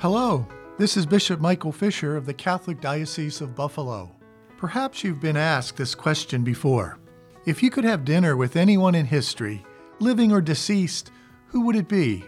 Hello, 0.00 0.46
this 0.78 0.96
is 0.96 1.04
Bishop 1.04 1.42
Michael 1.42 1.72
Fisher 1.72 2.16
of 2.16 2.24
the 2.24 2.32
Catholic 2.32 2.80
Diocese 2.80 3.42
of 3.42 3.54
Buffalo. 3.54 4.10
Perhaps 4.56 5.04
you've 5.04 5.20
been 5.20 5.36
asked 5.36 5.76
this 5.76 5.94
question 5.94 6.42
before. 6.42 6.98
If 7.44 7.62
you 7.62 7.68
could 7.68 7.84
have 7.84 8.06
dinner 8.06 8.34
with 8.34 8.56
anyone 8.56 8.94
in 8.94 9.04
history, 9.04 9.62
living 9.98 10.32
or 10.32 10.40
deceased, 10.40 11.10
who 11.48 11.66
would 11.66 11.76
it 11.76 11.86
be? 11.86 12.24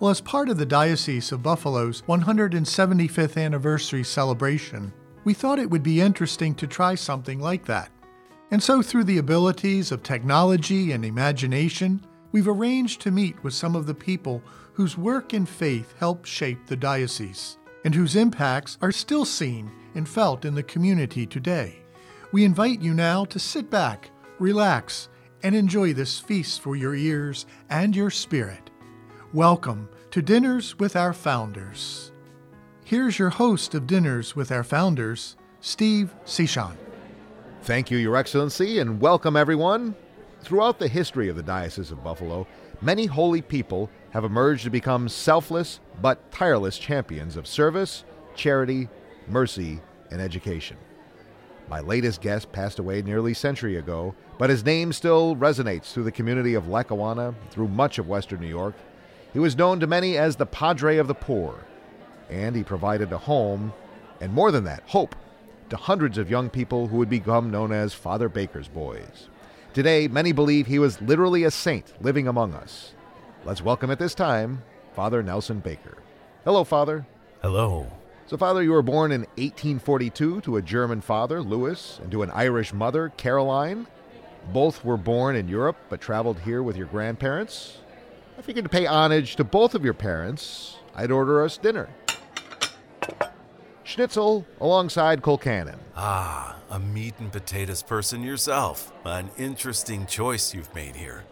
Well, 0.00 0.10
as 0.10 0.20
part 0.20 0.50
of 0.50 0.58
the 0.58 0.66
Diocese 0.66 1.32
of 1.32 1.42
Buffalo's 1.42 2.02
175th 2.02 3.42
anniversary 3.42 4.04
celebration, 4.04 4.92
we 5.24 5.32
thought 5.32 5.58
it 5.58 5.70
would 5.70 5.82
be 5.82 6.02
interesting 6.02 6.54
to 6.56 6.66
try 6.66 6.94
something 6.94 7.40
like 7.40 7.64
that. 7.64 7.90
And 8.50 8.62
so, 8.62 8.82
through 8.82 9.04
the 9.04 9.16
abilities 9.16 9.92
of 9.92 10.02
technology 10.02 10.92
and 10.92 11.06
imagination, 11.06 12.04
we've 12.34 12.48
arranged 12.48 13.00
to 13.00 13.12
meet 13.12 13.40
with 13.44 13.54
some 13.54 13.76
of 13.76 13.86
the 13.86 13.94
people 13.94 14.42
whose 14.72 14.98
work 14.98 15.32
and 15.32 15.48
faith 15.48 15.94
helped 16.00 16.26
shape 16.26 16.66
the 16.66 16.74
diocese, 16.74 17.58
and 17.84 17.94
whose 17.94 18.16
impacts 18.16 18.76
are 18.82 18.90
still 18.90 19.24
seen 19.24 19.70
and 19.94 20.08
felt 20.08 20.44
in 20.44 20.52
the 20.52 20.62
community 20.64 21.26
today. 21.26 21.78
We 22.32 22.44
invite 22.44 22.80
you 22.80 22.92
now 22.92 23.24
to 23.26 23.38
sit 23.38 23.70
back, 23.70 24.10
relax, 24.40 25.08
and 25.44 25.54
enjoy 25.54 25.92
this 25.92 26.18
feast 26.18 26.60
for 26.60 26.74
your 26.74 26.96
ears 26.96 27.46
and 27.70 27.94
your 27.94 28.10
spirit. 28.10 28.68
Welcome 29.32 29.88
to 30.10 30.20
Dinners 30.20 30.76
with 30.76 30.96
Our 30.96 31.12
Founders. 31.12 32.10
Here's 32.84 33.16
your 33.16 33.30
host 33.30 33.76
of 33.76 33.86
Dinners 33.86 34.34
with 34.34 34.50
Our 34.50 34.64
Founders, 34.64 35.36
Steve 35.60 36.12
Cichon. 36.24 36.76
Thank 37.62 37.92
you, 37.92 37.98
Your 37.98 38.16
Excellency, 38.16 38.80
and 38.80 39.00
welcome 39.00 39.36
everyone. 39.36 39.94
Throughout 40.44 40.78
the 40.78 40.88
history 40.88 41.30
of 41.30 41.36
the 41.36 41.42
Diocese 41.42 41.90
of 41.90 42.04
Buffalo, 42.04 42.46
many 42.82 43.06
holy 43.06 43.40
people 43.40 43.88
have 44.10 44.24
emerged 44.24 44.64
to 44.64 44.70
become 44.70 45.08
selfless 45.08 45.80
but 46.02 46.30
tireless 46.30 46.76
champions 46.76 47.36
of 47.36 47.46
service, 47.46 48.04
charity, 48.34 48.90
mercy, 49.26 49.80
and 50.10 50.20
education. 50.20 50.76
My 51.70 51.80
latest 51.80 52.20
guest 52.20 52.52
passed 52.52 52.78
away 52.78 53.00
nearly 53.00 53.32
a 53.32 53.34
century 53.34 53.76
ago, 53.76 54.14
but 54.36 54.50
his 54.50 54.66
name 54.66 54.92
still 54.92 55.34
resonates 55.34 55.92
through 55.92 56.04
the 56.04 56.12
community 56.12 56.52
of 56.52 56.68
Lackawanna, 56.68 57.34
through 57.50 57.68
much 57.68 57.98
of 57.98 58.06
western 58.06 58.42
New 58.42 58.46
York. 58.46 58.74
He 59.32 59.38
was 59.38 59.56
known 59.56 59.80
to 59.80 59.86
many 59.86 60.18
as 60.18 60.36
the 60.36 60.44
Padre 60.44 60.98
of 60.98 61.08
the 61.08 61.14
Poor, 61.14 61.64
and 62.28 62.54
he 62.54 62.62
provided 62.62 63.10
a 63.12 63.18
home, 63.18 63.72
and 64.20 64.30
more 64.30 64.52
than 64.52 64.64
that, 64.64 64.82
hope, 64.88 65.14
to 65.70 65.78
hundreds 65.78 66.18
of 66.18 66.28
young 66.28 66.50
people 66.50 66.88
who 66.88 66.98
would 66.98 67.08
become 67.08 67.50
known 67.50 67.72
as 67.72 67.94
Father 67.94 68.28
Baker's 68.28 68.68
boys. 68.68 69.30
Today, 69.74 70.06
many 70.06 70.30
believe 70.30 70.68
he 70.68 70.78
was 70.78 71.02
literally 71.02 71.42
a 71.42 71.50
saint 71.50 72.00
living 72.00 72.28
among 72.28 72.54
us. 72.54 72.92
Let's 73.44 73.60
welcome 73.60 73.90
at 73.90 73.98
this 73.98 74.14
time 74.14 74.62
Father 74.94 75.20
Nelson 75.20 75.58
Baker. 75.58 75.98
Hello, 76.44 76.62
Father. 76.62 77.04
Hello. 77.42 77.90
So, 78.26 78.36
Father, 78.36 78.62
you 78.62 78.70
were 78.70 78.82
born 78.82 79.10
in 79.10 79.22
1842 79.22 80.42
to 80.42 80.56
a 80.56 80.62
German 80.62 81.00
father, 81.00 81.42
Louis, 81.42 81.98
and 82.00 82.12
to 82.12 82.22
an 82.22 82.30
Irish 82.30 82.72
mother, 82.72 83.08
Caroline. 83.16 83.88
Both 84.52 84.84
were 84.84 84.96
born 84.96 85.34
in 85.34 85.48
Europe 85.48 85.76
but 85.88 86.00
traveled 86.00 86.38
here 86.38 86.62
with 86.62 86.76
your 86.76 86.86
grandparents. 86.86 87.78
I 88.38 88.42
figured 88.42 88.66
to 88.66 88.68
pay 88.68 88.86
homage 88.86 89.34
to 89.36 89.42
both 89.42 89.74
of 89.74 89.84
your 89.84 89.92
parents, 89.92 90.76
I'd 90.94 91.10
order 91.10 91.42
us 91.42 91.58
dinner. 91.58 91.88
Schnitzel 93.94 94.44
alongside 94.60 95.22
Colcannon. 95.22 95.78
Ah, 95.94 96.56
a 96.68 96.80
meat 96.80 97.14
and 97.20 97.30
potatoes 97.30 97.80
person 97.80 98.24
yourself. 98.24 98.92
An 99.04 99.30
interesting 99.38 100.04
choice 100.06 100.52
you've 100.52 100.74
made 100.74 100.96
here. 100.96 101.22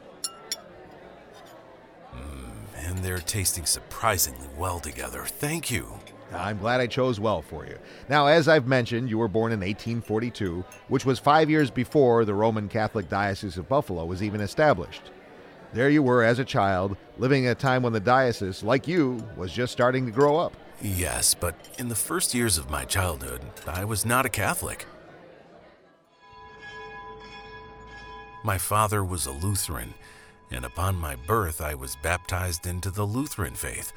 Mmm, 2.14 2.52
and 2.76 2.98
they're 2.98 3.18
tasting 3.18 3.66
surprisingly 3.66 4.46
well 4.56 4.78
together. 4.78 5.24
Thank 5.24 5.72
you. 5.72 5.88
I'm 6.32 6.58
glad 6.58 6.80
I 6.80 6.86
chose 6.86 7.18
well 7.18 7.42
for 7.42 7.66
you. 7.66 7.76
Now, 8.08 8.28
as 8.28 8.46
I've 8.46 8.68
mentioned, 8.68 9.10
you 9.10 9.18
were 9.18 9.26
born 9.26 9.50
in 9.50 9.58
1842, 9.58 10.64
which 10.86 11.04
was 11.04 11.18
five 11.18 11.50
years 11.50 11.68
before 11.68 12.24
the 12.24 12.34
Roman 12.34 12.68
Catholic 12.68 13.08
Diocese 13.08 13.58
of 13.58 13.68
Buffalo 13.68 14.04
was 14.04 14.22
even 14.22 14.40
established. 14.40 15.10
There 15.72 15.90
you 15.90 16.04
were 16.04 16.22
as 16.22 16.38
a 16.38 16.44
child, 16.44 16.96
living 17.18 17.46
at 17.46 17.56
a 17.56 17.60
time 17.60 17.82
when 17.82 17.92
the 17.92 17.98
diocese, 17.98 18.62
like 18.62 18.86
you, 18.86 19.26
was 19.36 19.52
just 19.52 19.72
starting 19.72 20.06
to 20.06 20.12
grow 20.12 20.36
up. 20.36 20.52
Yes, 20.82 21.32
but 21.32 21.54
in 21.78 21.88
the 21.88 21.94
first 21.94 22.34
years 22.34 22.58
of 22.58 22.68
my 22.68 22.84
childhood, 22.84 23.40
I 23.68 23.84
was 23.84 24.04
not 24.04 24.26
a 24.26 24.28
Catholic. 24.28 24.84
My 28.42 28.58
father 28.58 29.04
was 29.04 29.26
a 29.26 29.30
Lutheran, 29.30 29.94
and 30.50 30.64
upon 30.64 30.96
my 30.96 31.14
birth, 31.14 31.60
I 31.60 31.74
was 31.74 31.96
baptized 32.02 32.66
into 32.66 32.90
the 32.90 33.04
Lutheran 33.04 33.54
faith. 33.54 33.92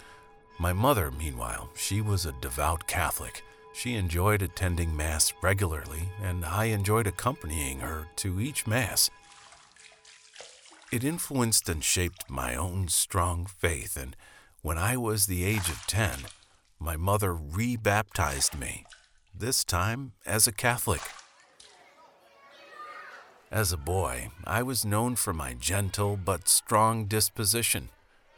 My 0.59 0.73
mother, 0.73 1.09
meanwhile, 1.09 1.71
she 1.75 2.01
was 2.01 2.27
a 2.27 2.33
devout 2.33 2.85
Catholic. 2.85 3.43
She 3.73 3.95
enjoyed 3.95 4.43
attending 4.43 4.95
Mass 4.95 5.33
regularly, 5.41 6.09
and 6.21 6.45
I 6.45 6.65
enjoyed 6.65 7.07
accompanying 7.07 7.79
her 7.79 8.05
to 8.17 8.39
each 8.39 8.67
Mass. 8.67 9.09
It 10.91 11.03
influenced 11.03 11.67
and 11.67 11.83
shaped 11.83 12.29
my 12.29 12.55
own 12.55 12.89
strong 12.89 13.47
faith, 13.47 13.97
and 13.97 14.15
when 14.61 14.77
I 14.77 14.97
was 14.97 15.25
the 15.25 15.43
age 15.43 15.67
of 15.67 15.83
10, 15.87 16.11
my 16.79 16.97
mother 16.97 17.33
rebaptized 17.33 18.57
me, 18.57 18.85
this 19.33 19.63
time 19.63 20.13
as 20.25 20.47
a 20.47 20.51
Catholic. 20.51 21.01
As 23.51 23.71
a 23.71 23.77
boy, 23.77 24.29
I 24.43 24.63
was 24.63 24.85
known 24.85 25.15
for 25.15 25.33
my 25.33 25.53
gentle 25.53 26.17
but 26.17 26.49
strong 26.49 27.05
disposition. 27.05 27.89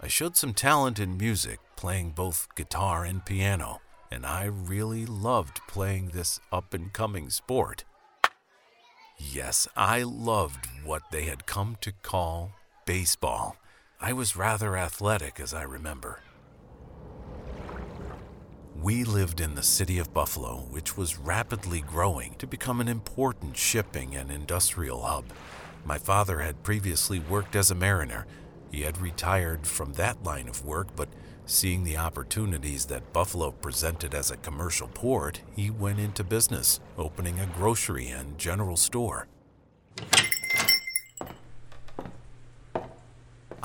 I 0.01 0.07
showed 0.07 0.37
some 0.37 0.53
talent 0.53 0.99
in 0.99 1.17
music, 1.17 1.59
playing 1.75 2.11
both 2.11 2.47
guitar 2.55 3.03
and 3.03 3.25
piano, 3.25 3.81
and 4.11 4.25
I 4.25 4.45
really 4.45 5.05
loved 5.05 5.61
playing 5.67 6.09
this 6.09 6.39
up 6.51 6.73
and 6.73 6.93
coming 6.93 7.29
sport. 7.29 7.83
Yes, 9.17 9.67
I 9.75 10.03
loved 10.03 10.67
what 10.83 11.01
they 11.11 11.23
had 11.23 11.47
come 11.47 11.77
to 11.81 11.91
call 11.91 12.51
baseball. 12.85 13.55
I 13.99 14.13
was 14.13 14.35
rather 14.35 14.77
athletic, 14.77 15.39
as 15.39 15.53
I 15.53 15.63
remember. 15.63 16.19
We 18.81 19.03
lived 19.03 19.41
in 19.41 19.55
the 19.55 19.63
city 19.63 19.97
of 19.97 20.13
Buffalo, 20.13 20.67
which 20.69 20.95
was 20.95 21.17
rapidly 21.17 21.81
growing 21.81 22.35
to 22.35 22.45
become 22.45 22.79
an 22.79 22.87
important 22.87 23.57
shipping 23.57 24.15
and 24.15 24.31
industrial 24.31 25.01
hub. 25.01 25.25
My 25.83 25.97
father 25.97 26.39
had 26.39 26.61
previously 26.61 27.19
worked 27.19 27.55
as 27.55 27.71
a 27.71 27.75
mariner. 27.75 28.27
He 28.71 28.81
had 28.81 29.01
retired 29.01 29.65
from 29.65 29.93
that 29.93 30.23
line 30.23 30.47
of 30.47 30.63
work, 30.63 30.89
but 30.95 31.09
seeing 31.47 31.83
the 31.83 31.97
opportunities 31.97 32.85
that 32.85 33.13
Buffalo 33.13 33.51
presented 33.51 34.13
as 34.13 34.29
a 34.29 34.37
commercial 34.37 34.89
port, 34.89 35.41
he 35.55 35.71
went 35.71 35.99
into 35.99 36.23
business, 36.23 36.79
opening 36.99 37.39
a 37.39 37.47
grocery 37.47 38.09
and 38.09 38.37
general 38.37 38.77
store. 38.77 39.27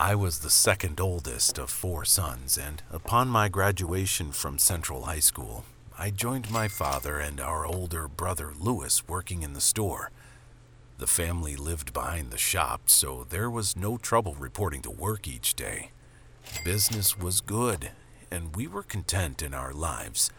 I 0.05 0.17
was 0.17 0.41
the 0.41 0.51
second 0.51 1.01
oldest 1.01 1.59
of 1.59 1.71
four 1.71 2.05
sons, 2.05 2.59
and 2.59 2.83
upon 2.91 3.29
my 3.29 3.49
graduation 3.49 4.33
from 4.33 4.59
Central 4.59 5.03
High 5.03 5.21
School, 5.21 5.65
I 5.97 6.11
joined 6.11 6.51
my 6.51 6.67
father 6.67 7.21
and 7.21 7.39
our 7.39 7.65
older 7.65 8.09
brother 8.09 8.53
Louis 8.59 9.07
working 9.07 9.45
in 9.45 9.53
the 9.53 9.61
store. 9.61 10.11
The 10.99 11.07
family 11.07 11.55
lived 11.55 11.93
behind 11.93 12.33
the 12.33 12.37
shop, 12.37 12.81
so 12.87 13.25
there 13.31 13.49
was 13.49 13.77
no 13.77 13.97
trouble 13.97 14.35
reporting 14.35 14.83
to 14.83 14.91
work 14.91 15.29
each 15.29 15.55
day. 15.55 15.93
Business 16.65 17.17
was 17.17 17.41
good, 17.41 17.93
and 18.29 18.57
we 18.57 18.67
were 18.67 18.83
content 18.83 19.41
in 19.41 19.55
our 19.55 19.73
lives, 19.73 20.33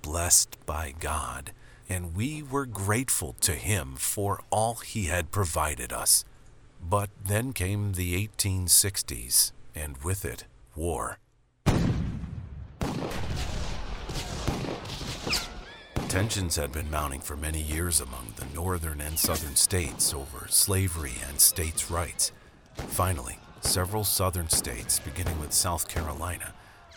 blessed 0.00 0.56
by 0.64 0.94
God, 0.98 1.52
and 1.90 2.16
we 2.16 2.42
were 2.42 2.64
grateful 2.64 3.36
to 3.42 3.52
Him 3.52 3.96
for 3.96 4.40
all 4.48 4.76
He 4.76 5.08
had 5.08 5.30
provided 5.30 5.92
us. 5.92 6.24
But 6.82 7.10
then 7.24 7.52
came 7.52 7.92
the 7.92 8.26
1860s, 8.26 9.52
and 9.74 9.96
with 9.98 10.24
it, 10.24 10.44
war. 10.74 11.18
Tensions 16.08 16.56
had 16.56 16.72
been 16.72 16.90
mounting 16.90 17.20
for 17.20 17.36
many 17.36 17.60
years 17.60 18.00
among 18.00 18.32
the 18.34 18.46
northern 18.52 19.00
and 19.00 19.16
southern 19.16 19.54
states 19.54 20.12
over 20.12 20.48
slavery 20.48 21.14
and 21.28 21.40
states' 21.40 21.88
rights. 21.88 22.32
Finally, 22.74 23.38
several 23.60 24.02
southern 24.02 24.48
states, 24.48 24.98
beginning 24.98 25.38
with 25.38 25.52
South 25.52 25.86
Carolina, 25.86 26.52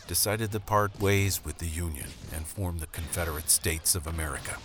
decided 0.08 0.52
to 0.52 0.60
part 0.60 1.00
ways 1.00 1.46
with 1.46 1.60
the 1.60 1.68
Union 1.68 2.08
and 2.34 2.48
form 2.48 2.80
the 2.80 2.88
Confederate 2.88 3.52
States 3.52 3.94
of 3.94 4.08
America. 4.08 4.58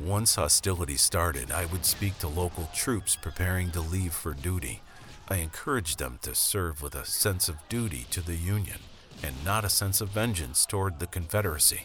Once 0.00 0.36
hostilities 0.36 1.02
started, 1.02 1.50
I 1.50 1.66
would 1.66 1.84
speak 1.84 2.18
to 2.20 2.28
local 2.28 2.70
troops 2.74 3.16
preparing 3.16 3.70
to 3.72 3.82
leave 3.82 4.14
for 4.14 4.32
duty. 4.32 4.80
I 5.28 5.36
encouraged 5.36 5.98
them 5.98 6.18
to 6.22 6.34
serve 6.34 6.80
with 6.80 6.94
a 6.94 7.04
sense 7.04 7.50
of 7.50 7.68
duty 7.68 8.06
to 8.10 8.22
the 8.22 8.36
Union 8.36 8.78
and 9.22 9.44
not 9.44 9.62
a 9.62 9.68
sense 9.68 10.00
of 10.00 10.08
vengeance 10.08 10.64
toward 10.64 10.98
the 10.98 11.06
Confederacy. 11.06 11.82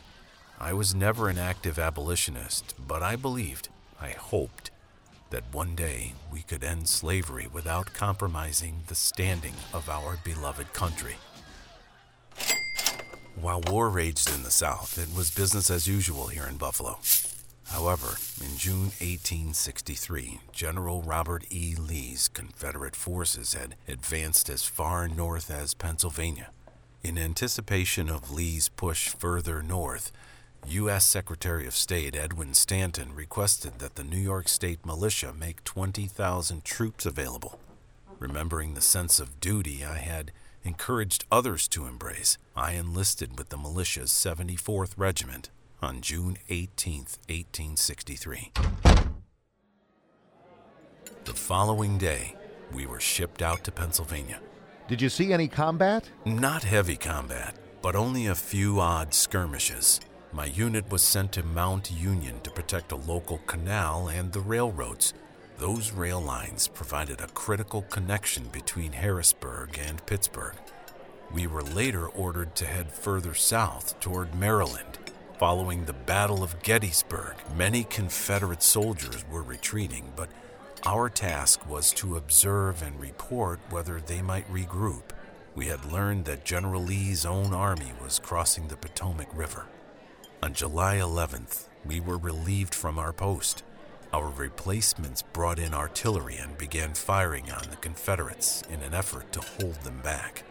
I 0.57 0.71
was 0.71 0.95
never 0.95 1.27
an 1.27 1.37
active 1.37 1.77
abolitionist, 1.77 2.73
but 2.87 3.03
I 3.03 3.17
believed, 3.17 3.67
I 3.99 4.11
hoped, 4.11 4.71
that 5.29 5.43
one 5.51 5.75
day 5.75 6.13
we 6.31 6.41
could 6.41 6.63
end 6.63 6.87
slavery 6.87 7.47
without 7.51 7.93
compromising 7.93 8.83
the 8.87 8.95
standing 8.95 9.55
of 9.73 9.89
our 9.89 10.17
beloved 10.23 10.71
country. 10.71 11.17
While 13.35 13.61
war 13.67 13.89
raged 13.89 14.33
in 14.33 14.43
the 14.43 14.51
South, 14.51 14.97
it 14.97 15.13
was 15.13 15.31
business 15.31 15.69
as 15.69 15.85
usual 15.85 16.27
here 16.27 16.47
in 16.47 16.55
Buffalo. 16.55 16.99
However, 17.69 18.17
in 18.41 18.57
June 18.57 18.91
1863, 19.01 20.39
General 20.51 21.01
Robert 21.01 21.45
E. 21.51 21.75
Lee's 21.75 22.27
Confederate 22.27 22.95
forces 22.95 23.53
had 23.53 23.75
advanced 23.87 24.49
as 24.49 24.63
far 24.63 25.07
north 25.07 25.49
as 25.49 25.73
Pennsylvania. 25.73 26.51
In 27.03 27.17
anticipation 27.17 28.09
of 28.09 28.31
Lee's 28.31 28.69
push 28.69 29.09
further 29.09 29.61
north, 29.61 30.11
U.S. 30.67 31.05
Secretary 31.05 31.67
of 31.67 31.75
State 31.75 32.15
Edwin 32.15 32.53
Stanton 32.53 33.13
requested 33.13 33.79
that 33.79 33.95
the 33.95 34.03
New 34.03 34.17
York 34.17 34.47
State 34.47 34.83
militia 34.85 35.33
make 35.33 35.63
20,000 35.63 36.63
troops 36.63 37.05
available. 37.05 37.59
Remembering 38.19 38.73
the 38.73 38.81
sense 38.81 39.19
of 39.19 39.39
duty 39.39 39.83
I 39.85 39.97
had 39.97 40.31
encouraged 40.63 41.25
others 41.31 41.67
to 41.69 41.85
embrace, 41.85 42.37
I 42.55 42.71
enlisted 42.71 43.37
with 43.37 43.49
the 43.49 43.57
militia's 43.57 44.11
74th 44.11 44.93
Regiment 44.97 45.49
on 45.85 46.01
June 46.01 46.35
18, 46.49 47.01
1863. 47.29 48.51
The 51.25 51.33
following 51.33 51.99
day, 51.99 52.35
we 52.73 52.87
were 52.87 52.99
shipped 52.99 53.43
out 53.43 53.63
to 53.65 53.71
Pennsylvania. 53.71 54.39
Did 54.87 54.99
you 54.99 55.09
see 55.09 55.31
any 55.31 55.47
combat? 55.47 56.09
Not 56.25 56.63
heavy 56.63 56.95
combat, 56.95 57.55
but 57.83 57.95
only 57.95 58.25
a 58.25 58.33
few 58.33 58.79
odd 58.79 59.13
skirmishes. 59.13 59.99
My 60.33 60.45
unit 60.45 60.89
was 60.89 61.03
sent 61.03 61.31
to 61.33 61.43
Mount 61.43 61.91
Union 61.91 62.41
to 62.41 62.49
protect 62.49 62.91
a 62.91 62.95
local 62.95 63.37
canal 63.45 64.07
and 64.07 64.33
the 64.33 64.39
railroads. 64.39 65.13
Those 65.59 65.91
rail 65.91 66.19
lines 66.19 66.67
provided 66.67 67.21
a 67.21 67.27
critical 67.27 67.83
connection 67.83 68.45
between 68.47 68.91
Harrisburg 68.91 69.79
and 69.79 70.03
Pittsburgh. 70.07 70.55
We 71.31 71.45
were 71.45 71.61
later 71.63 72.07
ordered 72.07 72.55
to 72.55 72.65
head 72.65 72.91
further 72.91 73.35
south 73.35 73.99
toward 73.99 74.33
Maryland. 74.33 74.97
Following 75.37 75.83
the 75.83 75.91
Battle 75.91 76.43
of 76.43 76.63
Gettysburg, 76.63 77.35
many 77.57 77.83
Confederate 77.83 78.63
soldiers 78.63 79.25
were 79.29 79.43
retreating, 79.43 80.13
but 80.15 80.29
our 80.85 81.09
task 81.09 81.69
was 81.69 81.91
to 81.95 82.15
observe 82.15 82.81
and 82.81 82.97
report 82.97 83.59
whether 83.69 83.99
they 83.99 84.21
might 84.21 84.49
regroup. 84.49 85.03
We 85.53 85.65
had 85.65 85.91
learned 85.91 86.23
that 86.23 86.45
General 86.45 86.81
Lee's 86.81 87.25
own 87.25 87.53
army 87.53 87.91
was 88.01 88.17
crossing 88.17 88.69
the 88.69 88.77
Potomac 88.77 89.27
River. 89.33 89.65
On 90.41 90.53
July 90.53 90.99
11th, 90.99 91.65
we 91.85 91.99
were 91.99 92.17
relieved 92.17 92.73
from 92.73 92.97
our 92.97 93.11
post. 93.11 93.61
Our 94.13 94.29
replacements 94.29 95.21
brought 95.21 95.59
in 95.59 95.73
artillery 95.73 96.37
and 96.37 96.57
began 96.57 96.93
firing 96.93 97.51
on 97.51 97.69
the 97.69 97.75
Confederates 97.75 98.63
in 98.69 98.81
an 98.81 98.93
effort 98.93 99.33
to 99.33 99.41
hold 99.41 99.75
them 99.83 99.99
back. 100.01 100.43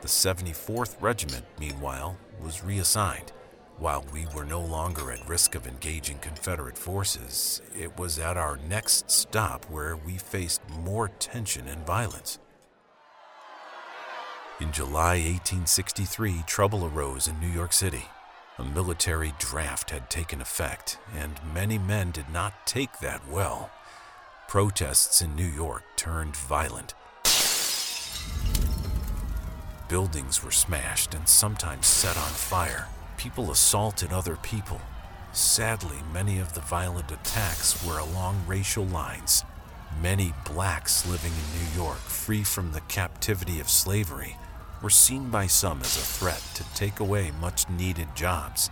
The 0.00 0.06
74th 0.06 0.94
Regiment, 1.00 1.46
meanwhile, 1.58 2.18
was 2.40 2.62
reassigned. 2.62 3.32
While 3.82 4.04
we 4.12 4.26
were 4.32 4.44
no 4.44 4.60
longer 4.60 5.10
at 5.10 5.28
risk 5.28 5.56
of 5.56 5.66
engaging 5.66 6.18
Confederate 6.18 6.78
forces, 6.78 7.60
it 7.76 7.98
was 7.98 8.16
at 8.16 8.36
our 8.36 8.56
next 8.56 9.10
stop 9.10 9.64
where 9.64 9.96
we 9.96 10.18
faced 10.18 10.60
more 10.84 11.08
tension 11.08 11.66
and 11.66 11.84
violence. 11.84 12.38
In 14.60 14.70
July 14.70 15.14
1863, 15.14 16.44
trouble 16.46 16.86
arose 16.86 17.26
in 17.26 17.40
New 17.40 17.48
York 17.48 17.72
City. 17.72 18.04
A 18.56 18.62
military 18.62 19.32
draft 19.40 19.90
had 19.90 20.08
taken 20.08 20.40
effect, 20.40 20.98
and 21.18 21.40
many 21.52 21.76
men 21.76 22.12
did 22.12 22.30
not 22.32 22.64
take 22.64 23.00
that 23.00 23.28
well. 23.28 23.72
Protests 24.46 25.20
in 25.20 25.34
New 25.34 25.42
York 25.42 25.82
turned 25.96 26.36
violent. 26.36 26.94
Buildings 29.88 30.44
were 30.44 30.52
smashed 30.52 31.14
and 31.14 31.26
sometimes 31.28 31.88
set 31.88 32.16
on 32.16 32.30
fire. 32.30 32.86
People 33.22 33.52
assaulted 33.52 34.12
other 34.12 34.34
people. 34.42 34.80
Sadly, 35.30 35.98
many 36.12 36.40
of 36.40 36.54
the 36.54 36.60
violent 36.60 37.12
attacks 37.12 37.86
were 37.86 37.98
along 37.98 38.42
racial 38.48 38.84
lines. 38.84 39.44
Many 40.00 40.34
blacks 40.44 41.06
living 41.06 41.30
in 41.30 41.60
New 41.60 41.84
York, 41.84 41.98
free 41.98 42.42
from 42.42 42.72
the 42.72 42.80
captivity 42.80 43.60
of 43.60 43.68
slavery, 43.68 44.36
were 44.82 44.90
seen 44.90 45.30
by 45.30 45.46
some 45.46 45.82
as 45.82 45.96
a 45.96 46.00
threat 46.00 46.42
to 46.54 46.64
take 46.74 46.98
away 46.98 47.30
much 47.40 47.70
needed 47.70 48.08
jobs. 48.16 48.70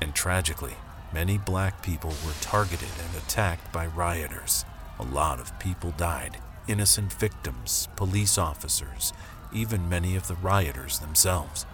And 0.00 0.14
tragically, 0.14 0.76
many 1.12 1.36
black 1.36 1.82
people 1.82 2.14
were 2.24 2.32
targeted 2.40 2.88
and 3.04 3.22
attacked 3.22 3.70
by 3.70 3.86
rioters. 3.86 4.64
A 4.98 5.04
lot 5.04 5.40
of 5.40 5.58
people 5.58 5.92
died 5.98 6.38
innocent 6.66 7.12
victims, 7.12 7.88
police 7.96 8.38
officers, 8.38 9.12
even 9.52 9.90
many 9.90 10.16
of 10.16 10.26
the 10.26 10.36
rioters 10.36 11.00
themselves. 11.00 11.66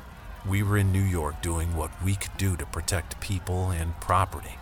We 0.48 0.62
were 0.62 0.78
in 0.78 0.92
New 0.92 1.02
York 1.02 1.42
doing 1.42 1.76
what 1.76 1.90
we 2.04 2.14
could 2.14 2.36
do 2.36 2.56
to 2.56 2.66
protect 2.66 3.20
people 3.20 3.70
and 3.70 3.98
property. 4.00 4.58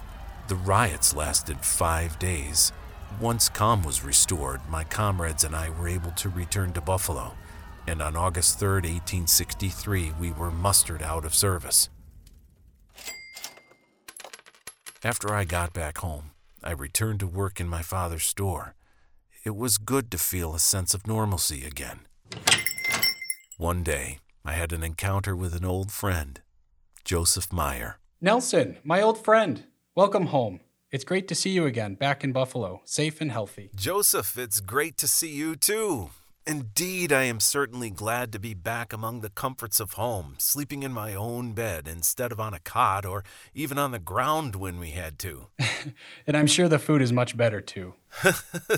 The 0.48 0.56
riots 0.56 1.14
lasted 1.14 1.60
five 1.60 2.18
days. 2.18 2.72
Once 3.20 3.48
calm 3.48 3.82
was 3.82 4.04
restored, 4.04 4.60
my 4.68 4.84
comrades 4.84 5.44
and 5.44 5.54
I 5.54 5.70
were 5.70 5.88
able 5.88 6.10
to 6.12 6.28
return 6.28 6.72
to 6.72 6.80
Buffalo 6.80 7.34
and 7.86 8.00
on 8.00 8.16
August 8.16 8.58
3, 8.58 8.68
1863, 8.68 10.12
we 10.18 10.32
were 10.32 10.50
mustered 10.50 11.02
out 11.02 11.24
of 11.24 11.34
service. 11.34 11.88
After 15.02 15.34
I 15.34 15.44
got 15.44 15.74
back 15.74 15.98
home, 15.98 16.30
I 16.62 16.72
returned 16.72 17.20
to 17.20 17.26
work 17.26 17.60
in 17.60 17.68
my 17.68 17.82
father's 17.82 18.24
store. 18.24 18.74
It 19.44 19.54
was 19.54 19.76
good 19.76 20.10
to 20.12 20.18
feel 20.18 20.54
a 20.54 20.58
sense 20.58 20.94
of 20.94 21.06
normalcy 21.06 21.64
again. 21.66 22.00
One 23.58 23.82
day, 23.82 24.18
I 24.46 24.52
had 24.52 24.74
an 24.74 24.82
encounter 24.82 25.34
with 25.34 25.54
an 25.54 25.64
old 25.64 25.90
friend, 25.90 26.38
Joseph 27.02 27.50
Meyer. 27.50 27.98
Nelson, 28.20 28.76
my 28.84 29.00
old 29.00 29.16
friend, 29.16 29.64
welcome 29.94 30.26
home. 30.26 30.60
It's 30.90 31.02
great 31.02 31.28
to 31.28 31.34
see 31.34 31.48
you 31.48 31.64
again, 31.64 31.94
back 31.94 32.22
in 32.22 32.32
Buffalo, 32.32 32.82
safe 32.84 33.22
and 33.22 33.32
healthy. 33.32 33.70
Joseph, 33.74 34.36
it's 34.36 34.60
great 34.60 34.98
to 34.98 35.08
see 35.08 35.32
you 35.32 35.56
too. 35.56 36.10
Indeed, 36.46 37.10
I 37.10 37.22
am 37.22 37.40
certainly 37.40 37.88
glad 37.88 38.32
to 38.32 38.38
be 38.38 38.52
back 38.52 38.92
among 38.92 39.22
the 39.22 39.30
comforts 39.30 39.80
of 39.80 39.92
home, 39.92 40.34
sleeping 40.36 40.82
in 40.82 40.92
my 40.92 41.14
own 41.14 41.54
bed 41.54 41.88
instead 41.88 42.30
of 42.30 42.38
on 42.38 42.52
a 42.52 42.60
cot 42.60 43.06
or 43.06 43.24
even 43.54 43.78
on 43.78 43.92
the 43.92 43.98
ground 43.98 44.56
when 44.56 44.78
we 44.78 44.90
had 44.90 45.18
to. 45.20 45.46
and 46.26 46.36
I'm 46.36 46.46
sure 46.46 46.68
the 46.68 46.78
food 46.78 47.02
is 47.02 47.12
much 47.12 47.34
better 47.36 47.62
too. 47.62 47.94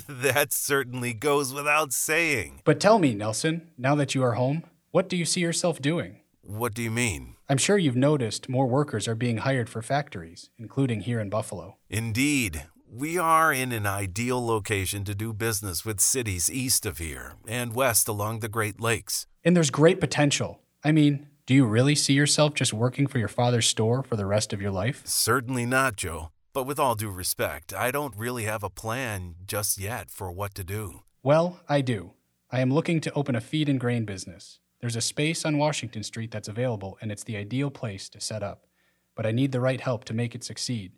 that 0.09 0.53
certainly 0.53 1.13
goes 1.13 1.53
without 1.53 1.93
saying. 1.93 2.61
But 2.65 2.81
tell 2.81 3.01
me, 3.01 3.15
Nelson, 3.15 3.69
now 3.77 3.95
that 3.97 4.15
you 4.15 4.23
are 4.23 4.35
home, 4.35 4.63
what 4.91 5.09
do 5.09 5.17
you 5.17 5.25
see 5.25 5.41
yourself 5.41 5.81
doing? 5.81 6.21
What 6.43 6.75
do 6.75 6.83
you 6.83 6.91
mean? 6.91 7.37
I'm 7.49 7.59
sure 7.59 7.77
you've 7.77 7.97
noticed 7.97 8.49
more 8.49 8.67
workers 8.67 9.07
are 9.09 9.15
being 9.15 9.39
hired 9.39 9.69
for 9.69 9.83
factories, 9.83 10.51
including 10.59 11.01
here 11.01 11.21
in 11.21 11.29
Buffalo. 11.29 11.77
Indeed. 11.91 12.65
We 12.89 13.19
are 13.19 13.53
in 13.53 13.73
an 13.73 13.85
ideal 13.85 14.45
location 14.45 15.05
to 15.05 15.15
do 15.15 15.33
business 15.33 15.85
with 15.85 16.01
cities 16.01 16.51
east 16.51 16.87
of 16.87 16.99
here 16.99 17.35
and 17.47 17.75
west 17.75 18.09
along 18.09 18.41
the 18.41 18.49
Great 18.49 18.81
Lakes. 18.81 19.27
And 19.45 19.57
there's 19.57 19.71
great 19.71 20.01
potential. 20.01 20.61
I 20.85 20.93
mean, 20.93 21.27
do 21.47 21.55
you 21.55 21.67
really 21.67 21.95
see 21.95 22.13
yourself 22.13 22.55
just 22.55 22.73
working 22.73 23.07
for 23.07 23.19
your 23.19 23.29
father's 23.29 23.67
store 23.67 24.03
for 24.03 24.17
the 24.17 24.25
rest 24.25 24.53
of 24.53 24.63
your 24.63 24.71
life? 24.71 25.03
Certainly 25.05 25.67
not, 25.67 25.97
Joe. 25.97 26.31
But 26.53 26.65
with 26.65 26.79
all 26.79 26.95
due 26.95 27.11
respect, 27.11 27.75
I 27.75 27.91
don't 27.91 28.17
really 28.17 28.45
have 28.45 28.63
a 28.63 28.71
plan 28.71 29.35
just 29.47 29.79
yet 29.79 30.11
for 30.11 30.31
what 30.31 30.55
to 30.55 30.65
do. 30.65 31.03
Well, 31.23 31.61
I 31.69 31.83
do. 31.83 32.13
I 32.51 32.61
am 32.61 32.73
looking 32.73 33.01
to 33.03 33.13
open 33.13 33.37
a 33.37 33.41
feed 33.41 33.69
and 33.69 33.79
grain 33.79 34.05
business. 34.05 34.61
There's 34.81 34.97
a 34.97 35.01
space 35.01 35.45
on 35.45 35.59
Washington 35.59 36.03
Street 36.03 36.31
that's 36.31 36.49
available, 36.49 36.99
and 37.01 37.11
it's 37.11 37.25
the 37.25 37.37
ideal 37.37 37.71
place 37.71 38.09
to 38.11 38.21
set 38.21 38.43
up. 38.43 38.67
But 39.15 39.27
I 39.27 39.33
need 39.33 39.53
the 39.53 39.61
right 39.61 39.81
help 39.81 40.05
to 40.05 40.15
make 40.15 40.35
it 40.35 40.45
succeed. 40.45 40.93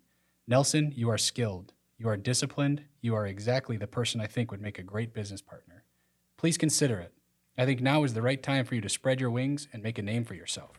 Nelson, 0.47 0.91
you 0.95 1.09
are 1.09 1.17
skilled. 1.17 1.73
You 1.97 2.09
are 2.09 2.17
disciplined. 2.17 2.83
You 3.01 3.15
are 3.15 3.27
exactly 3.27 3.77
the 3.77 3.87
person 3.87 4.19
I 4.19 4.27
think 4.27 4.51
would 4.51 4.61
make 4.61 4.79
a 4.79 4.83
great 4.83 5.13
business 5.13 5.41
partner. 5.41 5.83
Please 6.37 6.57
consider 6.57 6.99
it. 6.99 7.13
I 7.57 7.65
think 7.65 7.81
now 7.81 8.03
is 8.03 8.13
the 8.13 8.21
right 8.21 8.41
time 8.41 8.65
for 8.65 8.75
you 8.75 8.81
to 8.81 8.89
spread 8.89 9.19
your 9.19 9.31
wings 9.31 9.67
and 9.73 9.83
make 9.83 9.97
a 9.97 10.01
name 10.01 10.23
for 10.23 10.33
yourself. 10.33 10.71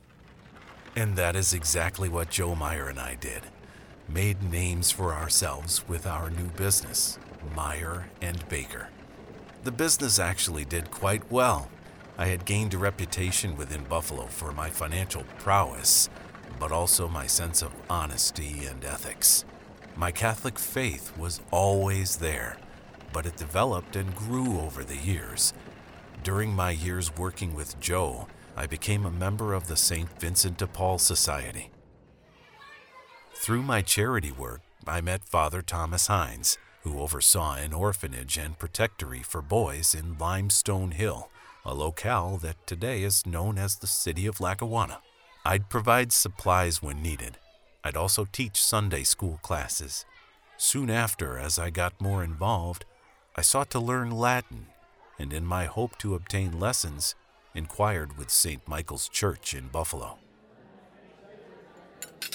And 0.96 1.16
that 1.16 1.36
is 1.36 1.54
exactly 1.54 2.08
what 2.08 2.30
Joe 2.30 2.54
Meyer 2.54 2.88
and 2.88 2.98
I 2.98 3.14
did. 3.14 3.42
Made 4.08 4.42
names 4.42 4.90
for 4.90 5.14
ourselves 5.14 5.86
with 5.88 6.06
our 6.06 6.30
new 6.30 6.48
business, 6.56 7.18
Meyer 7.54 8.08
and 8.20 8.48
Baker. 8.48 8.88
The 9.62 9.70
business 9.70 10.18
actually 10.18 10.64
did 10.64 10.90
quite 10.90 11.30
well. 11.30 11.68
I 12.20 12.26
had 12.26 12.44
gained 12.44 12.74
a 12.74 12.78
reputation 12.78 13.56
within 13.56 13.84
Buffalo 13.84 14.26
for 14.26 14.52
my 14.52 14.68
financial 14.68 15.24
prowess, 15.38 16.10
but 16.58 16.70
also 16.70 17.08
my 17.08 17.26
sense 17.26 17.62
of 17.62 17.74
honesty 17.88 18.66
and 18.66 18.84
ethics. 18.84 19.46
My 19.96 20.12
Catholic 20.12 20.58
faith 20.58 21.16
was 21.16 21.40
always 21.50 22.18
there, 22.18 22.58
but 23.14 23.24
it 23.24 23.38
developed 23.38 23.96
and 23.96 24.14
grew 24.14 24.60
over 24.60 24.84
the 24.84 24.98
years. 24.98 25.54
During 26.22 26.52
my 26.52 26.72
years 26.72 27.16
working 27.16 27.54
with 27.54 27.80
Joe, 27.80 28.28
I 28.54 28.66
became 28.66 29.06
a 29.06 29.10
member 29.10 29.54
of 29.54 29.66
the 29.66 29.76
St. 29.76 30.20
Vincent 30.20 30.58
de 30.58 30.66
Paul 30.66 30.98
Society. 30.98 31.70
Through 33.34 33.62
my 33.62 33.80
charity 33.80 34.30
work, 34.30 34.60
I 34.86 35.00
met 35.00 35.24
Father 35.24 35.62
Thomas 35.62 36.08
Hines, 36.08 36.58
who 36.82 37.00
oversaw 37.00 37.54
an 37.54 37.72
orphanage 37.72 38.36
and 38.36 38.58
protectory 38.58 39.22
for 39.22 39.40
boys 39.40 39.94
in 39.94 40.18
Limestone 40.18 40.90
Hill, 40.90 41.30
a 41.64 41.74
locale 41.74 42.38
that 42.38 42.66
today 42.66 43.02
is 43.02 43.26
known 43.26 43.58
as 43.58 43.76
the 43.76 43.86
city 43.86 44.26
of 44.26 44.40
Lackawanna. 44.40 45.00
I'd 45.44 45.68
provide 45.68 46.12
supplies 46.12 46.82
when 46.82 47.02
needed. 47.02 47.38
I'd 47.84 47.96
also 47.96 48.26
teach 48.30 48.62
Sunday 48.62 49.04
school 49.04 49.38
classes. 49.42 50.04
Soon 50.56 50.90
after, 50.90 51.38
as 51.38 51.58
I 51.58 51.70
got 51.70 52.00
more 52.00 52.22
involved, 52.24 52.84
I 53.36 53.42
sought 53.42 53.70
to 53.70 53.80
learn 53.80 54.10
Latin, 54.10 54.66
and 55.18 55.32
in 55.32 55.46
my 55.46 55.66
hope 55.66 55.96
to 55.98 56.14
obtain 56.14 56.58
lessons, 56.58 57.14
inquired 57.54 58.18
with 58.18 58.30
St. 58.30 58.66
Michael's 58.68 59.08
Church 59.08 59.54
in 59.54 59.68
Buffalo. 59.68 60.18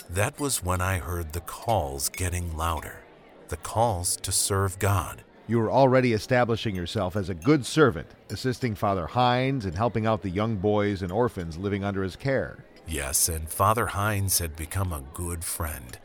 That 0.10 0.40
was 0.40 0.64
when 0.64 0.82
I 0.82 1.00
heard 1.00 1.34
the 1.34 1.42
calls 1.42 2.10
getting 2.10 2.56
louder, 2.56 3.04
the 3.50 3.58
calls 3.58 4.16
to 4.18 4.32
serve 4.32 4.80
God. 4.80 5.24
You 5.48 5.60
were 5.60 5.72
already 5.72 6.14
establishing 6.14 6.76
yourself 6.76 7.16
as 7.16 7.30
a 7.30 7.36
good 7.36 7.66
servant, 7.66 8.08
assisting 8.30 8.74
Father 8.74 9.06
Hines 9.06 9.66
and 9.66 9.76
helping 9.76 10.08
out 10.08 10.24
the 10.24 10.30
young 10.30 10.56
boys 10.56 11.04
and 11.04 11.12
orphans 11.12 11.58
living 11.58 11.84
under 11.84 12.02
his 12.02 12.16
care. 12.16 12.66
Yes, 12.88 13.30
and 13.30 13.48
Father 13.48 13.88
Hines 13.88 14.40
had 14.40 14.56
become 14.56 14.92
a 14.92 15.04
good 15.14 15.44
friend. 15.44 16.00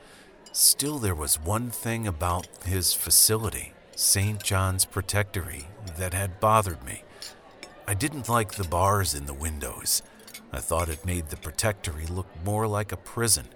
Still, 0.52 0.98
there 0.98 1.14
was 1.14 1.40
one 1.40 1.70
thing 1.70 2.06
about 2.06 2.48
his 2.66 2.92
facility, 2.92 3.72
St. 3.96 4.42
John's 4.42 4.84
Protectory, 4.84 5.68
that 5.96 6.12
had 6.12 6.40
bothered 6.40 6.84
me. 6.84 7.02
I 7.86 7.94
didn't 7.94 8.28
like 8.28 8.52
the 8.52 8.64
bars 8.64 9.14
in 9.14 9.26
the 9.26 9.34
windows. 9.34 10.02
I 10.52 10.58
thought 10.58 10.88
it 10.88 11.06
made 11.06 11.28
the 11.28 11.36
Protectory 11.36 12.06
look 12.06 12.26
more 12.44 12.66
like 12.66 12.92
a 12.92 12.96
prison. 12.96 13.46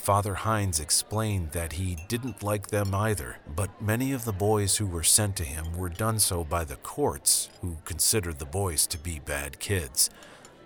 Father 0.00 0.34
Hines 0.34 0.80
explained 0.80 1.50
that 1.50 1.74
he 1.74 1.98
didn't 2.08 2.42
like 2.42 2.68
them 2.68 2.94
either, 2.94 3.36
but 3.54 3.82
many 3.82 4.12
of 4.12 4.24
the 4.24 4.32
boys 4.32 4.78
who 4.78 4.86
were 4.86 5.02
sent 5.02 5.36
to 5.36 5.44
him 5.44 5.76
were 5.76 5.90
done 5.90 6.18
so 6.18 6.42
by 6.42 6.64
the 6.64 6.76
courts, 6.76 7.50
who 7.60 7.76
considered 7.84 8.38
the 8.38 8.46
boys 8.46 8.86
to 8.86 8.96
be 8.96 9.18
bad 9.18 9.58
kids. 9.58 10.08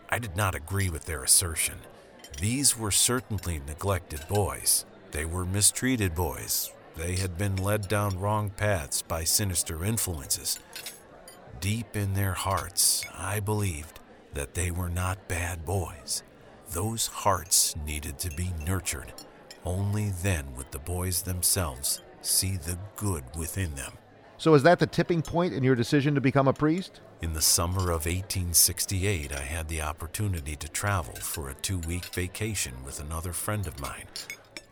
I 0.08 0.20
did 0.20 0.36
not 0.36 0.54
agree 0.54 0.88
with 0.88 1.06
their 1.06 1.24
assertion. 1.24 1.78
These 2.40 2.78
were 2.78 2.92
certainly 2.92 3.60
neglected 3.66 4.24
boys. 4.28 4.84
They 5.10 5.24
were 5.24 5.44
mistreated 5.44 6.14
boys. 6.14 6.70
They 6.96 7.16
had 7.16 7.36
been 7.36 7.56
led 7.56 7.88
down 7.88 8.20
wrong 8.20 8.50
paths 8.50 9.02
by 9.02 9.24
sinister 9.24 9.84
influences. 9.84 10.60
Deep 11.60 11.96
in 11.96 12.14
their 12.14 12.34
hearts, 12.34 13.04
I 13.12 13.40
believed 13.40 13.98
that 14.32 14.54
they 14.54 14.70
were 14.70 14.88
not 14.88 15.26
bad 15.26 15.66
boys. 15.66 16.22
Those 16.74 17.06
hearts 17.06 17.76
needed 17.86 18.18
to 18.18 18.30
be 18.30 18.50
nurtured. 18.66 19.12
Only 19.64 20.10
then 20.10 20.56
would 20.56 20.72
the 20.72 20.80
boys 20.80 21.22
themselves 21.22 22.02
see 22.20 22.56
the 22.56 22.76
good 22.96 23.22
within 23.36 23.76
them. 23.76 23.92
So, 24.38 24.54
is 24.54 24.64
that 24.64 24.80
the 24.80 24.88
tipping 24.88 25.22
point 25.22 25.54
in 25.54 25.62
your 25.62 25.76
decision 25.76 26.16
to 26.16 26.20
become 26.20 26.48
a 26.48 26.52
priest? 26.52 27.00
In 27.22 27.32
the 27.32 27.40
summer 27.40 27.92
of 27.92 28.06
1868, 28.06 29.32
I 29.32 29.40
had 29.40 29.68
the 29.68 29.82
opportunity 29.82 30.56
to 30.56 30.68
travel 30.68 31.14
for 31.14 31.48
a 31.48 31.54
two 31.54 31.78
week 31.78 32.06
vacation 32.06 32.74
with 32.84 32.98
another 32.98 33.32
friend 33.32 33.68
of 33.68 33.78
mine, 33.78 34.08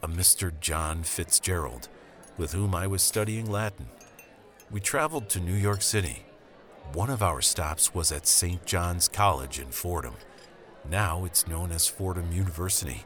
a 0.03 0.09
Mr. 0.09 0.53
John 0.59 1.05
Fitzgerald, 1.05 1.89
with 2.37 2.53
whom 2.53 2.75
I 2.75 2.89
was 2.89 3.03
studying 3.03 3.49
Latin. 3.49 3.87
We 4.73 4.81
traveled 4.81 5.29
to 5.29 5.41
New 5.41 5.55
York 5.55 5.83
City. 5.83 6.25
One 6.95 7.11
of 7.11 7.23
our 7.23 7.41
stops 7.41 7.95
was 7.95 8.11
at 8.11 8.27
St. 8.27 8.67
John's 8.67 9.07
College 9.07 9.61
in 9.61 9.69
Fordham. 9.69 10.15
Now 10.89 11.25
it's 11.25 11.47
known 11.47 11.71
as 11.71 11.87
Fordham 11.87 12.33
University. 12.33 13.05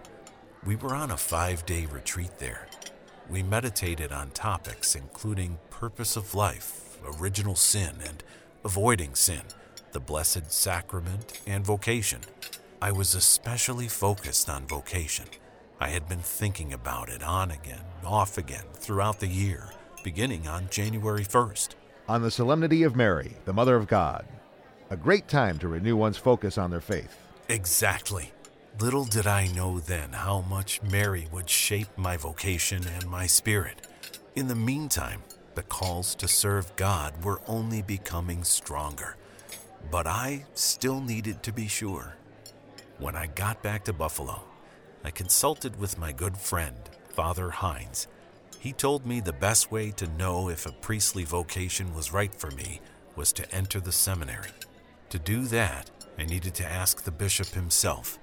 We 0.65 0.77
were 0.77 0.95
on 0.95 1.11
a 1.11 1.17
five 1.17 1.67
day 1.67 1.87
retreat 1.87 2.39
there. 2.39 2.67
We 3.29 3.43
meditated 3.43 4.13
on 4.13 4.31
topics 4.31 4.95
including 4.95 5.59
purpose 5.69 6.17
of 6.17 6.35
life, 6.35 6.99
original 7.21 7.55
sin, 7.55 7.97
and 8.05 8.25
avoiding 8.65 9.15
sin, 9.15 9.43
the 9.93 10.01
Blessed 10.01 10.51
Sacrament, 10.51 11.41
and 11.47 11.65
vocation. 11.65 12.21
I 12.81 12.93
was 12.93 13.15
especially 13.15 13.89
focused 13.89 14.49
on 14.49 14.67
vocation. 14.67 15.27
I 15.79 15.89
had 15.89 16.09
been 16.09 16.21
thinking 16.21 16.73
about 16.73 17.11
it 17.11 17.23
on 17.23 17.51
again, 17.51 17.85
off 18.05 18.39
again 18.39 18.65
throughout 18.73 19.21
the 19.21 19.29
year, 19.29 19.71
beginning 20.03 20.49
on 20.49 20.71
January 20.71 21.25
1st. 21.25 21.71
On 22.09 22.23
the 22.23 22.31
Solemnity 22.31 22.83
of 22.85 22.97
Mary, 22.97 23.37
the 23.45 23.53
Mother 23.53 23.77
of 23.77 23.87
God. 23.87 24.25
A 24.89 24.97
great 24.97 25.29
time 25.29 25.59
to 25.59 25.69
renew 25.69 25.97
one's 25.97 26.17
focus 26.17 26.57
on 26.57 26.71
their 26.71 26.81
faith. 26.81 27.26
Exactly. 27.49 28.33
Little 28.81 29.05
did 29.05 29.29
I 29.29 29.47
know 29.47 29.79
then 29.79 30.13
how 30.13 30.41
much 30.41 30.83
Mary 30.83 31.29
would 31.31 31.49
shape 31.49 31.97
my 31.97 32.17
vocation 32.17 32.85
and 32.85 33.07
my 33.09 33.27
spirit. 33.27 33.87
In 34.35 34.49
the 34.49 34.57
meantime, 34.57 35.23
the 35.55 35.63
calls 35.63 36.17
to 36.17 36.27
serve 36.27 36.75
God 36.75 37.25
were 37.25 37.41
only 37.47 37.83
becoming 37.83 38.43
stronger. 38.43 39.17
But 39.93 40.09
I 40.09 40.45
still 40.55 41.01
needed 41.01 41.45
to 41.45 41.53
be 41.53 41.69
sure. 41.69 42.17
When 42.99 43.15
I 43.15 43.29
got 43.29 43.63
back 43.63 43.85
to 43.85 43.93
Buffalo, 43.93 44.43
I 45.05 45.13
consulted 45.13 45.79
with 45.79 45.99
my 45.99 46.11
good 46.11 46.37
friend, 46.37 46.77
Father 47.11 47.51
Hines. 47.51 48.09
He 48.59 48.73
told 48.73 49.07
me 49.07 49.21
the 49.21 49.33
best 49.33 49.71
way 49.71 49.93
to 49.93 50.09
know 50.09 50.49
if 50.49 50.67
a 50.67 50.73
priestly 50.73 51.23
vocation 51.23 51.95
was 51.95 52.13
right 52.13 52.35
for 52.35 52.51
me 52.51 52.81
was 53.15 53.33
to 53.35 53.55
enter 53.55 53.79
the 53.79 53.93
seminary. 53.93 54.51
To 55.11 55.19
do 55.21 55.43
that, 55.45 55.91
I 56.19 56.25
needed 56.25 56.55
to 56.55 56.67
ask 56.67 57.03
the 57.03 57.11
bishop 57.11 57.49
himself. 57.49 58.19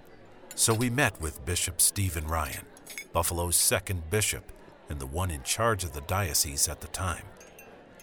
So 0.55 0.73
we 0.73 0.89
met 0.89 1.19
with 1.21 1.45
Bishop 1.45 1.81
Stephen 1.81 2.27
Ryan, 2.27 2.65
Buffalo's 3.11 3.55
second 3.55 4.09
bishop 4.09 4.51
and 4.89 4.99
the 4.99 5.05
one 5.05 5.31
in 5.31 5.43
charge 5.43 5.83
of 5.83 5.93
the 5.93 6.01
diocese 6.01 6.67
at 6.67 6.81
the 6.81 6.87
time. 6.87 7.23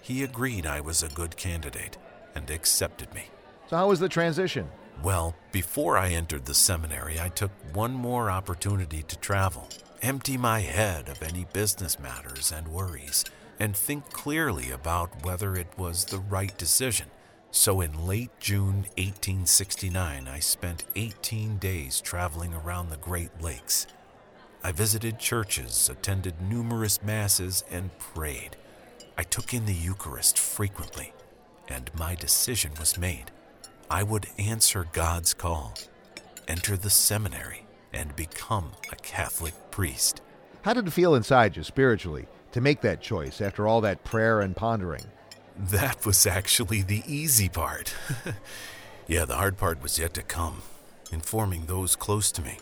He 0.02 0.23
agreed 0.25 0.66
I 0.66 0.80
was 0.80 1.02
a 1.02 1.09
good 1.09 1.37
candidate 1.37 1.97
and 2.35 2.50
accepted 2.50 3.12
me. 3.14 3.26
So, 3.68 3.76
how 3.76 3.88
was 3.88 4.00
the 4.00 4.09
transition? 4.09 4.68
Well, 5.02 5.35
before 5.52 5.97
I 5.97 6.11
entered 6.11 6.44
the 6.44 6.54
seminary, 6.54 7.20
I 7.20 7.28
took 7.28 7.52
one 7.73 7.92
more 7.92 8.30
opportunity 8.30 9.02
to 9.04 9.16
travel, 9.18 9.68
empty 10.02 10.37
my 10.37 10.61
head 10.61 11.09
of 11.09 11.23
any 11.23 11.47
business 11.52 11.99
matters 11.99 12.52
and 12.52 12.68
worries, 12.68 13.25
and 13.59 13.76
think 13.76 14.11
clearly 14.11 14.70
about 14.70 15.25
whether 15.25 15.54
it 15.54 15.68
was 15.78 16.04
the 16.04 16.18
right 16.18 16.56
decision. 16.59 17.06
So 17.52 17.80
in 17.80 18.07
late 18.07 18.30
June 18.38 18.87
1869, 18.97 20.28
I 20.28 20.38
spent 20.38 20.85
18 20.95 21.59
days 21.59 22.00
traveling 22.00 22.54
around 22.54 22.90
the 22.90 22.97
Great 22.97 23.30
Lakes. 23.40 23.88
I 24.62 24.71
visited 24.71 25.19
churches, 25.19 25.88
attended 25.88 26.40
numerous 26.40 27.02
masses, 27.02 27.64
and 27.69 27.97
prayed. 27.99 28.57
I 29.19 29.25
took 29.25 29.52
in 29.52 29.66
the 29.66 29.75
Eucharist 29.75 30.38
frequently, 30.38 31.12
and 31.69 31.90
my 31.99 32.14
decision 32.14 32.71
was 32.78 32.97
made. 32.97 33.33
I 33.90 34.04
would 34.04 34.28
answer 34.38 34.87
God's 34.92 35.35
call, 35.35 35.75
enter 36.47 36.76
the 36.76 36.90
seminary, 36.90 37.66
and 37.92 38.14
become 38.14 38.71
a 38.92 38.97
Catholic 38.97 39.54
priest. 39.73 40.21
How 40.62 40.73
did 40.73 40.87
it 40.87 40.92
feel 40.92 41.16
inside 41.16 41.57
you 41.57 41.64
spiritually 41.64 42.26
to 42.52 42.61
make 42.61 42.80
that 42.83 43.00
choice 43.00 43.40
after 43.40 43.66
all 43.66 43.80
that 43.80 44.04
prayer 44.04 44.40
and 44.40 44.54
pondering? 44.54 45.04
That 45.59 46.07
was 46.07 46.26
actually 46.26 46.83
the 46.83 47.02
easy 47.07 47.49
part. 47.49 47.95
yeah, 49.07 49.25
the 49.25 49.37
hard 49.37 49.57
part 49.59 49.83
was 49.83 49.99
yet 49.99 50.14
to 50.14 50.23
come 50.23 50.62
informing 51.12 51.66
those 51.66 51.97
close 51.97 52.30
to 52.33 52.42
me. 52.42 52.59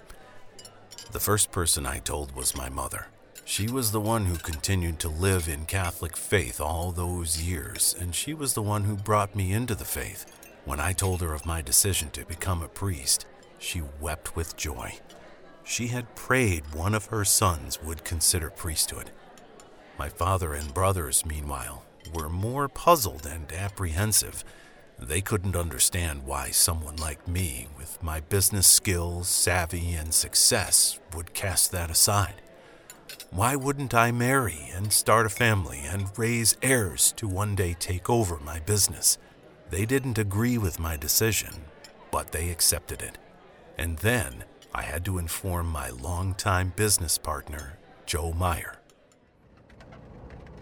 The 1.13 1.21
first 1.21 1.51
person 1.53 1.87
I 1.87 1.99
told 1.99 2.35
was 2.35 2.57
my 2.57 2.69
mother. 2.69 3.09
She 3.45 3.69
was 3.69 3.93
the 3.93 4.01
one 4.01 4.27
who 4.27 4.37
continued 4.37 4.99
to 5.01 5.09
live 5.09 5.49
in 5.49 5.65
Catholic 5.65 6.17
faith 6.17 6.61
all 6.61 6.93
those 6.93 7.43
years, 7.43 7.97
and 7.99 8.15
she 8.15 8.35
was 8.35 8.53
the 8.53 8.63
one 8.63 8.85
who 8.85 8.95
brought 8.95 9.35
me 9.35 9.53
into 9.53 9.75
the 9.75 9.87
faith. 9.87 10.27
When 10.67 10.81
I 10.81 10.93
told 10.93 11.23
her 11.23 11.33
of 11.33 11.47
my 11.47 11.63
decision 11.63 12.11
to 12.11 12.27
become 12.27 12.63
a 12.63 12.69
priest, 12.69 13.25
she 13.59 13.81
wept 14.01 14.37
with 14.37 14.57
joy. 14.57 14.99
She 15.65 15.89
had 15.89 16.15
prayed 16.15 16.75
one 16.75 16.95
of 16.95 17.07
her 17.07 17.25
sons 17.25 17.83
would 17.83 18.05
consider 18.05 18.51
priesthood. 18.51 19.11
My 19.99 20.11
father 20.11 20.53
and 20.53 20.75
brothers, 20.75 21.25
meanwhile, 21.25 21.85
were 22.15 22.29
more 22.29 22.69
puzzled 22.69 23.27
and 23.27 23.53
apprehensive. 23.53 24.45
They 24.99 25.21
couldn't 25.21 25.57
understand 25.57 26.25
why 26.25 26.51
someone 26.51 26.97
like 26.97 27.29
me, 27.29 27.69
with 27.77 28.03
my 28.03 28.21
business 28.21 28.67
skills, 28.67 29.29
savvy, 29.29 29.93
and 29.95 30.13
success, 30.13 30.99
would 31.15 31.35
cast 31.35 31.71
that 31.73 31.91
aside. 31.91 32.43
Why 33.31 33.57
wouldn't 33.57 33.95
I 33.95 34.11
marry 34.11 34.71
and 34.75 34.93
start 34.93 35.27
a 35.27 35.29
family 35.29 35.81
and 35.85 36.11
raise 36.17 36.57
heirs 36.63 37.13
to 37.19 37.29
one 37.29 37.55
day 37.55 37.75
take 37.79 38.09
over 38.09 38.39
my 38.39 38.59
business? 38.61 39.19
They 39.71 39.85
didn't 39.85 40.19
agree 40.19 40.59
with 40.59 40.79
my 40.79 40.97
decision, 40.97 41.65
but 42.11 42.33
they 42.33 42.51
accepted 42.51 43.03
it. 43.03 43.19
And 43.77 43.99
then 43.99 44.45
I 44.75 44.83
had 44.83 45.05
to 45.05 45.19
inform 45.19 45.69
my 45.69 45.91
longtime 45.91 46.73
business 46.75 47.19
partner, 47.19 47.79
Joe 48.07 48.33
Meyer. 48.33 48.77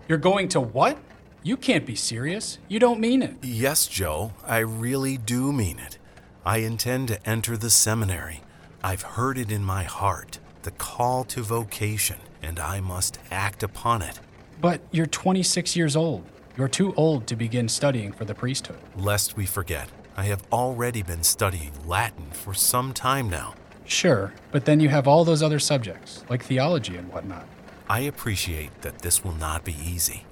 You're 0.08 0.18
going 0.18 0.48
to 0.48 0.60
what? 0.60 0.98
You 1.46 1.56
can't 1.56 1.86
be 1.86 1.94
serious. 1.94 2.58
You 2.66 2.80
don't 2.80 2.98
mean 2.98 3.22
it. 3.22 3.36
Yes, 3.40 3.86
Joe, 3.86 4.32
I 4.44 4.58
really 4.58 5.16
do 5.16 5.52
mean 5.52 5.78
it. 5.78 5.96
I 6.44 6.56
intend 6.56 7.06
to 7.06 7.24
enter 7.24 7.56
the 7.56 7.70
seminary. 7.70 8.42
I've 8.82 9.02
heard 9.02 9.38
it 9.38 9.52
in 9.52 9.62
my 9.62 9.84
heart, 9.84 10.40
the 10.62 10.72
call 10.72 11.22
to 11.26 11.42
vocation, 11.42 12.16
and 12.42 12.58
I 12.58 12.80
must 12.80 13.20
act 13.30 13.62
upon 13.62 14.02
it. 14.02 14.18
But 14.60 14.80
you're 14.90 15.06
26 15.06 15.76
years 15.76 15.94
old. 15.94 16.24
You're 16.56 16.66
too 16.66 16.92
old 16.96 17.28
to 17.28 17.36
begin 17.36 17.68
studying 17.68 18.10
for 18.10 18.24
the 18.24 18.34
priesthood. 18.34 18.80
Lest 18.96 19.36
we 19.36 19.46
forget, 19.46 19.88
I 20.16 20.24
have 20.24 20.42
already 20.50 21.04
been 21.04 21.22
studying 21.22 21.70
Latin 21.86 22.26
for 22.32 22.54
some 22.54 22.92
time 22.92 23.30
now. 23.30 23.54
Sure, 23.84 24.34
but 24.50 24.64
then 24.64 24.80
you 24.80 24.88
have 24.88 25.06
all 25.06 25.24
those 25.24 25.44
other 25.44 25.60
subjects, 25.60 26.24
like 26.28 26.42
theology 26.42 26.96
and 26.96 27.08
whatnot. 27.12 27.46
I 27.88 28.00
appreciate 28.00 28.82
that 28.82 28.98
this 28.98 29.22
will 29.22 29.36
not 29.36 29.62
be 29.62 29.76
easy, 29.80 30.25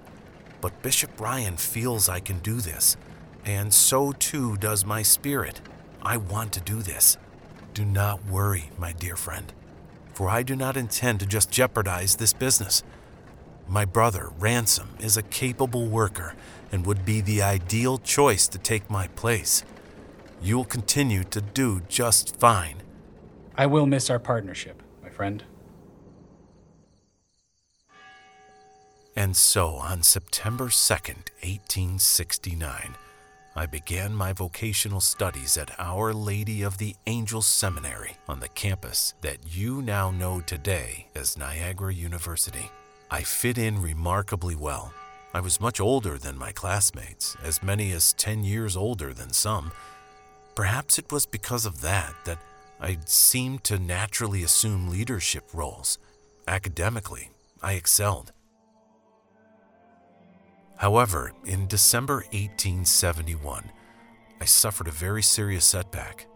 but 0.65 0.81
Bishop 0.81 1.21
Ryan 1.21 1.59
feels 1.59 2.09
I 2.09 2.21
can 2.21 2.39
do 2.39 2.59
this, 2.59 2.97
and 3.45 3.71
so 3.75 4.13
too 4.13 4.57
does 4.57 4.83
my 4.83 5.03
spirit. 5.03 5.61
I 6.01 6.17
want 6.17 6.55
to 6.55 6.61
do 6.63 6.81
this. 6.81 7.19
Do 7.75 7.85
not 7.85 8.25
worry, 8.25 8.71
my 8.79 8.95
dear 8.95 9.15
friend, 9.15 9.53
for 10.15 10.31
I 10.31 10.43
do 10.43 10.57
not 10.57 10.79
intend 10.79 11.21
to 11.21 11.27
just 11.27 11.51
jeopardize 11.51 12.17
this 12.17 12.33
business. 12.33 12.83
My 13.69 13.85
brother, 13.85 14.33
Ransom, 14.39 14.89
is 15.01 15.19
a 15.19 15.23
capable 15.23 15.87
worker 15.87 16.35
and 16.73 16.87
would 16.87 17.05
be 17.05 17.21
the 17.21 17.43
ideal 17.43 17.99
choice 17.99 18.49
to 18.49 18.57
take 18.57 18.89
my 18.89 19.09
place. 19.09 19.65
You 20.41 20.57
will 20.57 20.65
continue 20.65 21.25
to 21.25 21.43
do 21.43 21.83
just 21.89 22.37
fine. 22.37 22.77
I 23.55 23.67
will 23.67 23.85
miss 23.85 24.09
our 24.09 24.19
partnership, 24.19 24.83
my 25.03 25.11
friend. 25.11 25.45
And 29.17 29.37
so, 29.37 29.75
on 29.77 30.03
September 30.03 30.67
2nd, 30.67 31.31
1869, 31.43 32.97
I 33.55 33.67
began 33.67 34.13
my 34.13 34.33
vocational 34.33 35.01
studies 35.01 35.57
at 35.57 35.79
Our 35.79 36.13
Lady 36.13 36.63
of 36.63 36.79
the 36.79 36.97
Angels 37.07 37.47
Seminary 37.47 38.17
on 38.29 38.41
the 38.41 38.49
campus 38.49 39.15
that 39.21 39.39
you 39.49 39.81
now 39.81 40.11
know 40.11 40.41
today 40.41 41.07
as 41.15 41.39
Niagara 41.39 41.95
University. 41.95 42.69
I 43.09 43.23
fit 43.23 43.57
in 43.57 43.81
remarkably 43.81 44.57
well. 44.57 44.93
I 45.33 45.39
was 45.39 45.61
much 45.61 45.81
older 45.81 46.19
than 46.19 46.37
my 46.37 46.51
classmates, 46.51 47.37
as 47.45 47.63
many 47.63 47.93
as 47.93 48.15
10 48.15 48.43
years 48.43 48.77
older 48.77 49.15
than 49.15 49.33
some. 49.33 49.71
Perhaps 50.57 50.99
it 50.99 51.13
was 51.13 51.25
because 51.25 51.65
of 51.65 51.83
that 51.83 52.15
that 52.25 52.39
I 52.81 52.99
seemed 53.05 53.63
to 53.65 53.79
naturally 53.79 54.43
assume 54.43 54.91
leadership 54.91 55.45
roles. 55.53 55.99
Academically, 56.49 57.31
I 57.63 57.75
excelled. 57.75 58.33
However, 60.77 61.33
in 61.45 61.67
December 61.67 62.17
1871, 62.33 63.71
I 64.41 64.45
suffered 64.45 64.89
a 64.89 64.93
very 64.93 65.23
serious 65.23 65.65
setback. 65.65 66.27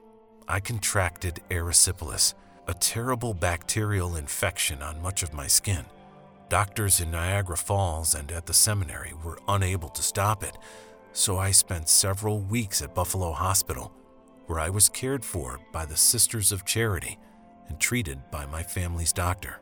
I 0.46 0.60
contracted 0.60 1.40
erysipelas, 1.50 2.34
a 2.66 2.74
terrible 2.74 3.34
bacterial 3.34 4.16
infection 4.16 4.82
on 4.82 5.02
much 5.02 5.22
of 5.22 5.34
my 5.34 5.46
skin. 5.46 5.84
Doctors 6.48 7.00
in 7.00 7.10
Niagara 7.10 7.56
Falls 7.56 8.14
and 8.14 8.32
at 8.32 8.46
the 8.46 8.54
seminary 8.54 9.12
were 9.22 9.38
unable 9.48 9.90
to 9.90 10.02
stop 10.02 10.42
it, 10.42 10.56
so 11.12 11.36
I 11.36 11.50
spent 11.50 11.88
several 11.88 12.40
weeks 12.40 12.80
at 12.80 12.94
Buffalo 12.94 13.32
Hospital, 13.32 13.92
where 14.46 14.60
I 14.60 14.70
was 14.70 14.88
cared 14.88 15.24
for 15.24 15.60
by 15.72 15.84
the 15.84 15.96
Sisters 15.96 16.52
of 16.52 16.64
Charity 16.64 17.18
and 17.68 17.78
treated 17.78 18.30
by 18.30 18.46
my 18.46 18.62
family's 18.62 19.12
doctor. 19.12 19.60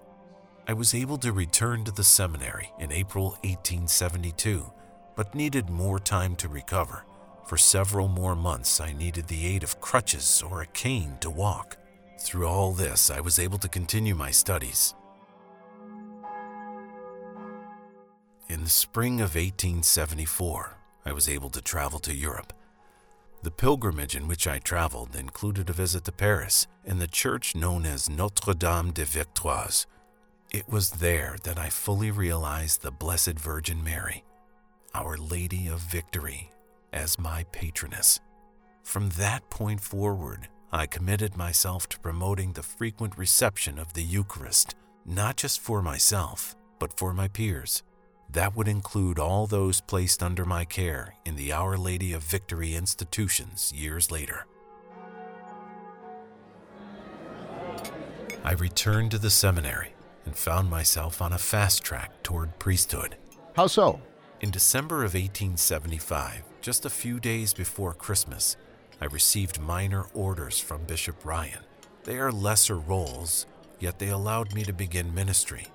I 0.68 0.72
was 0.72 0.94
able 0.94 1.16
to 1.18 1.30
return 1.30 1.84
to 1.84 1.92
the 1.92 2.02
seminary 2.02 2.72
in 2.80 2.90
April 2.90 3.38
1872, 3.44 4.68
but 5.14 5.32
needed 5.32 5.70
more 5.70 6.00
time 6.00 6.34
to 6.36 6.48
recover. 6.48 7.04
For 7.46 7.56
several 7.56 8.08
more 8.08 8.34
months, 8.34 8.80
I 8.80 8.92
needed 8.92 9.28
the 9.28 9.46
aid 9.46 9.62
of 9.62 9.80
crutches 9.80 10.42
or 10.42 10.62
a 10.62 10.66
cane 10.66 11.18
to 11.20 11.30
walk. 11.30 11.76
Through 12.18 12.48
all 12.48 12.72
this, 12.72 13.12
I 13.12 13.20
was 13.20 13.38
able 13.38 13.58
to 13.58 13.68
continue 13.68 14.16
my 14.16 14.32
studies. 14.32 14.94
In 18.48 18.64
the 18.64 18.68
spring 18.68 19.20
of 19.20 19.36
1874, 19.36 20.76
I 21.04 21.12
was 21.12 21.28
able 21.28 21.50
to 21.50 21.62
travel 21.62 22.00
to 22.00 22.12
Europe. 22.12 22.52
The 23.44 23.52
pilgrimage 23.52 24.16
in 24.16 24.26
which 24.26 24.48
I 24.48 24.58
traveled 24.58 25.14
included 25.14 25.70
a 25.70 25.74
visit 25.74 26.04
to 26.06 26.12
Paris 26.12 26.66
and 26.84 27.00
the 27.00 27.06
church 27.06 27.54
known 27.54 27.86
as 27.86 28.10
Notre 28.10 28.54
Dame 28.54 28.90
des 28.90 29.04
Victoires 29.04 29.86
it 30.56 30.68
was 30.70 30.88
there 30.88 31.36
that 31.42 31.58
I 31.58 31.68
fully 31.68 32.10
realized 32.10 32.80
the 32.80 32.90
Blessed 32.90 33.38
Virgin 33.38 33.84
Mary, 33.84 34.24
Our 34.94 35.18
Lady 35.18 35.68
of 35.68 35.80
Victory, 35.80 36.50
as 36.94 37.18
my 37.18 37.44
patroness. 37.52 38.20
From 38.82 39.10
that 39.10 39.50
point 39.50 39.82
forward, 39.82 40.48
I 40.72 40.86
committed 40.86 41.36
myself 41.36 41.90
to 41.90 42.00
promoting 42.00 42.54
the 42.54 42.62
frequent 42.62 43.18
reception 43.18 43.78
of 43.78 43.92
the 43.92 44.02
Eucharist, 44.02 44.74
not 45.04 45.36
just 45.36 45.60
for 45.60 45.82
myself, 45.82 46.56
but 46.78 46.96
for 46.96 47.12
my 47.12 47.28
peers. 47.28 47.82
That 48.30 48.56
would 48.56 48.66
include 48.66 49.18
all 49.18 49.46
those 49.46 49.82
placed 49.82 50.22
under 50.22 50.46
my 50.46 50.64
care 50.64 51.16
in 51.26 51.36
the 51.36 51.52
Our 51.52 51.76
Lady 51.76 52.14
of 52.14 52.22
Victory 52.22 52.74
institutions 52.74 53.74
years 53.76 54.10
later. 54.10 54.46
I 58.42 58.52
returned 58.52 59.10
to 59.10 59.18
the 59.18 59.28
seminary 59.28 59.95
and 60.26 60.36
found 60.36 60.68
myself 60.68 61.22
on 61.22 61.32
a 61.32 61.38
fast 61.38 61.82
track 61.82 62.22
toward 62.22 62.58
priesthood. 62.58 63.16
How 63.54 63.66
so? 63.66 64.00
In 64.42 64.50
December 64.50 64.96
of 64.96 65.14
1875, 65.14 66.42
just 66.60 66.84
a 66.84 66.90
few 66.90 67.18
days 67.18 67.54
before 67.54 67.94
Christmas, 67.94 68.56
I 69.00 69.06
received 69.06 69.60
minor 69.60 70.06
orders 70.12 70.58
from 70.58 70.84
Bishop 70.84 71.24
Ryan. 71.24 71.64
They 72.04 72.18
are 72.18 72.30
lesser 72.30 72.76
roles, 72.76 73.46
yet 73.78 73.98
they 73.98 74.08
allowed 74.08 74.54
me 74.54 74.62
to 74.64 74.72
begin 74.72 75.14
ministry. 75.14 75.68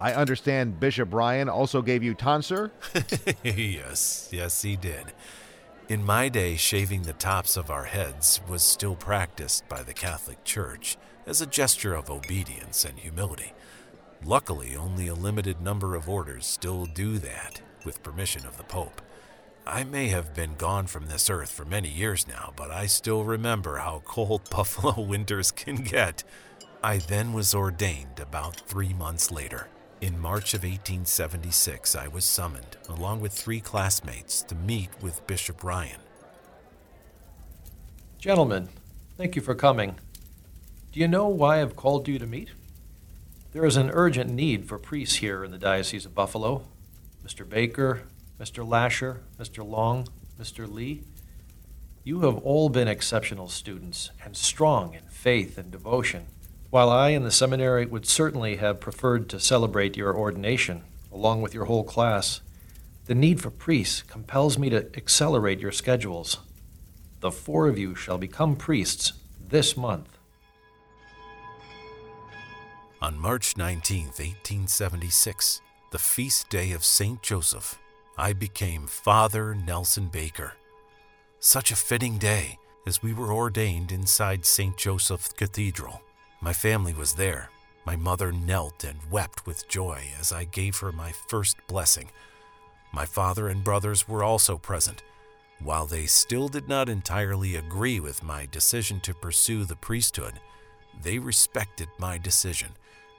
I 0.00 0.14
understand 0.14 0.80
Bishop 0.80 1.14
Ryan 1.14 1.48
also 1.48 1.80
gave 1.80 2.02
you 2.02 2.14
tonsure? 2.14 2.72
yes, 3.44 4.28
yes, 4.32 4.62
he 4.62 4.74
did. 4.74 5.12
In 5.88 6.04
my 6.04 6.28
day, 6.28 6.56
shaving 6.56 7.02
the 7.02 7.12
tops 7.12 7.56
of 7.56 7.70
our 7.70 7.84
heads 7.84 8.40
was 8.48 8.62
still 8.62 8.96
practiced 8.96 9.68
by 9.68 9.82
the 9.82 9.92
Catholic 9.92 10.42
Church 10.42 10.96
as 11.26 11.40
a 11.40 11.46
gesture 11.46 11.94
of 11.94 12.10
obedience 12.10 12.84
and 12.84 12.98
humility. 12.98 13.52
Luckily, 14.24 14.76
only 14.76 15.08
a 15.08 15.14
limited 15.14 15.60
number 15.60 15.96
of 15.96 16.08
orders 16.08 16.46
still 16.46 16.86
do 16.86 17.18
that, 17.18 17.60
with 17.84 18.04
permission 18.04 18.46
of 18.46 18.56
the 18.56 18.62
Pope. 18.62 19.02
I 19.66 19.82
may 19.82 20.08
have 20.08 20.32
been 20.32 20.54
gone 20.54 20.86
from 20.86 21.06
this 21.06 21.28
earth 21.28 21.50
for 21.50 21.64
many 21.64 21.88
years 21.88 22.28
now, 22.28 22.52
but 22.54 22.70
I 22.70 22.86
still 22.86 23.24
remember 23.24 23.78
how 23.78 24.02
cold 24.04 24.42
Buffalo 24.50 25.00
winters 25.02 25.50
can 25.50 25.76
get. 25.76 26.22
I 26.84 26.98
then 26.98 27.32
was 27.32 27.52
ordained 27.52 28.20
about 28.20 28.56
three 28.56 28.92
months 28.92 29.32
later. 29.32 29.68
In 30.00 30.20
March 30.20 30.54
of 30.54 30.62
1876, 30.62 31.96
I 31.96 32.06
was 32.06 32.24
summoned, 32.24 32.76
along 32.88 33.20
with 33.20 33.32
three 33.32 33.60
classmates, 33.60 34.42
to 34.44 34.54
meet 34.54 34.90
with 35.00 35.26
Bishop 35.26 35.64
Ryan. 35.64 36.00
Gentlemen, 38.18 38.68
thank 39.16 39.34
you 39.34 39.42
for 39.42 39.56
coming. 39.56 39.96
Do 40.92 41.00
you 41.00 41.08
know 41.08 41.26
why 41.26 41.60
I've 41.60 41.74
called 41.74 42.06
you 42.06 42.20
to 42.20 42.26
meet? 42.26 42.50
There 43.52 43.66
is 43.66 43.76
an 43.76 43.90
urgent 43.92 44.30
need 44.30 44.66
for 44.66 44.78
priests 44.78 45.16
here 45.16 45.44
in 45.44 45.50
the 45.50 45.58
Diocese 45.58 46.06
of 46.06 46.14
Buffalo. 46.14 46.62
Mr. 47.22 47.46
Baker, 47.46 48.04
Mr. 48.40 48.66
Lasher, 48.66 49.20
Mr. 49.38 49.62
Long, 49.62 50.08
Mr. 50.40 50.66
Lee, 50.66 51.02
you 52.02 52.20
have 52.22 52.38
all 52.38 52.70
been 52.70 52.88
exceptional 52.88 53.48
students 53.48 54.10
and 54.24 54.38
strong 54.38 54.94
in 54.94 55.02
faith 55.10 55.58
and 55.58 55.70
devotion. 55.70 56.28
While 56.70 56.88
I 56.88 57.10
in 57.10 57.24
the 57.24 57.30
seminary 57.30 57.84
would 57.84 58.06
certainly 58.06 58.56
have 58.56 58.80
preferred 58.80 59.28
to 59.28 59.38
celebrate 59.38 59.98
your 59.98 60.16
ordination 60.16 60.84
along 61.12 61.42
with 61.42 61.52
your 61.52 61.66
whole 61.66 61.84
class, 61.84 62.40
the 63.04 63.14
need 63.14 63.42
for 63.42 63.50
priests 63.50 64.00
compels 64.00 64.56
me 64.56 64.70
to 64.70 64.86
accelerate 64.96 65.60
your 65.60 65.72
schedules. 65.72 66.38
The 67.20 67.30
four 67.30 67.68
of 67.68 67.78
you 67.78 67.94
shall 67.94 68.16
become 68.16 68.56
priests 68.56 69.12
this 69.46 69.76
month. 69.76 70.16
On 73.02 73.18
March 73.18 73.56
19, 73.56 74.04
1876, 74.04 75.60
the 75.90 75.98
feast 75.98 76.48
day 76.48 76.70
of 76.70 76.84
St. 76.84 77.20
Joseph, 77.20 77.76
I 78.16 78.32
became 78.32 78.86
Father 78.86 79.56
Nelson 79.56 80.06
Baker. 80.06 80.52
Such 81.40 81.72
a 81.72 81.76
fitting 81.76 82.16
day, 82.16 82.60
as 82.86 83.02
we 83.02 83.12
were 83.12 83.32
ordained 83.32 83.90
inside 83.90 84.46
St. 84.46 84.76
Joseph 84.76 85.34
Cathedral. 85.34 86.00
My 86.40 86.52
family 86.52 86.94
was 86.94 87.14
there. 87.14 87.50
My 87.84 87.96
mother 87.96 88.30
knelt 88.30 88.84
and 88.84 89.00
wept 89.10 89.48
with 89.48 89.68
joy 89.68 90.04
as 90.20 90.30
I 90.30 90.44
gave 90.44 90.76
her 90.76 90.92
my 90.92 91.10
first 91.26 91.56
blessing. 91.66 92.08
My 92.92 93.04
father 93.04 93.48
and 93.48 93.64
brothers 93.64 94.06
were 94.06 94.22
also 94.22 94.58
present. 94.58 95.02
While 95.58 95.86
they 95.86 96.06
still 96.06 96.46
did 96.46 96.68
not 96.68 96.88
entirely 96.88 97.56
agree 97.56 97.98
with 97.98 98.22
my 98.22 98.46
decision 98.52 99.00
to 99.00 99.12
pursue 99.12 99.64
the 99.64 99.74
priesthood, 99.74 100.38
they 101.02 101.18
respected 101.18 101.88
my 101.98 102.16
decision 102.16 102.68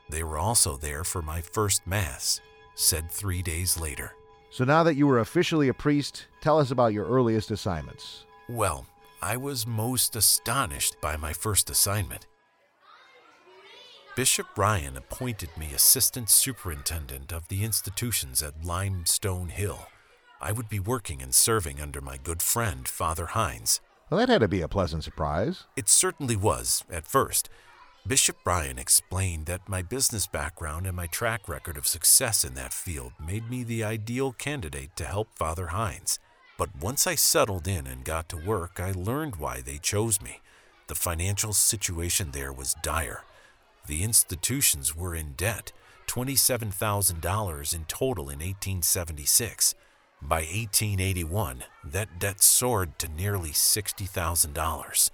they 0.10 0.24
were 0.24 0.38
also 0.38 0.78
there 0.78 1.04
for 1.04 1.22
my 1.22 1.42
first 1.42 1.86
Mass, 1.88 2.42
said 2.76 3.10
three 3.10 3.42
days 3.42 3.80
later. 3.80 4.14
So 4.50 4.64
now 4.64 4.84
that 4.84 4.96
you 4.96 5.08
were 5.08 5.20
officially 5.20 5.68
a 5.68 5.74
priest, 5.74 6.28
tell 6.42 6.60
us 6.60 6.72
about 6.72 6.94
your 6.94 7.08
earliest 7.08 7.50
assignments. 7.50 8.26
Well, 8.48 8.86
I 9.22 9.38
was 9.38 9.66
most 9.66 10.16
astonished 10.16 11.00
by 11.02 11.18
my 11.18 11.34
first 11.34 11.70
assignment. 11.70 12.28
Bishop 14.16 14.46
Ryan 14.56 14.96
appointed 14.96 15.50
me 15.58 15.74
assistant 15.74 16.30
superintendent 16.30 17.32
of 17.32 17.48
the 17.48 17.64
institutions 17.64 18.44
at 18.44 18.64
Limestone 18.64 19.50
Hill. 19.50 19.88
I 20.40 20.52
would 20.52 20.70
be 20.70 20.80
working 20.80 21.22
and 21.22 21.34
serving 21.34 21.82
under 21.82 22.02
my 22.02 22.18
good 22.18 22.42
friend, 22.42 22.88
Father 22.88 23.28
Hines. 23.28 23.82
Well, 24.10 24.20
that 24.20 24.30
had 24.30 24.42
to 24.42 24.48
be 24.48 24.62
a 24.62 24.68
pleasant 24.68 25.04
surprise. 25.04 25.64
It 25.76 25.90
certainly 25.90 26.36
was, 26.36 26.84
at 26.92 27.08
first. 27.08 27.50
Bishop 28.06 28.36
Ryan 28.46 28.78
explained 28.78 29.46
that 29.46 29.70
my 29.70 29.82
business 29.82 30.28
background 30.28 30.86
and 30.86 30.94
my 30.94 31.08
track 31.08 31.48
record 31.48 31.78
of 31.78 31.88
success 31.88 32.44
in 32.44 32.54
that 32.56 32.74
field 32.74 33.14
made 33.18 33.50
me 33.50 33.64
the 33.64 33.82
ideal 33.82 34.34
candidate 34.34 34.94
to 34.98 35.06
help 35.06 35.30
Father 35.36 35.68
Hines. 35.68 36.20
But 36.58 36.76
once 36.82 37.08
I 37.08 37.16
settled 37.16 37.66
in 37.66 37.88
and 37.88 38.04
got 38.04 38.28
to 38.28 38.36
work, 38.36 38.78
I 38.78 38.92
learned 38.92 39.38
why 39.38 39.62
they 39.62 39.78
chose 39.78 40.22
me. 40.22 40.42
The 40.88 40.96
financial 40.96 41.54
situation 41.54 42.32
there 42.32 42.52
was 42.52 42.76
dire. 42.84 43.24
The 43.88 44.04
institutions 44.04 44.94
were 44.94 45.16
in 45.16 45.36
debt, 45.38 45.72
$27,000 46.08 47.74
in 47.74 47.86
total 47.86 48.26
in 48.26 48.40
1876. 48.40 49.76
By 50.22 50.42
1881, 50.42 51.64
that 51.86 52.20
debt 52.20 52.44
soared 52.44 53.00
to 53.00 53.08
nearly 53.08 53.52
$60,000. 53.52 55.10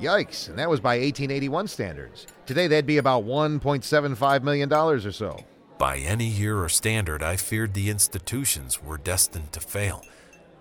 Yikes, 0.00 0.48
and 0.48 0.58
that 0.58 0.68
was 0.68 0.80
by 0.80 0.98
1881 0.98 1.68
standards. 1.68 2.26
Today 2.44 2.66
that'd 2.66 2.86
be 2.86 2.98
about 2.98 3.24
$1.75 3.24 4.42
million 4.42 4.72
or 4.72 4.98
so. 5.10 5.38
By 5.78 5.98
any 5.98 6.26
year 6.26 6.62
or 6.62 6.68
standard, 6.68 7.22
I 7.22 7.36
feared 7.36 7.74
the 7.74 7.90
institutions 7.90 8.82
were 8.82 8.98
destined 8.98 9.52
to 9.52 9.60
fail. 9.60 10.04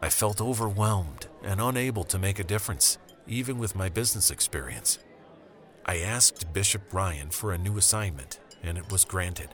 I 0.02 0.10
felt 0.10 0.42
overwhelmed 0.42 1.28
and 1.44 1.62
unable 1.62 2.04
to 2.06 2.20
make 2.20 2.40
a 2.40 2.44
difference, 2.44 2.98
even 3.28 3.58
with 3.58 3.76
my 3.76 3.90
business 3.90 4.32
experience. 4.32 5.00
I 5.86 6.00
asked 6.00 6.52
Bishop 6.54 6.94
Ryan 6.94 7.30
for 7.30 7.54
a 7.54 7.58
new 7.58 7.78
assignment, 7.78 8.40
and 8.64 8.78
it 8.78 8.92
was 8.92 9.06
granted. 9.06 9.50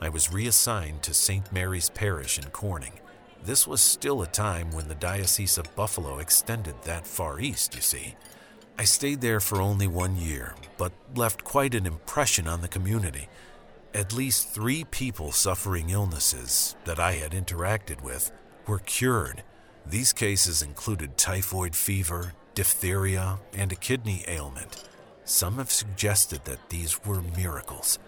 I 0.00 0.08
was 0.08 0.32
reassigned 0.32 1.02
to 1.02 1.14
St. 1.14 1.52
Mary's 1.52 1.90
Parish 1.90 2.38
in 2.38 2.44
Corning. 2.50 3.00
This 3.44 3.66
was 3.66 3.80
still 3.80 4.22
a 4.22 4.26
time 4.26 4.70
when 4.70 4.88
the 4.88 4.94
Diocese 4.94 5.58
of 5.58 5.74
Buffalo 5.74 6.18
extended 6.18 6.74
that 6.82 7.06
far 7.06 7.40
east, 7.40 7.74
you 7.74 7.80
see. 7.80 8.14
I 8.78 8.84
stayed 8.84 9.20
there 9.20 9.40
for 9.40 9.60
only 9.60 9.86
one 9.86 10.16
year, 10.16 10.54
but 10.78 10.92
left 11.14 11.44
quite 11.44 11.74
an 11.74 11.86
impression 11.86 12.48
on 12.48 12.62
the 12.62 12.68
community. 12.68 13.28
At 13.94 14.14
least 14.14 14.48
three 14.48 14.84
people 14.84 15.32
suffering 15.32 15.90
illnesses 15.90 16.74
that 16.84 16.98
I 16.98 17.12
had 17.12 17.32
interacted 17.32 18.02
with 18.02 18.32
were 18.66 18.78
cured. 18.78 19.42
These 19.84 20.12
cases 20.12 20.62
included 20.62 21.18
typhoid 21.18 21.76
fever, 21.76 22.32
diphtheria, 22.54 23.38
and 23.52 23.70
a 23.70 23.76
kidney 23.76 24.24
ailment. 24.26 24.84
Some 25.24 25.58
have 25.58 25.70
suggested 25.70 26.44
that 26.46 26.70
these 26.70 27.04
were 27.04 27.20
miracles. 27.20 27.98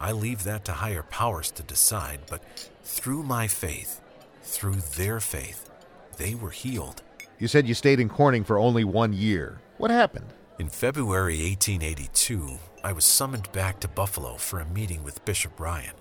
I 0.00 0.12
leave 0.12 0.44
that 0.44 0.64
to 0.66 0.72
higher 0.72 1.02
powers 1.02 1.50
to 1.52 1.62
decide, 1.62 2.20
but 2.28 2.42
through 2.82 3.22
my 3.22 3.46
faith, 3.48 4.00
through 4.42 4.76
their 4.96 5.20
faith, 5.20 5.70
they 6.16 6.34
were 6.34 6.50
healed. 6.50 7.02
You 7.38 7.48
said 7.48 7.68
you 7.68 7.74
stayed 7.74 8.00
in 8.00 8.08
Corning 8.08 8.44
for 8.44 8.58
only 8.58 8.84
one 8.84 9.12
year. 9.12 9.60
What 9.78 9.90
happened? 9.90 10.32
In 10.58 10.70
February 10.70 11.38
1882, 11.38 12.58
I 12.82 12.92
was 12.92 13.04
summoned 13.04 13.52
back 13.52 13.78
to 13.80 13.88
Buffalo 13.88 14.36
for 14.36 14.58
a 14.58 14.64
meeting 14.64 15.04
with 15.04 15.22
Bishop 15.26 15.60
Ryan. 15.60 15.94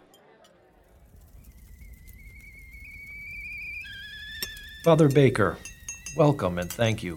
Father 4.85 5.09
Baker, 5.09 5.57
welcome 6.15 6.57
and 6.57 6.71
thank 6.71 7.03
you. 7.03 7.15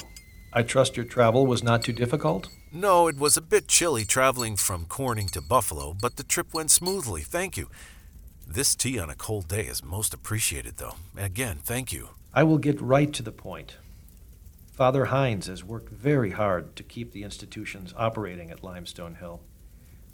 I 0.52 0.62
trust 0.62 0.96
your 0.96 1.06
travel 1.06 1.46
was 1.46 1.62
not 1.62 1.82
too 1.82 1.92
difficult? 1.92 2.48
No, 2.72 3.06
it 3.06 3.18
was 3.18 3.36
a 3.36 3.42
bit 3.42 3.68
chilly 3.68 4.04
traveling 4.04 4.56
from 4.56 4.86
Corning 4.86 5.28
to 5.28 5.40
Buffalo, 5.40 5.94
but 6.00 6.16
the 6.16 6.24
trip 6.24 6.52
went 6.52 6.72
smoothly, 6.72 7.22
thank 7.22 7.56
you. 7.56 7.68
This 8.46 8.74
tea 8.74 8.98
on 8.98 9.10
a 9.10 9.14
cold 9.14 9.46
day 9.46 9.66
is 9.66 9.84
most 9.84 10.12
appreciated, 10.12 10.78
though. 10.78 10.96
Again, 11.16 11.58
thank 11.62 11.92
you. 11.92 12.08
I 12.34 12.42
will 12.42 12.58
get 12.58 12.80
right 12.80 13.12
to 13.12 13.22
the 13.22 13.30
point. 13.30 13.76
Father 14.78 15.06
Hines 15.06 15.48
has 15.48 15.64
worked 15.64 15.88
very 15.88 16.30
hard 16.30 16.76
to 16.76 16.84
keep 16.84 17.10
the 17.10 17.24
institutions 17.24 17.92
operating 17.96 18.52
at 18.52 18.62
Limestone 18.62 19.16
Hill. 19.16 19.40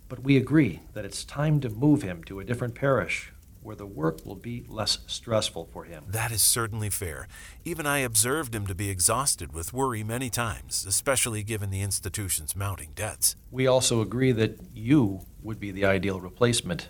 But 0.09 0.23
we 0.23 0.39
agree 0.39 0.81
that 0.95 1.05
it's 1.05 1.23
time 1.23 1.61
to 1.61 1.69
move 1.69 2.01
him 2.01 2.25
to 2.25 2.41
a 2.41 2.45
different 2.45 2.75
parish 2.75 3.31
where 3.61 3.77
the 3.77 3.85
work 3.85 4.25
will 4.25 4.37
be 4.37 4.65
less 4.67 5.01
stressful 5.07 5.69
for 5.71 5.85
him. 5.85 6.05
That 6.09 6.33
is 6.33 6.41
certainly 6.41 6.89
fair. 6.89 7.29
Even 7.67 7.87
I 7.87 7.99
observed 7.99 8.55
him 8.55 8.67
to 8.67 8.75
be 8.75 8.89
exhausted 8.89 9.53
with 9.53 9.75
worry 9.75 10.03
many 10.03 10.31
times, 10.31 10.87
especially 10.89 11.43
given 11.43 11.69
the 11.69 11.83
institution's 11.83 12.57
mounting 12.57 12.93
debts. 12.95 13.37
We 13.51 13.67
also 13.67 14.01
agree 14.01 14.33
that 14.33 14.59
you 14.73 15.27
would 15.43 15.61
be 15.61 15.73
the 15.73 15.85
ideal 15.85 16.21
replacement. 16.21 16.89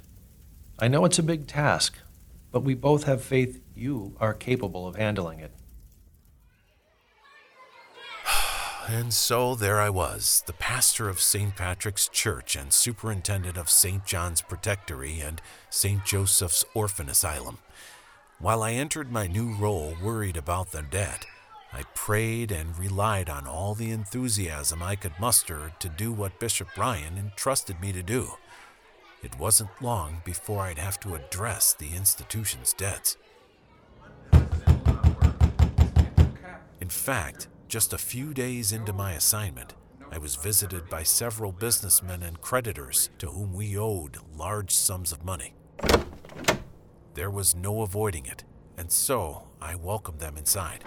I 0.79 0.87
know 0.87 1.05
it's 1.05 1.19
a 1.19 1.25
big 1.25 1.49
task, 1.49 1.99
but 2.53 2.63
we 2.63 2.75
both 2.75 3.03
have 3.03 3.21
faith 3.21 3.61
you 3.75 4.15
are 4.21 4.33
capable 4.33 4.87
of 4.87 4.95
handling 4.95 5.41
it. 5.41 5.51
And 8.87 9.15
so 9.15 9.55
there 9.55 9.81
I 9.81 9.89
was, 9.89 10.43
the 10.47 10.53
pastor 10.53 11.09
of 11.09 11.19
St. 11.19 11.57
Patrick's 11.57 12.07
Church 12.07 12.55
and 12.55 12.71
superintendent 12.71 13.57
of 13.57 13.71
St. 13.71 14.05
John's 14.05 14.43
Protectory 14.43 15.21
and 15.21 15.41
St. 15.71 16.05
Joseph's 16.05 16.67
Orphan 16.75 17.09
Asylum. 17.09 17.59
While 18.39 18.63
I 18.63 18.73
entered 18.73 19.11
my 19.11 19.27
new 19.27 19.55
role 19.55 19.97
worried 20.03 20.37
about 20.37 20.71
the 20.71 20.83
debt, 20.83 21.25
I 21.73 21.85
prayed 21.95 22.53
and 22.53 22.79
relied 22.79 23.31
on 23.31 23.47
all 23.47 23.75
the 23.75 23.91
enthusiasm 23.91 24.83
I 24.83 24.97
could 24.97 25.19
muster 25.19 25.73
to 25.79 25.89
do 25.89 26.13
what 26.13 26.39
Bishop 26.39 26.77
Ryan 26.77 27.17
entrusted 27.17 27.81
me 27.81 27.91
to 27.93 28.03
do. 28.03 28.33
It 29.23 29.39
wasn't 29.39 29.71
long 29.81 30.21
before 30.27 30.65
I'd 30.65 30.79
have 30.79 31.01
to 31.01 31.15
address 31.15 31.73
the 31.73 31.95
institution's 31.97 32.75
debts. 32.75 33.17
In 36.81 36.91
fact, 36.91 37.49
just 37.69 37.93
a 37.93 37.99
few 37.99 38.35
days 38.35 38.73
into 38.73 38.93
my 38.93 39.13
assignment, 39.13 39.75
I 40.11 40.19
was 40.19 40.37
visited 40.37 40.89
by 40.89 41.03
several 41.03 41.51
businessmen 41.51 42.23
and 42.23 42.41
creditors 42.41 43.11
to 43.19 43.29
whom 43.29 43.53
we 43.53 43.77
owed 43.77 44.19
large 44.37 44.73
sums 44.73 45.13
of 45.13 45.25
money. 45.25 45.55
There 47.15 47.31
was 47.31 47.55
no 47.55 47.83
avoiding 47.83 48.27
it, 48.27 48.45
and 48.77 48.93
so 48.93 49.49
I 49.61 49.75
welcomed 49.75 50.21
them 50.21 50.37
inside. 50.37 50.85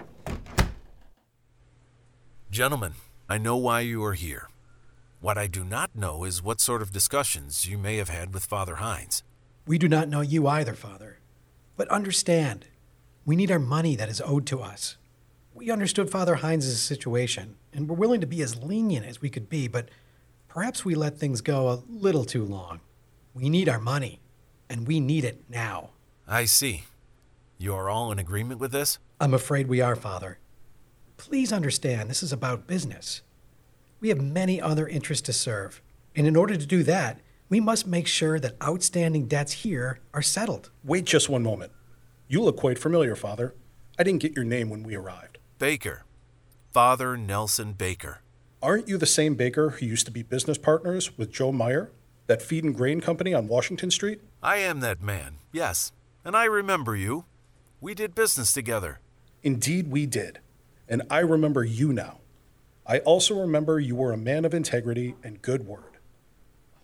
Gentlemen, 2.50 2.94
I 3.28 3.38
know 3.38 3.56
why 3.56 3.80
you 3.80 4.02
are 4.04 4.14
here. 4.14 4.48
What 5.20 5.36
I 5.36 5.46
do 5.46 5.64
not 5.64 5.94
know 5.94 6.24
is 6.24 6.42
what 6.42 6.60
sort 6.60 6.80
of 6.80 6.92
discussions 6.92 7.66
you 7.66 7.76
may 7.76 7.96
have 7.96 8.08
had 8.08 8.32
with 8.32 8.44
Father 8.44 8.76
Hines. 8.76 9.22
We 9.66 9.78
do 9.78 9.88
not 9.88 10.08
know 10.08 10.20
you 10.20 10.46
either, 10.46 10.74
Father. 10.74 11.18
But 11.76 11.88
understand, 11.88 12.66
we 13.26 13.36
need 13.36 13.50
our 13.50 13.58
money 13.58 13.96
that 13.96 14.08
is 14.08 14.22
owed 14.24 14.46
to 14.46 14.60
us. 14.60 14.96
We 15.58 15.72
understood 15.72 16.08
Father 16.08 16.36
Hines' 16.36 16.80
situation 16.80 17.56
and 17.72 17.88
were 17.88 17.96
willing 17.96 18.20
to 18.20 18.28
be 18.28 18.42
as 18.42 18.62
lenient 18.62 19.04
as 19.04 19.20
we 19.20 19.28
could 19.28 19.48
be, 19.48 19.66
but 19.66 19.88
perhaps 20.46 20.84
we 20.84 20.94
let 20.94 21.18
things 21.18 21.40
go 21.40 21.68
a 21.68 21.82
little 21.88 22.24
too 22.24 22.44
long. 22.44 22.78
We 23.34 23.48
need 23.48 23.68
our 23.68 23.80
money, 23.80 24.20
and 24.70 24.86
we 24.86 25.00
need 25.00 25.24
it 25.24 25.42
now. 25.48 25.90
I 26.28 26.44
see. 26.44 26.84
You 27.58 27.74
are 27.74 27.90
all 27.90 28.12
in 28.12 28.20
agreement 28.20 28.60
with 28.60 28.70
this? 28.70 29.00
I'm 29.20 29.34
afraid 29.34 29.66
we 29.66 29.80
are, 29.80 29.96
Father. 29.96 30.38
Please 31.16 31.52
understand, 31.52 32.08
this 32.08 32.22
is 32.22 32.32
about 32.32 32.68
business. 32.68 33.22
We 33.98 34.10
have 34.10 34.20
many 34.20 34.60
other 34.60 34.86
interests 34.86 35.26
to 35.26 35.32
serve, 35.32 35.82
and 36.14 36.24
in 36.24 36.36
order 36.36 36.56
to 36.56 36.66
do 36.66 36.84
that, 36.84 37.18
we 37.48 37.58
must 37.58 37.84
make 37.84 38.06
sure 38.06 38.38
that 38.38 38.62
outstanding 38.62 39.26
debts 39.26 39.52
here 39.52 39.98
are 40.14 40.22
settled. 40.22 40.70
Wait 40.84 41.04
just 41.04 41.28
one 41.28 41.42
moment. 41.42 41.72
You 42.28 42.42
look 42.42 42.56
quite 42.56 42.78
familiar, 42.78 43.16
Father. 43.16 43.56
I 43.98 44.04
didn't 44.04 44.22
get 44.22 44.36
your 44.36 44.44
name 44.44 44.70
when 44.70 44.84
we 44.84 44.94
arrived. 44.94 45.37
Baker. 45.58 46.04
Father 46.70 47.16
Nelson 47.16 47.72
Baker. 47.72 48.20
Aren't 48.62 48.86
you 48.86 48.96
the 48.96 49.06
same 49.06 49.34
Baker 49.34 49.70
who 49.70 49.86
used 49.86 50.06
to 50.06 50.12
be 50.12 50.22
business 50.22 50.56
partners 50.56 51.18
with 51.18 51.32
Joe 51.32 51.50
Meyer, 51.50 51.90
that 52.28 52.40
feed 52.40 52.62
and 52.62 52.76
grain 52.76 53.00
company 53.00 53.34
on 53.34 53.48
Washington 53.48 53.90
Street? 53.90 54.20
I 54.40 54.58
am 54.58 54.78
that 54.80 55.02
man, 55.02 55.38
yes. 55.50 55.90
And 56.24 56.36
I 56.36 56.44
remember 56.44 56.94
you. 56.94 57.24
We 57.80 57.92
did 57.94 58.14
business 58.14 58.52
together. 58.52 59.00
Indeed, 59.42 59.90
we 59.90 60.06
did. 60.06 60.38
And 60.88 61.02
I 61.10 61.18
remember 61.20 61.64
you 61.64 61.92
now. 61.92 62.18
I 62.86 63.00
also 63.00 63.40
remember 63.40 63.80
you 63.80 63.96
were 63.96 64.12
a 64.12 64.16
man 64.16 64.44
of 64.44 64.54
integrity 64.54 65.16
and 65.24 65.42
good 65.42 65.66
word. 65.66 65.98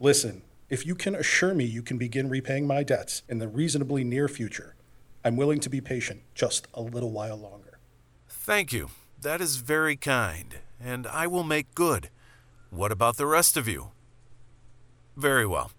Listen, 0.01 0.43
if 0.69 0.85
you 0.85 0.97
can 0.97 1.15
assure 1.15 1.55
me 1.55 1.65
you 1.65 1.83
can 1.83 1.97
begin 1.97 2.29
repaying 2.29 2.67
my 2.67 2.83
debts 2.83 3.23
in 3.29 3.39
the 3.39 3.47
reasonably 3.47 4.03
near 4.03 4.27
future, 4.27 4.75
I'm 5.25 5.37
willing 5.37 5.61
to 5.61 5.71
be 5.71 5.81
patient 5.81 6.23
just 6.35 6.67
a 6.75 6.83
little 6.83 7.13
while 7.13 7.37
longer. 7.37 7.64
Thank 8.45 8.75
you. 8.75 8.91
That 9.23 9.41
is 9.41 9.57
very 9.57 9.97
kind, 9.97 10.59
and 10.79 11.07
I 11.07 11.27
will 11.27 11.45
make 11.45 11.75
good. 11.75 12.11
What 12.69 12.93
about 12.93 13.17
the 13.17 13.25
rest 13.25 13.57
of 13.57 13.67
you? 13.67 13.93
Very 15.17 15.47
well. 15.47 15.71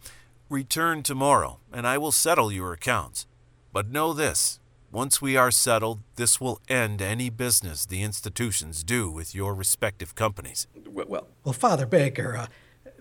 Return 0.49 1.03
tomorrow, 1.03 1.59
and 1.71 1.85
I 1.85 1.99
will 1.99 2.11
settle 2.11 2.51
your 2.51 2.73
accounts. 2.73 3.27
But 3.71 3.91
know 3.91 4.13
this 4.13 4.59
once 4.91 5.21
we 5.21 5.37
are 5.37 5.51
settled, 5.51 5.99
this 6.15 6.41
will 6.41 6.59
end 6.67 7.03
any 7.03 7.29
business 7.29 7.85
the 7.85 8.01
institutions 8.01 8.83
do 8.83 9.11
with 9.11 9.35
your 9.35 9.53
respective 9.53 10.15
companies. 10.15 10.65
Well, 10.87 11.27
well, 11.43 11.53
Father 11.53 11.85
Baker, 11.85 12.35
uh, 12.35 12.47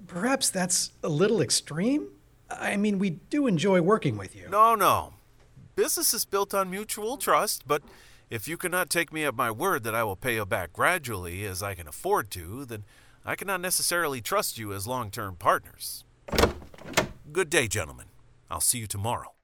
perhaps 0.06 0.50
that's 0.50 0.92
a 1.02 1.08
little 1.08 1.40
extreme. 1.40 2.08
I 2.50 2.76
mean, 2.76 2.98
we 2.98 3.08
do 3.30 3.46
enjoy 3.46 3.80
working 3.80 4.18
with 4.18 4.36
you. 4.36 4.46
No, 4.50 4.74
no. 4.74 5.14
Business 5.74 6.12
is 6.12 6.26
built 6.26 6.52
on 6.52 6.68
mutual 6.68 7.16
trust, 7.16 7.66
but 7.66 7.82
if 8.34 8.48
you 8.48 8.56
cannot 8.56 8.90
take 8.90 9.12
me 9.12 9.22
at 9.24 9.36
my 9.36 9.48
word 9.48 9.84
that 9.84 9.94
I 9.94 10.02
will 10.02 10.16
pay 10.16 10.34
you 10.34 10.44
back 10.44 10.72
gradually 10.72 11.44
as 11.44 11.62
I 11.62 11.76
can 11.76 11.86
afford 11.86 12.32
to, 12.32 12.64
then 12.64 12.82
I 13.24 13.36
cannot 13.36 13.60
necessarily 13.60 14.20
trust 14.20 14.58
you 14.58 14.72
as 14.72 14.88
long 14.88 15.12
term 15.12 15.36
partners. 15.36 16.02
Good 17.30 17.48
day, 17.48 17.68
gentlemen. 17.68 18.06
I'll 18.50 18.60
see 18.60 18.78
you 18.78 18.88
tomorrow. 18.88 19.34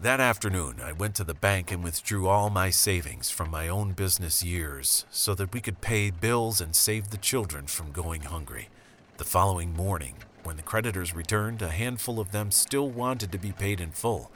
That 0.00 0.20
afternoon, 0.20 0.76
I 0.80 0.92
went 0.92 1.16
to 1.16 1.24
the 1.24 1.34
bank 1.34 1.72
and 1.72 1.82
withdrew 1.82 2.28
all 2.28 2.48
my 2.48 2.70
savings 2.70 3.28
from 3.28 3.50
my 3.50 3.66
own 3.66 3.94
business 3.94 4.44
years 4.44 5.06
so 5.10 5.34
that 5.34 5.52
we 5.52 5.60
could 5.60 5.80
pay 5.80 6.12
bills 6.12 6.60
and 6.60 6.76
save 6.76 7.10
the 7.10 7.16
children 7.16 7.66
from 7.66 7.90
going 7.90 8.22
hungry. 8.22 8.68
The 9.16 9.24
following 9.24 9.74
morning, 9.74 10.14
when 10.44 10.54
the 10.54 10.62
creditors 10.62 11.16
returned, 11.16 11.62
a 11.62 11.70
handful 11.70 12.20
of 12.20 12.30
them 12.30 12.52
still 12.52 12.88
wanted 12.88 13.32
to 13.32 13.38
be 13.38 13.50
paid 13.50 13.80
in 13.80 13.90
full, 13.90 14.30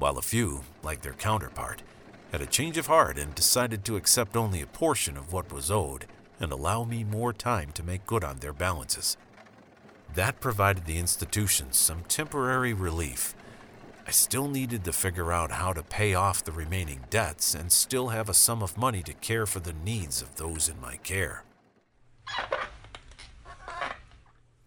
while 0.00 0.16
a 0.16 0.22
few, 0.22 0.62
like 0.82 1.02
their 1.02 1.12
counterpart, 1.12 1.82
had 2.32 2.40
a 2.40 2.46
change 2.46 2.78
of 2.78 2.86
heart 2.86 3.18
and 3.18 3.34
decided 3.34 3.84
to 3.84 3.96
accept 3.96 4.34
only 4.34 4.62
a 4.62 4.66
portion 4.66 5.16
of 5.16 5.32
what 5.32 5.52
was 5.52 5.70
owed 5.70 6.06
and 6.40 6.50
allow 6.50 6.84
me 6.84 7.04
more 7.04 7.34
time 7.34 7.70
to 7.72 7.82
make 7.82 8.06
good 8.06 8.24
on 8.24 8.38
their 8.38 8.54
balances. 8.54 9.18
That 10.14 10.40
provided 10.40 10.86
the 10.86 10.98
institutions 10.98 11.76
some 11.76 12.02
temporary 12.08 12.72
relief. 12.72 13.34
I 14.06 14.10
still 14.10 14.48
needed 14.48 14.84
to 14.84 14.92
figure 14.92 15.32
out 15.32 15.52
how 15.52 15.74
to 15.74 15.82
pay 15.82 16.14
off 16.14 16.42
the 16.42 16.50
remaining 16.50 17.04
debts 17.10 17.54
and 17.54 17.70
still 17.70 18.08
have 18.08 18.28
a 18.28 18.34
sum 18.34 18.62
of 18.62 18.78
money 18.78 19.02
to 19.02 19.12
care 19.12 19.46
for 19.46 19.60
the 19.60 19.74
needs 19.84 20.22
of 20.22 20.36
those 20.36 20.68
in 20.68 20.80
my 20.80 20.96
care. 20.96 21.44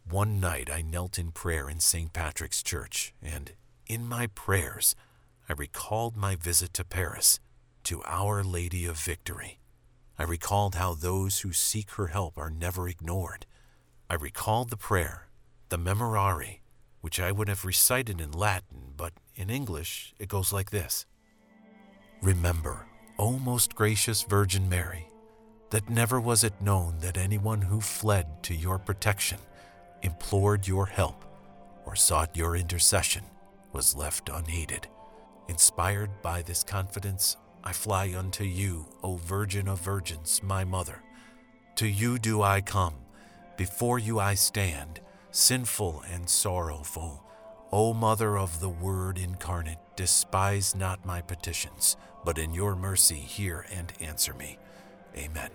One 0.08 0.40
night 0.40 0.70
I 0.72 0.84
knelt 0.84 1.18
in 1.18 1.32
prayer 1.32 1.68
in 1.68 1.80
St. 1.80 2.14
Patrick's 2.14 2.62
Church, 2.62 3.16
and 3.22 3.52
in 3.88 4.08
my 4.08 4.28
prayers, 4.28 4.96
I 5.50 5.54
recalled 5.54 6.16
my 6.16 6.36
visit 6.38 6.74
to 6.76 6.86
Paris, 6.86 7.42
to 7.84 8.02
Our 8.06 8.44
Lady 8.44 8.86
of 8.86 8.98
Victory. 8.98 9.60
I 10.18 10.24
recalled 10.24 10.76
how 10.76 10.94
those 10.94 11.42
who 11.42 11.52
seek 11.52 11.92
her 11.92 12.08
help 12.08 12.38
are 12.38 12.50
never 12.50 12.88
ignored. 12.88 13.46
I 14.10 14.14
recalled 14.14 14.70
the 14.70 14.78
prayer, 14.78 15.28
the 15.68 15.78
Memorare, 15.78 16.60
which 17.02 17.20
I 17.20 17.34
would 17.34 17.50
have 17.50 17.66
recited 17.66 18.22
in 18.22 18.32
Latin, 18.32 18.94
but 18.96 19.14
in 19.36 19.50
English 19.50 20.14
it 20.18 20.30
goes 20.30 20.54
like 20.54 20.72
this 20.72 21.06
Remember, 22.22 22.86
O 23.20 23.38
most 23.38 23.76
gracious 23.76 24.22
Virgin 24.24 24.70
Mary, 24.70 25.10
that 25.72 25.90
never 25.90 26.22
was 26.22 26.46
it 26.46 26.62
known 26.62 27.00
that 27.00 27.18
anyone 27.18 27.64
who 27.64 27.82
fled 27.82 28.44
to 28.44 28.56
your 28.56 28.80
protection, 28.80 29.40
implored 30.04 30.68
your 30.68 30.86
help, 30.86 31.26
or 31.86 31.98
sought 31.98 32.38
your 32.38 32.56
intercession 32.56 33.24
was 33.74 33.96
left 33.96 34.30
unheeded. 34.30 34.88
Inspired 35.48 36.22
by 36.22 36.42
this 36.42 36.64
confidence, 36.64 37.38
I 37.64 37.74
fly 37.74 38.14
unto 38.16 38.44
you, 38.44 38.86
O 39.04 39.16
Virgin 39.16 39.68
of 39.68 39.82
Virgins, 39.82 40.42
my 40.44 40.64
Mother. 40.64 41.02
To 41.76 41.88
you 41.88 42.18
do 42.18 42.42
I 42.42 42.62
come, 42.62 42.96
before 43.58 44.00
you 44.00 44.20
I 44.20 44.36
stand, 44.36 45.00
sinful 45.32 46.04
and 46.12 46.30
sorrowful. 46.30 47.24
O 47.72 47.94
Mother 47.94 48.38
of 48.38 48.60
the 48.60 48.70
Word 48.70 49.18
incarnate, 49.18 49.80
despise 49.96 50.76
not 50.76 51.06
my 51.06 51.22
petitions, 51.22 51.98
but 52.24 52.38
in 52.38 52.54
your 52.54 52.76
mercy 52.76 53.16
hear 53.16 53.66
and 53.72 53.92
answer 54.00 54.34
me. 54.34 54.58
Amen. 55.18 55.50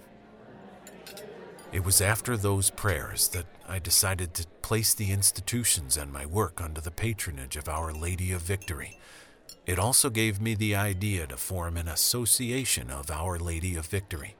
It 1.70 1.84
was 1.84 2.00
after 2.00 2.36
those 2.36 2.70
prayers 2.70 3.28
that 3.28 3.46
I 3.68 3.78
decided 3.78 4.32
to 4.34 4.46
place 4.62 4.94
the 4.94 5.12
institutions 5.12 5.96
and 5.96 6.10
my 6.10 6.24
work 6.24 6.60
under 6.60 6.80
the 6.80 6.90
patronage 6.90 7.56
of 7.56 7.68
Our 7.68 7.92
Lady 7.92 8.32
of 8.32 8.40
Victory. 8.40 8.98
It 9.68 9.78
also 9.78 10.08
gave 10.08 10.40
me 10.40 10.54
the 10.54 10.74
idea 10.74 11.26
to 11.26 11.36
form 11.36 11.76
an 11.76 11.88
association 11.88 12.90
of 12.90 13.10
Our 13.10 13.38
Lady 13.38 13.76
of 13.76 13.84
Victory. 13.84 14.34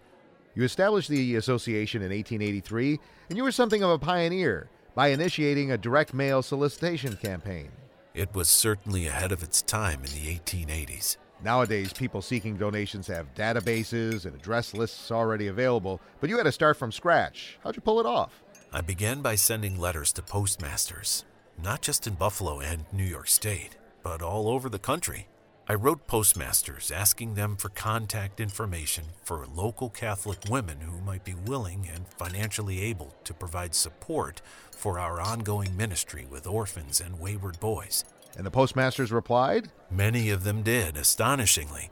You 0.55 0.65
established 0.65 1.11
the 1.11 1.37
association 1.37 2.01
in 2.01 2.11
1883, 2.11 2.99
and 3.29 3.37
you 3.37 3.45
were 3.45 3.53
something 3.53 3.83
of 3.83 3.91
a 3.91 3.99
pioneer 3.99 4.71
by 4.95 5.09
initiating 5.09 5.71
a 5.71 5.77
direct 5.77 6.15
mail 6.15 6.41
solicitation 6.41 7.15
campaign. 7.17 7.69
It 8.15 8.35
was 8.35 8.49
certainly 8.49 9.07
ahead 9.07 9.31
of 9.31 9.43
its 9.43 9.61
time 9.61 10.03
in 10.03 10.13
the 10.13 10.35
1880s. 10.35 11.19
Nowadays, 11.45 11.93
people 11.93 12.23
seeking 12.23 12.57
donations 12.57 13.07
have 13.09 13.35
databases 13.35 14.25
and 14.25 14.35
address 14.35 14.73
lists 14.73 15.11
already 15.11 15.49
available, 15.49 16.01
but 16.23 16.31
you 16.31 16.39
had 16.39 16.45
to 16.45 16.53
start 16.53 16.79
from 16.79 16.91
scratch. 16.91 17.59
How'd 17.63 17.77
you 17.77 17.83
pull 17.83 18.01
it 18.01 18.07
off? 18.07 18.43
I 18.73 18.81
began 18.81 19.21
by 19.21 19.35
sending 19.35 19.79
letters 19.79 20.11
to 20.15 20.23
postmasters, 20.23 21.27
not 21.63 21.83
just 21.83 22.07
in 22.07 22.15
Buffalo 22.15 22.61
and 22.61 22.87
New 22.95 23.05
York 23.05 23.29
State, 23.29 23.77
but 24.09 24.23
all 24.23 24.49
over 24.49 24.71
the 24.71 24.79
country. 24.79 25.27
I 25.69 25.75
wrote 25.75 26.07
postmasters 26.07 26.91
asking 26.91 27.35
them 27.35 27.57
for 27.57 27.69
contact 27.69 28.41
information 28.41 29.05
for 29.23 29.47
local 29.55 29.91
Catholic 29.91 30.39
women 30.49 30.81
who 30.81 31.03
might 31.03 31.25
be 31.25 31.35
willing 31.35 31.87
and 31.93 32.09
financially 32.17 32.81
able 32.81 33.15
to 33.25 33.35
provide 33.35 33.75
support 33.75 34.41
for 34.71 34.99
our 34.99 35.21
ongoing 35.21 35.77
ministry 35.77 36.27
with 36.31 36.47
orphans 36.47 37.03
and 37.03 37.21
wayward 37.21 37.61
boys. 37.61 38.07
And 38.35 38.47
the 38.47 38.51
postmasters 38.51 39.13
replied? 39.13 39.69
Many 39.91 40.31
of 40.31 40.43
them 40.43 40.63
did, 40.63 40.97
astonishingly. 40.97 41.91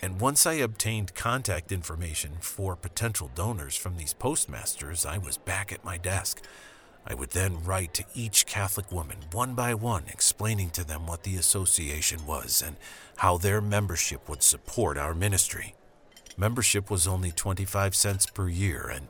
And 0.00 0.20
once 0.20 0.46
I 0.46 0.52
obtained 0.52 1.16
contact 1.16 1.72
information 1.72 2.36
for 2.38 2.76
potential 2.76 3.32
donors 3.34 3.74
from 3.74 3.96
these 3.96 4.14
postmasters, 4.14 5.04
I 5.04 5.18
was 5.18 5.38
back 5.38 5.72
at 5.72 5.84
my 5.84 5.96
desk. 5.96 6.40
I 7.10 7.14
would 7.14 7.30
then 7.30 7.64
write 7.64 7.94
to 7.94 8.04
each 8.14 8.44
Catholic 8.44 8.92
woman 8.92 9.16
one 9.32 9.54
by 9.54 9.72
one, 9.72 10.04
explaining 10.08 10.68
to 10.70 10.84
them 10.84 11.06
what 11.06 11.22
the 11.22 11.36
association 11.36 12.26
was 12.26 12.62
and 12.64 12.76
how 13.16 13.38
their 13.38 13.62
membership 13.62 14.28
would 14.28 14.42
support 14.42 14.98
our 14.98 15.14
ministry. 15.14 15.74
Membership 16.36 16.90
was 16.90 17.08
only 17.08 17.32
25 17.32 17.94
cents 17.94 18.26
per 18.26 18.48
year, 18.48 18.92
and 18.94 19.08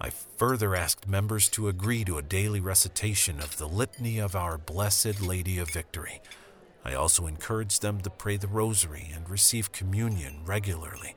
I 0.00 0.10
further 0.10 0.76
asked 0.76 1.08
members 1.08 1.48
to 1.50 1.68
agree 1.68 2.04
to 2.04 2.16
a 2.16 2.22
daily 2.22 2.60
recitation 2.60 3.40
of 3.40 3.58
the 3.58 3.66
Litany 3.66 4.20
of 4.20 4.36
Our 4.36 4.56
Blessed 4.56 5.20
Lady 5.20 5.58
of 5.58 5.68
Victory. 5.68 6.22
I 6.84 6.94
also 6.94 7.26
encouraged 7.26 7.82
them 7.82 8.00
to 8.02 8.10
pray 8.10 8.36
the 8.36 8.48
Rosary 8.48 9.10
and 9.12 9.28
receive 9.28 9.72
communion 9.72 10.42
regularly. 10.44 11.16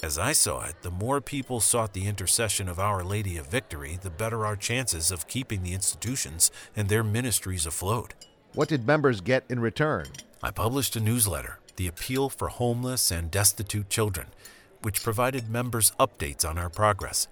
As 0.00 0.16
I 0.16 0.32
saw 0.32 0.64
it, 0.64 0.82
the 0.82 0.92
more 0.92 1.20
people 1.20 1.58
sought 1.58 1.92
the 1.92 2.06
intercession 2.06 2.68
of 2.68 2.78
Our 2.78 3.02
Lady 3.02 3.36
of 3.36 3.48
Victory, 3.48 3.98
the 4.00 4.10
better 4.10 4.46
our 4.46 4.54
chances 4.54 5.10
of 5.10 5.26
keeping 5.26 5.64
the 5.64 5.74
institutions 5.74 6.52
and 6.76 6.88
their 6.88 7.02
ministries 7.02 7.66
afloat. 7.66 8.14
What 8.54 8.68
did 8.68 8.86
members 8.86 9.20
get 9.20 9.42
in 9.48 9.58
return? 9.58 10.06
I 10.40 10.52
published 10.52 10.94
a 10.94 11.00
newsletter, 11.00 11.58
The 11.74 11.88
Appeal 11.88 12.28
for 12.28 12.46
Homeless 12.46 13.10
and 13.10 13.28
Destitute 13.28 13.90
Children, 13.90 14.28
which 14.82 15.02
provided 15.02 15.50
members 15.50 15.90
updates 15.98 16.48
on 16.48 16.58
our 16.58 16.70
progress. 16.70 17.26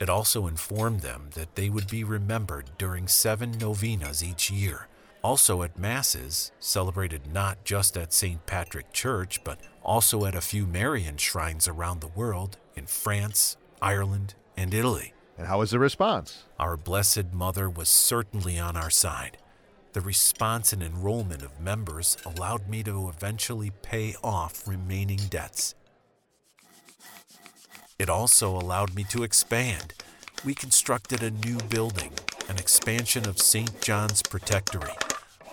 It 0.00 0.10
also 0.10 0.48
informed 0.48 1.02
them 1.02 1.30
that 1.34 1.54
they 1.54 1.70
would 1.70 1.88
be 1.88 2.02
remembered 2.02 2.70
during 2.76 3.06
seven 3.06 3.52
novenas 3.52 4.24
each 4.24 4.50
year. 4.50 4.88
Also 5.22 5.62
at 5.62 5.78
Masses, 5.78 6.50
celebrated 6.58 7.32
not 7.32 7.62
just 7.64 7.96
at 7.96 8.12
St. 8.12 8.44
Patrick 8.46 8.92
Church, 8.92 9.44
but 9.44 9.60
also 9.82 10.24
at 10.24 10.34
a 10.34 10.40
few 10.40 10.66
Marian 10.66 11.18
shrines 11.18 11.68
around 11.68 12.00
the 12.00 12.08
world 12.08 12.56
in 12.74 12.86
France, 12.86 13.56
Ireland, 13.82 14.34
and 14.56 14.72
Italy. 14.72 15.12
And 15.36 15.46
how 15.46 15.58
was 15.58 15.72
the 15.72 15.78
response? 15.78 16.44
Our 16.58 16.76
Blessed 16.76 17.32
Mother 17.32 17.68
was 17.68 17.88
certainly 17.88 18.58
on 18.58 18.76
our 18.76 18.90
side. 18.90 19.36
The 19.92 20.00
response 20.00 20.72
and 20.72 20.82
enrollment 20.82 21.42
of 21.42 21.60
members 21.60 22.16
allowed 22.24 22.68
me 22.68 22.82
to 22.84 23.08
eventually 23.08 23.72
pay 23.82 24.14
off 24.22 24.66
remaining 24.66 25.18
debts. 25.28 25.74
It 27.98 28.08
also 28.08 28.56
allowed 28.56 28.94
me 28.94 29.04
to 29.04 29.22
expand. 29.24 29.92
We 30.44 30.54
constructed 30.54 31.22
a 31.22 31.30
new 31.30 31.58
building, 31.68 32.12
an 32.50 32.58
expansion 32.58 33.28
of 33.28 33.38
St. 33.38 33.80
John's 33.80 34.22
Protectory. 34.22 34.90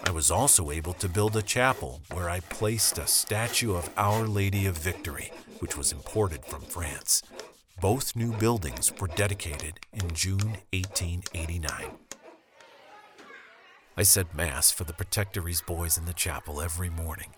I 0.03 0.10
was 0.10 0.31
also 0.31 0.71
able 0.71 0.93
to 0.93 1.07
build 1.07 1.38
a 1.38 1.43
chapel 1.43 2.01
where 2.12 2.27
I 2.27 2.39
placed 2.39 2.97
a 2.97 3.05
statue 3.05 3.75
of 3.75 3.91
Our 3.95 4.27
Lady 4.27 4.65
of 4.65 4.79
Victory, 4.79 5.31
which 5.60 5.77
was 5.77 5.91
imported 5.91 6.43
from 6.45 6.63
France. 6.63 7.21
Both 7.79 8.15
new 8.15 8.33
buildings 8.33 8.91
were 8.99 9.10
dedicated 9.10 9.79
in 9.93 10.10
June 10.15 10.57
1889. 10.73 11.91
I 13.95 14.01
said 14.01 14.33
Mass 14.33 14.71
for 14.71 14.83
the 14.83 14.93
Protectory's 14.93 15.62
boys 15.62 15.99
in 15.99 16.05
the 16.05 16.13
chapel 16.13 16.60
every 16.60 16.89
morning 16.89 17.29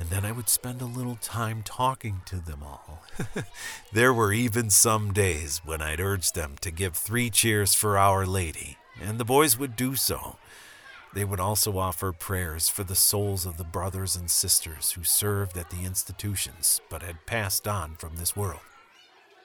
and 0.00 0.08
then 0.08 0.24
I 0.24 0.32
would 0.32 0.48
spend 0.48 0.80
a 0.80 0.86
little 0.86 1.16
time 1.16 1.62
talking 1.62 2.22
to 2.24 2.36
them 2.36 2.62
all. 2.62 3.04
there 3.92 4.14
were 4.14 4.32
even 4.32 4.70
some 4.70 5.12
days 5.12 5.60
when 5.62 5.82
I'd 5.82 6.00
urge 6.00 6.32
them 6.32 6.56
to 6.62 6.70
give 6.70 6.94
three 6.94 7.28
cheers 7.28 7.74
for 7.74 7.98
Our 7.98 8.24
Lady, 8.24 8.78
and 9.00 9.18
the 9.18 9.24
boys 9.24 9.58
would 9.58 9.76
do 9.76 9.96
so. 9.96 10.36
They 11.12 11.24
would 11.24 11.40
also 11.40 11.78
offer 11.78 12.12
prayers 12.12 12.68
for 12.68 12.84
the 12.84 12.94
souls 12.94 13.44
of 13.44 13.56
the 13.56 13.64
brothers 13.64 14.14
and 14.14 14.30
sisters 14.30 14.92
who 14.92 15.02
served 15.02 15.56
at 15.56 15.70
the 15.70 15.84
institutions 15.84 16.80
but 16.88 17.02
had 17.02 17.26
passed 17.26 17.66
on 17.66 17.96
from 17.96 18.16
this 18.16 18.36
world. 18.36 18.60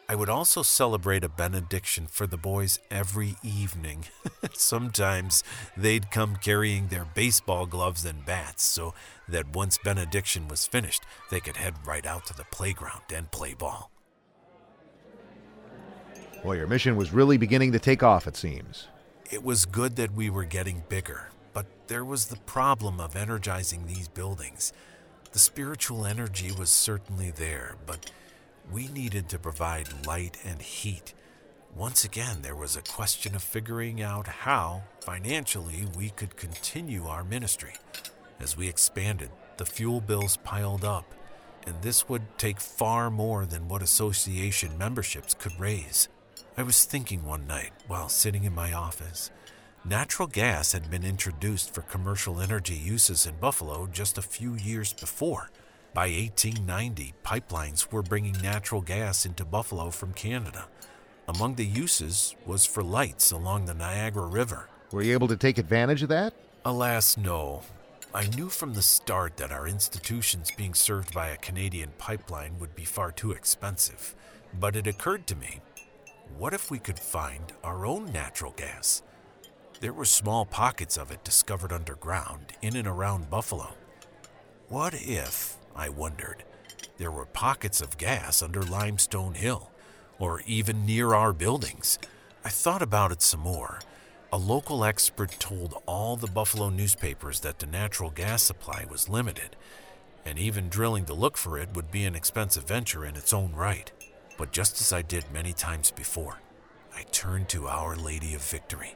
I 0.07 0.13
would 0.13 0.29
also 0.29 0.61
celebrate 0.61 1.23
a 1.23 1.29
benediction 1.29 2.05
for 2.05 2.27
the 2.27 2.37
boys 2.37 2.77
every 2.91 3.37
evening. 3.41 4.05
Sometimes 4.53 5.43
they'd 5.75 6.11
come 6.11 6.35
carrying 6.35 6.87
their 6.87 7.05
baseball 7.15 7.65
gloves 7.65 8.05
and 8.05 8.23
bats 8.23 8.63
so 8.63 8.93
that 9.27 9.55
once 9.55 9.79
benediction 9.79 10.47
was 10.47 10.67
finished, 10.67 11.03
they 11.31 11.39
could 11.39 11.57
head 11.57 11.73
right 11.87 12.05
out 12.05 12.27
to 12.27 12.35
the 12.35 12.45
playground 12.51 13.01
and 13.11 13.31
play 13.31 13.55
ball. 13.55 13.89
Well, 16.43 16.55
your 16.55 16.67
mission 16.67 16.95
was 16.95 17.11
really 17.11 17.37
beginning 17.37 17.71
to 17.71 17.79
take 17.79 18.03
off, 18.03 18.27
it 18.27 18.37
seems. 18.37 18.87
It 19.31 19.43
was 19.43 19.65
good 19.65 19.95
that 19.95 20.13
we 20.13 20.29
were 20.29 20.43
getting 20.43 20.83
bigger, 20.87 21.29
but 21.51 21.65
there 21.87 22.05
was 22.05 22.27
the 22.27 22.35
problem 22.35 22.99
of 22.99 23.15
energizing 23.15 23.87
these 23.87 24.07
buildings. 24.07 24.71
The 25.31 25.39
spiritual 25.39 26.05
energy 26.05 26.51
was 26.51 26.69
certainly 26.69 27.31
there, 27.31 27.75
but 27.87 28.11
we 28.71 28.87
needed 28.87 29.27
to 29.29 29.39
provide 29.39 30.05
light 30.05 30.37
and 30.45 30.61
heat. 30.61 31.15
Once 31.75 32.03
again, 32.03 32.43
there 32.43 32.55
was 32.55 32.75
a 32.75 32.83
question 32.83 33.33
of 33.33 33.41
figuring 33.41 33.99
out 33.99 34.27
how, 34.27 34.83
financially, 35.01 35.87
we 35.97 36.11
could 36.11 36.37
continue 36.37 37.07
our 37.07 37.23
ministry. 37.23 37.73
As 38.39 38.55
we 38.55 38.67
expanded, 38.67 39.31
the 39.57 39.65
fuel 39.65 40.01
bills 40.01 40.37
piled 40.37 40.85
up, 40.85 41.15
and 41.65 41.81
this 41.81 42.07
would 42.07 42.37
take 42.37 42.59
far 42.59 43.09
more 43.09 43.47
than 43.47 43.67
what 43.67 43.81
association 43.81 44.77
memberships 44.77 45.33
could 45.33 45.59
raise. 45.59 46.09
I 46.57 46.63
was 46.63 46.85
thinking 46.85 47.25
one 47.25 47.45
night 47.47 47.73
while 47.87 48.07
sitting 48.07 48.45
in 48.45 48.55
my 48.55 48.71
office. 48.71 49.29
Natural 49.83 50.25
gas 50.25 50.71
had 50.71 50.89
been 50.89 51.03
introduced 51.03 51.73
for 51.73 51.81
commercial 51.81 52.39
energy 52.39 52.75
uses 52.75 53.25
in 53.25 53.35
Buffalo 53.41 53.87
just 53.91 54.17
a 54.17 54.21
few 54.21 54.55
years 54.55 54.93
before. 54.93 55.49
By 55.93 56.07
1890, 56.07 57.13
pipelines 57.25 57.91
were 57.91 58.01
bringing 58.01 58.41
natural 58.41 58.79
gas 58.79 59.25
into 59.25 59.43
Buffalo 59.43 59.89
from 59.89 60.13
Canada. 60.13 60.67
Among 61.27 61.55
the 61.55 61.65
uses 61.65 62.37
was 62.45 62.65
for 62.65 62.83
lights 62.83 63.31
along 63.31 63.65
the 63.65 63.73
Niagara 63.73 64.25
River. 64.25 64.69
Were 64.91 65.01
you 65.01 65.11
able 65.11 65.27
to 65.27 65.35
take 65.35 65.57
advantage 65.57 66.03
of 66.03 66.09
that? 66.09 66.33
Alas, 66.63 67.17
no. 67.17 67.63
I 68.13 68.27
knew 68.27 68.47
from 68.47 68.75
the 68.75 68.81
start 68.81 69.35
that 69.37 69.51
our 69.51 69.67
institutions 69.67 70.51
being 70.55 70.73
served 70.73 71.13
by 71.13 71.27
a 71.27 71.37
Canadian 71.37 71.91
pipeline 71.97 72.59
would 72.59 72.75
be 72.75 72.85
far 72.85 73.11
too 73.11 73.33
expensive. 73.33 74.15
But 74.57 74.77
it 74.77 74.87
occurred 74.87 75.27
to 75.27 75.35
me 75.35 75.59
what 76.37 76.53
if 76.53 76.69
we 76.69 76.79
could 76.79 76.99
find 76.99 77.53
our 77.63 77.85
own 77.85 78.11
natural 78.11 78.53
gas? 78.57 79.01
There 79.79 79.93
were 79.93 80.05
small 80.05 80.45
pockets 80.45 80.97
of 80.97 81.11
it 81.11 81.23
discovered 81.23 81.71
underground 81.71 82.53
in 82.61 82.75
and 82.75 82.87
around 82.87 83.29
Buffalo. 83.29 83.73
What 84.69 84.93
if, 84.93 85.57
I 85.75 85.89
wondered, 85.89 86.43
there 86.97 87.11
were 87.11 87.25
pockets 87.25 87.81
of 87.81 87.97
gas 87.97 88.41
under 88.41 88.61
Limestone 88.61 89.33
Hill, 89.33 89.71
or 90.17 90.41
even 90.45 90.85
near 90.85 91.13
our 91.13 91.33
buildings? 91.33 91.99
I 92.43 92.49
thought 92.49 92.81
about 92.81 93.11
it 93.11 93.21
some 93.21 93.41
more. 93.41 93.79
A 94.31 94.37
local 94.37 94.83
expert 94.83 95.31
told 95.39 95.81
all 95.85 96.15
the 96.15 96.27
Buffalo 96.27 96.69
newspapers 96.69 97.41
that 97.41 97.59
the 97.59 97.65
natural 97.65 98.09
gas 98.09 98.43
supply 98.43 98.85
was 98.89 99.09
limited, 99.09 99.55
and 100.25 100.39
even 100.39 100.69
drilling 100.69 101.05
to 101.05 101.13
look 101.13 101.37
for 101.37 101.57
it 101.57 101.75
would 101.75 101.91
be 101.91 102.05
an 102.05 102.15
expensive 102.15 102.67
venture 102.67 103.05
in 103.05 103.15
its 103.15 103.33
own 103.33 103.53
right. 103.53 103.91
But 104.37 104.51
just 104.51 104.81
as 104.81 104.91
I 104.91 105.01
did 105.01 105.25
many 105.31 105.53
times 105.53 105.91
before, 105.91 106.39
I 106.95 107.03
turned 107.03 107.49
to 107.49 107.67
Our 107.67 107.95
Lady 107.95 108.35
of 108.35 108.41
Victory, 108.41 108.95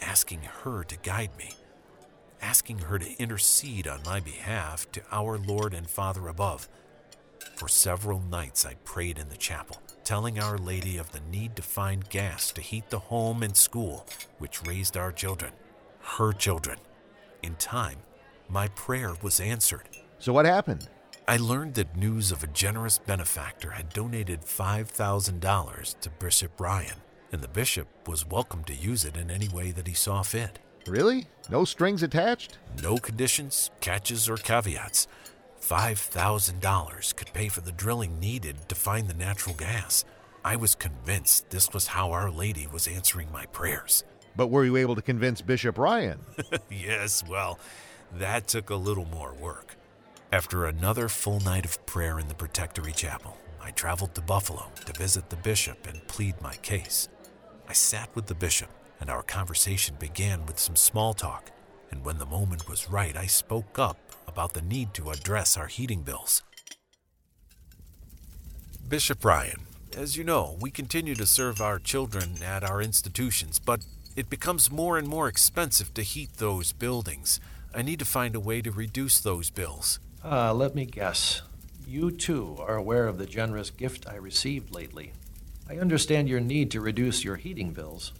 asking 0.00 0.40
her 0.62 0.84
to 0.84 0.96
guide 0.98 1.30
me, 1.38 1.50
asking 2.42 2.78
her 2.78 2.98
to 2.98 3.22
intercede 3.22 3.86
on 3.86 4.00
my 4.04 4.20
behalf 4.20 4.90
to 4.92 5.02
our 5.12 5.38
Lord 5.38 5.74
and 5.74 5.88
Father 5.88 6.28
above. 6.28 6.68
For 7.56 7.68
several 7.68 8.20
nights 8.20 8.64
I 8.64 8.74
prayed 8.84 9.18
in 9.18 9.28
the 9.28 9.36
chapel, 9.36 9.80
telling 10.04 10.38
Our 10.38 10.58
Lady 10.58 10.96
of 10.96 11.12
the 11.12 11.20
need 11.30 11.56
to 11.56 11.62
find 11.62 12.08
gas 12.08 12.50
to 12.52 12.60
heat 12.60 12.90
the 12.90 12.98
home 12.98 13.42
and 13.42 13.56
school 13.56 14.06
which 14.38 14.64
raised 14.66 14.96
our 14.96 15.12
children, 15.12 15.52
her 16.00 16.32
children. 16.32 16.78
In 17.42 17.54
time, 17.56 17.98
my 18.48 18.68
prayer 18.68 19.14
was 19.22 19.40
answered. 19.40 19.88
So, 20.18 20.32
what 20.32 20.46
happened? 20.46 20.88
I 21.30 21.36
learned 21.36 21.74
that 21.74 21.96
news 21.96 22.32
of 22.32 22.42
a 22.42 22.48
generous 22.48 22.98
benefactor 22.98 23.70
had 23.70 23.90
donated 23.90 24.40
$5,000 24.40 26.00
to 26.00 26.10
Bishop 26.10 26.60
Ryan, 26.60 26.96
and 27.30 27.40
the 27.40 27.46
bishop 27.46 27.86
was 28.08 28.28
welcome 28.28 28.64
to 28.64 28.74
use 28.74 29.04
it 29.04 29.16
in 29.16 29.30
any 29.30 29.46
way 29.46 29.70
that 29.70 29.86
he 29.86 29.94
saw 29.94 30.22
fit. 30.22 30.58
Really? 30.88 31.28
No 31.48 31.64
strings 31.64 32.02
attached? 32.02 32.58
No 32.82 32.96
conditions, 32.96 33.70
catches, 33.80 34.28
or 34.28 34.38
caveats. 34.38 35.06
$5,000 35.62 37.14
could 37.14 37.32
pay 37.32 37.46
for 37.46 37.60
the 37.60 37.70
drilling 37.70 38.18
needed 38.18 38.68
to 38.68 38.74
find 38.74 39.06
the 39.06 39.14
natural 39.14 39.54
gas. 39.54 40.04
I 40.44 40.56
was 40.56 40.74
convinced 40.74 41.50
this 41.50 41.72
was 41.72 41.86
how 41.86 42.10
Our 42.10 42.32
Lady 42.32 42.66
was 42.66 42.88
answering 42.88 43.30
my 43.30 43.46
prayers. 43.46 44.02
But 44.34 44.48
were 44.48 44.64
you 44.64 44.74
able 44.74 44.96
to 44.96 45.02
convince 45.02 45.42
Bishop 45.42 45.78
Ryan? 45.78 46.18
yes, 46.72 47.22
well, 47.24 47.60
that 48.14 48.48
took 48.48 48.70
a 48.70 48.74
little 48.74 49.06
more 49.06 49.32
work. 49.32 49.76
After 50.32 50.66
another 50.66 51.08
full 51.08 51.40
night 51.40 51.64
of 51.64 51.84
prayer 51.86 52.20
in 52.20 52.28
the 52.28 52.36
Protectory 52.36 52.92
Chapel, 52.92 53.36
I 53.60 53.72
traveled 53.72 54.14
to 54.14 54.20
Buffalo 54.20 54.70
to 54.86 54.92
visit 54.92 55.28
the 55.28 55.34
bishop 55.34 55.88
and 55.88 56.06
plead 56.06 56.40
my 56.40 56.54
case. 56.54 57.08
I 57.68 57.72
sat 57.72 58.14
with 58.14 58.26
the 58.26 58.36
bishop, 58.36 58.68
and 59.00 59.10
our 59.10 59.24
conversation 59.24 59.96
began 59.98 60.46
with 60.46 60.60
some 60.60 60.76
small 60.76 61.14
talk. 61.14 61.50
And 61.90 62.04
when 62.04 62.18
the 62.18 62.26
moment 62.26 62.68
was 62.68 62.88
right, 62.88 63.16
I 63.16 63.26
spoke 63.26 63.76
up 63.76 63.98
about 64.28 64.52
the 64.52 64.62
need 64.62 64.94
to 64.94 65.10
address 65.10 65.56
our 65.56 65.66
heating 65.66 66.02
bills. 66.02 66.44
Bishop 68.86 69.24
Ryan, 69.24 69.66
as 69.96 70.16
you 70.16 70.22
know, 70.22 70.56
we 70.60 70.70
continue 70.70 71.16
to 71.16 71.26
serve 71.26 71.60
our 71.60 71.80
children 71.80 72.36
at 72.40 72.62
our 72.62 72.80
institutions, 72.80 73.58
but 73.58 73.84
it 74.14 74.30
becomes 74.30 74.70
more 74.70 74.96
and 74.96 75.08
more 75.08 75.26
expensive 75.26 75.92
to 75.94 76.02
heat 76.02 76.34
those 76.34 76.72
buildings. 76.72 77.40
I 77.74 77.82
need 77.82 77.98
to 77.98 78.04
find 78.04 78.36
a 78.36 78.40
way 78.40 78.62
to 78.62 78.70
reduce 78.70 79.18
those 79.18 79.50
bills. 79.50 79.98
Ah, 80.22 80.50
let 80.52 80.74
me 80.74 80.84
guess. 80.84 81.42
You 81.86 82.10
too 82.10 82.56
are 82.60 82.76
aware 82.76 83.08
of 83.08 83.16
the 83.16 83.26
generous 83.26 83.70
gift 83.70 84.06
I 84.06 84.16
received 84.16 84.74
lately. 84.74 85.12
I 85.68 85.78
understand 85.78 86.28
your 86.28 86.40
need 86.40 86.70
to 86.72 86.80
reduce 86.80 87.24
your 87.24 87.36
heating 87.36 87.72
bills, 87.72 88.12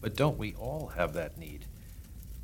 but 0.00 0.14
don't 0.14 0.36
we 0.36 0.54
all 0.54 0.92
have 0.96 1.14
that 1.14 1.38
need? 1.38 1.64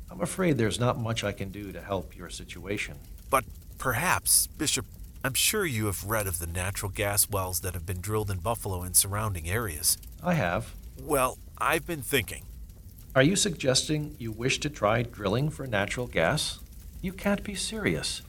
I'm 0.09 0.21
afraid 0.21 0.57
there's 0.57 0.79
not 0.79 0.99
much 0.99 1.23
I 1.23 1.33
can 1.33 1.49
do 1.49 1.71
to 1.71 1.81
help 1.81 2.17
your 2.17 2.29
situation. 2.29 2.95
But 3.29 3.43
perhaps, 3.77 4.47
Bishop, 4.47 4.85
I'm 5.23 5.33
sure 5.33 5.65
you 5.65 5.85
have 5.85 6.03
read 6.03 6.25
of 6.25 6.39
the 6.39 6.47
natural 6.47 6.91
gas 6.91 7.29
wells 7.29 7.59
that 7.61 7.73
have 7.73 7.85
been 7.85 8.01
drilled 8.01 8.31
in 8.31 8.39
Buffalo 8.39 8.81
and 8.81 8.95
surrounding 8.95 9.49
areas. 9.49 9.97
I 10.23 10.33
have. 10.33 10.73
Well, 10.99 11.37
I've 11.57 11.85
been 11.85 12.01
thinking. 12.01 12.43
Are 13.15 13.23
you 13.23 13.35
suggesting 13.35 14.15
you 14.19 14.31
wish 14.31 14.59
to 14.61 14.69
try 14.69 15.03
drilling 15.03 15.49
for 15.49 15.67
natural 15.67 16.07
gas? 16.07 16.59
You 17.01 17.13
can't 17.13 17.43
be 17.43 17.55
serious. 17.55 18.21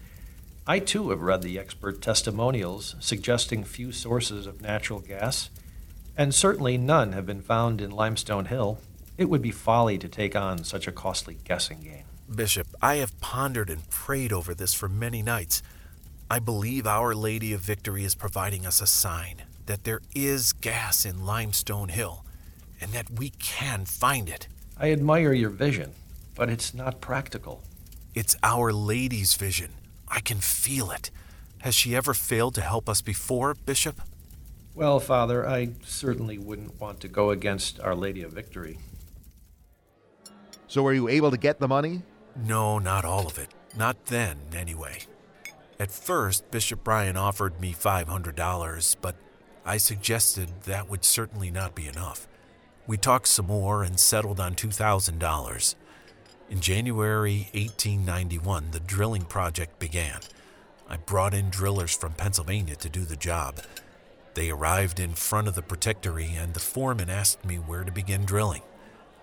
I 0.69 0.81
too 0.81 1.11
have 1.11 1.23
read 1.23 1.43
the 1.43 1.61
expert 1.61 2.03
testimonials 2.03 2.97
suggesting 2.99 3.63
few 3.63 3.93
sources 3.93 4.49
of 4.49 4.61
natural 4.61 4.99
gas, 4.99 5.49
and 6.17 6.35
certainly 6.35 6.77
none 6.77 7.13
have 7.13 7.25
been 7.25 7.41
found 7.41 7.81
in 7.81 7.93
Limestone 7.93 8.47
Hill. 8.47 8.81
It 9.17 9.27
would 9.27 9.43
be 9.43 9.53
folly 9.53 9.97
to 9.97 10.09
take 10.09 10.35
on 10.35 10.65
such 10.65 10.89
a 10.89 10.93
costly 10.93 11.39
guessing 11.45 11.83
game. 11.83 12.03
Bishop, 12.35 12.67
I 12.83 12.97
have 12.97 13.21
pondered 13.21 13.71
and 13.71 13.89
prayed 13.91 14.33
over 14.33 14.57
this 14.57 14.75
for 14.75 14.89
many 14.89 15.23
nights. 15.23 15.63
I 16.29 16.41
believe 16.41 16.85
Our 16.85 17.15
Lady 17.15 17.53
of 17.53 17.61
Victory 17.61 18.03
is 18.05 18.17
providing 18.17 18.67
us 18.67 18.81
a 18.81 18.89
sign 18.89 19.43
that 19.67 19.85
there 19.85 20.01
is 20.17 20.53
gas 20.53 21.05
in 21.05 21.25
Limestone 21.25 21.91
Hill 21.91 22.25
and 22.81 22.91
that 22.91 23.09
we 23.09 23.31
can 23.31 23.85
find 23.85 24.29
it. 24.29 24.49
I 24.77 24.91
admire 24.91 25.33
your 25.33 25.51
vision, 25.51 25.93
but 26.35 26.51
it's 26.51 26.75
not 26.75 27.01
practical. 27.01 27.63
It's 28.17 28.37
Our 28.43 28.73
Lady's 28.73 29.35
vision. 29.35 29.71
I 30.09 30.21
can 30.21 30.39
feel 30.39 30.91
it. 30.91 31.11
Has 31.59 31.75
she 31.75 31.97
ever 31.97 32.15
failed 32.15 32.55
to 32.57 32.61
help 32.61 32.89
us 32.89 33.03
before, 33.03 33.55
Bishop? 33.55 34.01
Well, 34.75 35.01
Father, 35.01 35.49
I 35.49 35.71
certainly 35.85 36.39
wouldn't 36.39 36.81
want 36.81 37.01
to 37.01 37.09
go 37.09 37.31
against 37.31 37.81
Our 37.81 37.95
Lady 37.95 38.23
of 38.23 38.33
Victory. 38.33 38.79
So, 40.69 40.83
were 40.83 40.93
you 40.93 41.09
able 41.09 41.31
to 41.31 41.39
get 41.39 41.61
the 41.61 41.69
money? 41.69 42.03
No, 42.37 42.79
not 42.79 43.05
all 43.05 43.27
of 43.27 43.39
it. 43.39 43.49
Not 43.77 44.07
then, 44.07 44.39
anyway. 44.55 44.99
At 45.79 45.91
first, 45.91 46.51
Bishop 46.51 46.87
Ryan 46.87 47.17
offered 47.17 47.61
me 47.61 47.73
$500, 47.73 48.97
but 49.01 49.17
I 49.65 49.77
suggested 49.79 50.49
that 50.65 50.89
would 50.89 51.05
certainly 51.05 51.51
not 51.51 51.75
be 51.75 51.87
enough. 51.87 52.29
We 52.87 52.97
talked 52.97 53.29
some 53.29 53.47
more 53.47 53.83
and 53.83 53.99
settled 53.99 54.41
on 54.41 54.55
$2,000. 54.55 55.75
In 56.49 56.61
January 56.61 57.49
1891, 57.55 58.71
the 58.71 58.79
drilling 58.79 59.25
project 59.25 59.81
began. 59.81 60.21
I 60.89 60.97
brought 60.97 61.35
in 61.35 61.51
drillers 61.51 61.97
from 61.97 62.13
Pennsylvania 62.13 62.77
to 62.77 62.89
do 62.89 63.05
the 63.05 63.17
job. 63.17 63.61
They 64.35 64.51
arrived 64.51 65.01
in 65.01 65.15
front 65.15 65.49
of 65.49 65.57
the 65.57 65.63
protectory, 65.63 66.37
and 66.37 66.55
the 66.55 66.61
foreman 66.61 67.11
asked 67.11 67.45
me 67.45 67.57
where 67.57 67.83
to 67.83 67.91
begin 67.91 68.25
drilling. 68.25 68.63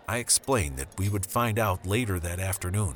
I 0.06 0.18
explained 0.18 0.76
that 0.78 1.00
we 1.00 1.08
would 1.08 1.26
find 1.26 1.58
out 1.58 1.86
later 1.86 2.20
that 2.20 2.42
afternoon. 2.42 2.96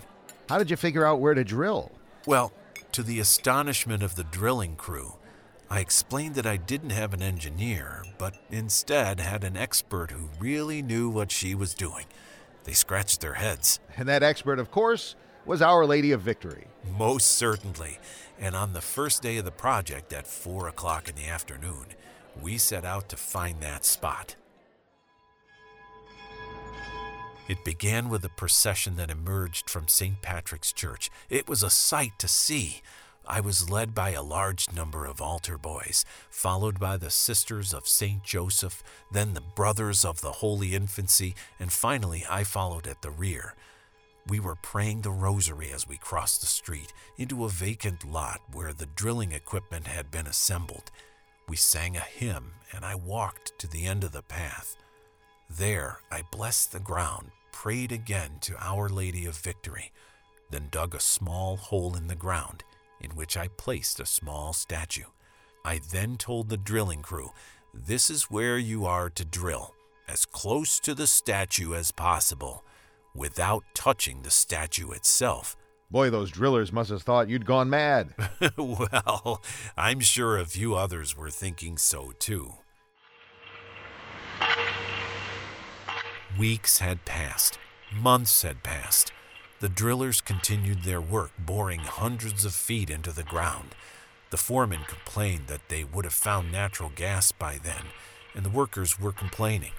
How 0.50 0.58
did 0.58 0.70
you 0.70 0.76
figure 0.76 1.06
out 1.06 1.22
where 1.22 1.34
to 1.34 1.46
drill? 1.46 1.94
Well, 2.26 2.52
to 2.92 3.04
the 3.04 3.22
astonishment 3.22 4.04
of 4.04 4.16
the 4.16 4.26
drilling 4.26 4.76
crew, 4.76 5.14
I 5.70 5.80
explained 5.80 6.36
that 6.36 6.46
I 6.46 6.58
didn't 6.58 6.90
have 6.90 7.14
an 7.14 7.22
engineer, 7.22 8.04
but 8.18 8.36
instead 8.52 9.22
had 9.22 9.46
an 9.46 9.56
expert 9.56 10.12
who 10.12 10.30
really 10.38 10.82
knew 10.82 11.10
what 11.10 11.32
she 11.32 11.56
was 11.56 11.74
doing. 11.74 12.06
They 12.68 12.74
scratched 12.74 13.22
their 13.22 13.36
heads. 13.36 13.80
And 13.95 14.09
that 14.09 14.24
expert, 14.24 14.59
of 14.59 14.72
course, 14.72 15.15
was 15.45 15.61
Our 15.61 15.86
Lady 15.86 16.11
of 16.11 16.20
Victory. 16.20 16.68
Most 16.97 17.28
certainly. 17.28 17.97
And 18.38 18.55
on 18.55 18.74
the 18.74 18.82
first 18.82 19.22
day 19.22 19.38
of 19.38 19.45
the 19.45 19.51
project 19.51 20.11
at 20.11 20.28
4 20.28 20.68
o'clock 20.68 21.07
in 21.07 21.15
the 21.15 21.30
afternoon, 21.30 21.86
we 22.41 22.57
set 22.57 22.84
out 22.84 23.07
to 23.07 23.15
find 23.15 23.61
that 23.61 23.86
spot. 23.86 24.36
It 27.47 27.63
began 27.63 28.09
with 28.09 28.26
a 28.26 28.30
procession 28.30 28.97
that 28.97 29.09
emerged 29.09 29.70
from 29.70 29.88
St. 29.88 30.22
Patrick's 30.22 30.74
Church. 30.74 31.09
It 31.30 31.47
was 31.47 31.63
a 31.63 31.70
sight 31.70 32.20
to 32.20 32.28
see. 32.28 32.82
I 33.30 33.42
was 33.42 33.70
led 33.70 33.94
by 33.94 34.12
a 34.12 34.24
large 34.24 34.72
number 34.72 35.06
of 35.06 35.22
altar 35.22 35.58
boys, 35.58 36.06
followed 36.30 36.80
by 36.80 36.96
the 36.96 37.10
Sisters 37.10 37.74
of 37.74 37.86
St. 37.86 38.24
Joseph, 38.24 38.82
then 39.12 39.34
the 39.34 39.42
Brothers 39.42 40.06
of 40.06 40.22
the 40.22 40.32
Holy 40.32 40.74
Infancy, 40.74 41.36
and 41.60 41.72
finally 41.72 42.26
I 42.30 42.46
followed 42.46 42.88
at 42.88 43.02
the 43.02 43.10
rear. 43.10 43.54
We 44.28 44.40
were 44.40 44.56
praying 44.56 45.02
the 45.02 45.12
rosary 45.12 45.72
as 45.74 45.88
we 45.88 45.98
crossed 45.98 46.40
the 46.40 46.48
street 46.48 46.94
into 47.18 47.44
a 47.44 47.50
vacant 47.50 48.10
lot 48.10 48.40
where 48.54 48.72
the 48.72 48.86
drilling 48.86 49.34
equipment 49.34 49.88
had 49.88 50.10
been 50.10 50.28
assembled. 50.28 50.90
We 51.50 51.58
sang 51.58 51.98
a 51.98 52.02
hymn, 52.02 52.54
and 52.74 52.86
I 52.86 52.96
walked 52.96 53.60
to 53.60 53.68
the 53.68 53.86
end 53.86 54.06
of 54.06 54.14
the 54.14 54.22
path. 54.22 54.78
There, 55.50 56.00
I 56.10 56.24
blessed 56.32 56.72
the 56.72 56.80
ground, 56.80 57.32
prayed 57.52 57.92
again 57.92 58.38
to 58.42 58.56
Our 58.58 58.88
Lady 58.88 59.26
of 59.26 59.38
Victory, 59.38 59.92
then 60.50 60.70
dug 60.72 60.96
a 60.96 61.02
small 61.02 61.58
hole 61.58 61.96
in 61.96 62.08
the 62.08 62.16
ground 62.16 62.64
in 63.02 63.12
which 63.12 63.38
I 63.38 63.48
placed 63.50 64.00
a 64.00 64.06
small 64.06 64.54
statue. 64.54 65.10
I 65.64 65.80
then 65.91 66.18
told 66.18 66.50
the 66.50 66.58
drilling 66.58 67.02
crew, 67.02 67.32
This 67.74 68.10
is 68.10 68.32
where 68.32 68.58
you 68.58 68.86
are 68.86 69.10
to 69.12 69.26
drill, 69.26 69.76
as 70.08 70.26
close 70.26 70.80
to 70.80 70.93
the 70.93 71.08
statue 71.08 71.74
as 71.74 71.91
possible, 71.91 72.64
without 73.14 73.64
touching 73.74 74.22
the 74.22 74.32
statue 74.32 74.91
itself. 74.91 75.56
Boy, 75.89 76.10
those 76.10 76.32
drillers 76.32 76.74
must 76.74 76.89
have 76.89 77.02
thought 77.02 77.30
you'd 77.30 77.45
gone 77.45 77.70
mad. 77.70 78.14
well, 78.58 79.41
I'm 79.78 80.02
sure 80.02 80.38
a 80.38 80.45
few 80.45 80.76
others 80.76 81.16
were 81.16 81.30
thinking 81.30 81.78
so 81.78 82.12
too. 82.20 82.56
Weeks 86.38 86.80
had 86.80 87.06
passed, 87.06 87.58
months 87.91 88.41
had 88.41 88.64
passed. 88.64 89.12
The 89.60 89.70
drillers 89.70 90.22
continued 90.22 90.84
their 90.84 91.01
work, 91.01 91.32
boring 91.39 91.80
hundreds 91.80 92.45
of 92.45 92.53
feet 92.53 92.91
into 92.91 93.12
the 93.12 93.24
ground. 93.24 93.74
The 94.30 94.38
foreman 94.38 94.82
complained 94.88 95.47
that 95.47 95.68
they 95.68 95.84
would 95.84 96.05
have 96.05 96.14
found 96.14 96.51
natural 96.51 96.91
gas 96.95 97.32
by 97.32 97.58
then, 97.58 97.86
and 98.36 98.45
the 98.45 98.51
workers 98.51 98.99
were 98.99 99.12
complaining. 99.12 99.72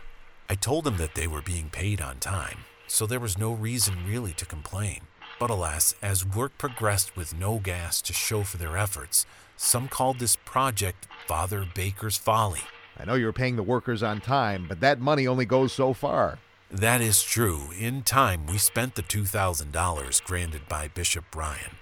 I 0.50 0.56
told 0.56 0.82
them 0.82 0.96
that 0.96 1.14
they 1.14 1.28
were 1.28 1.42
being 1.42 1.70
paid 1.70 2.00
on 2.00 2.18
time, 2.18 2.64
so 2.88 3.06
there 3.06 3.20
was 3.20 3.38
no 3.38 3.52
reason 3.52 4.04
really 4.04 4.32
to 4.32 4.44
complain. 4.44 5.02
But 5.38 5.50
alas, 5.50 5.94
as 6.02 6.26
work 6.26 6.58
progressed 6.58 7.16
with 7.16 7.38
no 7.38 7.60
gas 7.60 8.02
to 8.02 8.12
show 8.12 8.42
for 8.42 8.56
their 8.56 8.76
efforts, 8.76 9.26
some 9.56 9.86
called 9.86 10.18
this 10.18 10.34
project 10.44 11.06
Father 11.28 11.64
Baker's 11.72 12.16
Folly. 12.16 12.62
I 12.98 13.04
know 13.04 13.14
you're 13.14 13.32
paying 13.32 13.54
the 13.54 13.62
workers 13.62 14.02
on 14.02 14.20
time, 14.20 14.66
but 14.68 14.80
that 14.80 14.98
money 14.98 15.28
only 15.28 15.44
goes 15.44 15.72
so 15.72 15.92
far. 15.92 16.38
That 16.70 17.00
is 17.00 17.22
true. 17.22 17.70
In 17.78 18.02
time, 18.02 18.46
we 18.46 18.58
spent 18.58 18.94
the 18.94 19.02
$2,000 19.02 20.22
granted 20.24 20.68
by 20.68 20.88
Bishop 20.88 21.34
Ryan. 21.34 21.76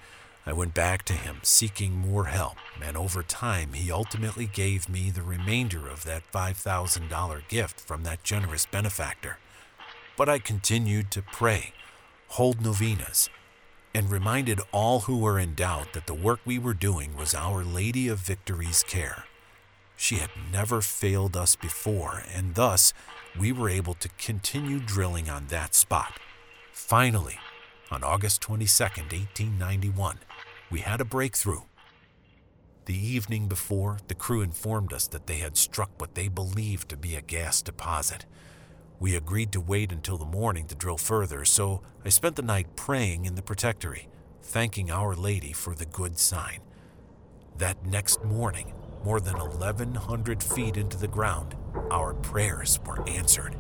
I 0.46 0.52
went 0.52 0.74
back 0.74 1.04
to 1.06 1.12
him 1.12 1.40
seeking 1.42 1.96
more 1.96 2.26
help, 2.26 2.56
and 2.80 2.96
over 2.96 3.24
time, 3.24 3.72
he 3.72 3.90
ultimately 3.90 4.46
gave 4.46 4.88
me 4.88 5.10
the 5.10 5.24
remainder 5.24 5.88
of 5.88 6.04
that 6.04 6.30
$5,000 6.32 7.48
gift 7.48 7.80
from 7.80 8.04
that 8.04 8.22
generous 8.22 8.64
benefactor. 8.64 9.38
But 10.16 10.28
I 10.28 10.38
continued 10.38 11.10
to 11.10 11.22
pray, 11.32 11.72
hold 12.28 12.60
novenas, 12.60 13.28
and 13.92 14.08
reminded 14.08 14.60
all 14.70 15.00
who 15.00 15.18
were 15.18 15.40
in 15.40 15.56
doubt 15.56 15.94
that 15.94 16.06
the 16.06 16.14
work 16.14 16.38
we 16.44 16.60
were 16.60 16.74
doing 16.74 17.16
was 17.16 17.34
Our 17.34 17.64
Lady 17.64 18.06
of 18.06 18.20
Victory's 18.20 18.84
care. 18.84 19.24
She 19.96 20.16
had 20.16 20.30
never 20.52 20.80
failed 20.80 21.36
us 21.36 21.56
before, 21.56 22.22
and 22.32 22.54
thus 22.54 22.92
we 23.38 23.52
were 23.52 23.68
able 23.68 23.94
to 23.94 24.08
continue 24.18 24.78
drilling 24.78 25.28
on 25.28 25.46
that 25.48 25.74
spot. 25.74 26.18
Finally, 26.72 27.38
on 27.90 28.02
August 28.02 28.40
22, 28.40 28.84
1891, 28.84 30.18
we 30.70 30.80
had 30.80 31.00
a 31.00 31.04
breakthrough. 31.04 31.62
The 32.86 32.96
evening 32.96 33.48
before, 33.48 33.98
the 34.08 34.14
crew 34.14 34.42
informed 34.42 34.92
us 34.92 35.06
that 35.08 35.26
they 35.26 35.38
had 35.38 35.56
struck 35.56 35.90
what 35.98 36.14
they 36.14 36.28
believed 36.28 36.88
to 36.88 36.96
be 36.96 37.16
a 37.16 37.20
gas 37.20 37.60
deposit. 37.60 38.26
We 38.98 39.14
agreed 39.14 39.52
to 39.52 39.60
wait 39.60 39.92
until 39.92 40.16
the 40.16 40.24
morning 40.24 40.66
to 40.68 40.74
drill 40.74 40.96
further, 40.96 41.44
so 41.44 41.82
I 42.04 42.08
spent 42.08 42.36
the 42.36 42.42
night 42.42 42.76
praying 42.76 43.24
in 43.24 43.34
the 43.34 43.42
protectory, 43.42 44.08
thanking 44.40 44.90
Our 44.90 45.14
Lady 45.14 45.52
for 45.52 45.74
the 45.74 45.84
good 45.84 46.18
sign. 46.18 46.60
That 47.58 47.84
next 47.84 48.24
morning, 48.24 48.72
more 49.04 49.20
than 49.20 49.38
1,100 49.38 50.42
feet 50.42 50.76
into 50.76 50.96
the 50.96 51.08
ground, 51.08 51.54
our 51.90 52.14
prayers 52.14 52.78
were 52.86 53.06
answered. 53.08 53.54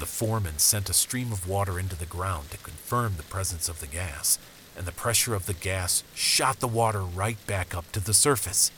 The 0.00 0.06
foreman 0.06 0.58
sent 0.58 0.90
a 0.90 0.94
stream 0.94 1.32
of 1.32 1.48
water 1.48 1.78
into 1.78 1.96
the 1.96 2.06
ground 2.06 2.50
to 2.50 2.58
confirm 2.58 3.14
the 3.16 3.22
presence 3.22 3.68
of 3.68 3.80
the 3.80 3.86
gas, 3.86 4.38
and 4.76 4.86
the 4.86 4.92
pressure 4.92 5.34
of 5.34 5.46
the 5.46 5.54
gas 5.54 6.04
shot 6.14 6.60
the 6.60 6.68
water 6.68 7.02
right 7.02 7.38
back 7.46 7.74
up 7.74 7.90
to 7.92 8.00
the 8.00 8.14
surface. 8.14 8.70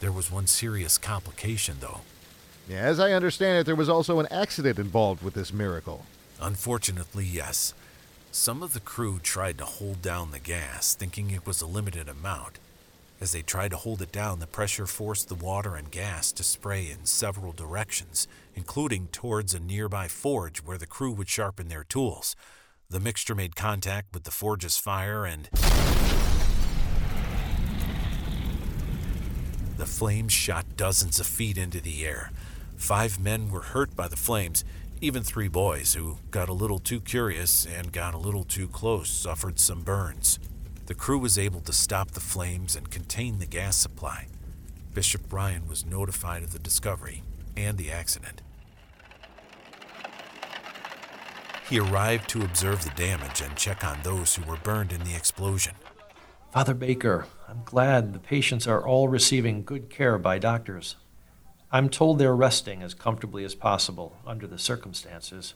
There 0.00 0.12
was 0.12 0.30
one 0.30 0.46
serious 0.46 0.98
complication, 0.98 1.76
though. 1.80 2.00
Yeah, 2.68 2.80
as 2.80 3.00
I 3.00 3.12
understand 3.12 3.58
it, 3.58 3.66
there 3.66 3.74
was 3.74 3.88
also 3.88 4.20
an 4.20 4.28
accident 4.30 4.78
involved 4.78 5.22
with 5.22 5.34
this 5.34 5.52
miracle. 5.52 6.04
Unfortunately, 6.40 7.24
yes. 7.24 7.74
Some 8.30 8.62
of 8.62 8.72
the 8.72 8.80
crew 8.80 9.20
tried 9.22 9.58
to 9.58 9.64
hold 9.64 10.02
down 10.02 10.30
the 10.30 10.38
gas, 10.38 10.94
thinking 10.94 11.30
it 11.30 11.46
was 11.46 11.60
a 11.60 11.66
limited 11.66 12.08
amount, 12.08 12.58
as 13.20 13.32
they 13.32 13.42
tried 13.42 13.70
to 13.70 13.76
hold 13.76 14.02
it 14.02 14.12
down, 14.12 14.40
the 14.40 14.46
pressure 14.46 14.86
forced 14.86 15.28
the 15.28 15.34
water 15.34 15.76
and 15.76 15.90
gas 15.90 16.32
to 16.32 16.42
spray 16.42 16.90
in 16.90 17.06
several 17.06 17.52
directions, 17.52 18.26
including 18.54 19.08
towards 19.08 19.54
a 19.54 19.60
nearby 19.60 20.08
forge 20.08 20.58
where 20.58 20.78
the 20.78 20.86
crew 20.86 21.12
would 21.12 21.28
sharpen 21.28 21.68
their 21.68 21.84
tools. 21.84 22.34
The 22.90 23.00
mixture 23.00 23.34
made 23.34 23.56
contact 23.56 24.12
with 24.12 24.24
the 24.24 24.30
forge's 24.30 24.76
fire 24.76 25.24
and. 25.24 25.48
The 29.76 29.86
flames 29.86 30.32
shot 30.32 30.76
dozens 30.76 31.18
of 31.18 31.26
feet 31.26 31.58
into 31.58 31.80
the 31.80 32.04
air. 32.04 32.30
Five 32.76 33.18
men 33.18 33.50
were 33.50 33.62
hurt 33.62 33.96
by 33.96 34.08
the 34.08 34.16
flames. 34.16 34.64
Even 35.00 35.22
three 35.22 35.48
boys, 35.48 35.94
who 35.94 36.18
got 36.30 36.48
a 36.48 36.52
little 36.52 36.78
too 36.78 37.00
curious 37.00 37.66
and 37.66 37.92
got 37.92 38.14
a 38.14 38.18
little 38.18 38.44
too 38.44 38.68
close, 38.68 39.08
suffered 39.08 39.58
some 39.58 39.82
burns. 39.82 40.38
The 40.86 40.94
crew 40.94 41.18
was 41.18 41.38
able 41.38 41.60
to 41.62 41.72
stop 41.72 42.10
the 42.10 42.20
flames 42.20 42.76
and 42.76 42.90
contain 42.90 43.38
the 43.38 43.46
gas 43.46 43.76
supply. 43.76 44.26
Bishop 44.92 45.32
Ryan 45.32 45.66
was 45.66 45.86
notified 45.86 46.42
of 46.42 46.52
the 46.52 46.58
discovery 46.58 47.22
and 47.56 47.78
the 47.78 47.90
accident. 47.90 48.42
He 51.70 51.80
arrived 51.80 52.28
to 52.28 52.44
observe 52.44 52.84
the 52.84 52.90
damage 52.90 53.40
and 53.40 53.56
check 53.56 53.82
on 53.82 54.02
those 54.02 54.36
who 54.36 54.44
were 54.44 54.58
burned 54.58 54.92
in 54.92 55.04
the 55.04 55.14
explosion. 55.14 55.74
Father 56.52 56.74
Baker, 56.74 57.26
I'm 57.48 57.62
glad 57.64 58.12
the 58.12 58.18
patients 58.18 58.66
are 58.66 58.86
all 58.86 59.08
receiving 59.08 59.64
good 59.64 59.88
care 59.88 60.18
by 60.18 60.38
doctors. 60.38 60.96
I'm 61.72 61.88
told 61.88 62.18
they're 62.18 62.36
resting 62.36 62.82
as 62.82 62.92
comfortably 62.92 63.42
as 63.44 63.54
possible 63.54 64.18
under 64.26 64.46
the 64.46 64.58
circumstances. 64.58 65.54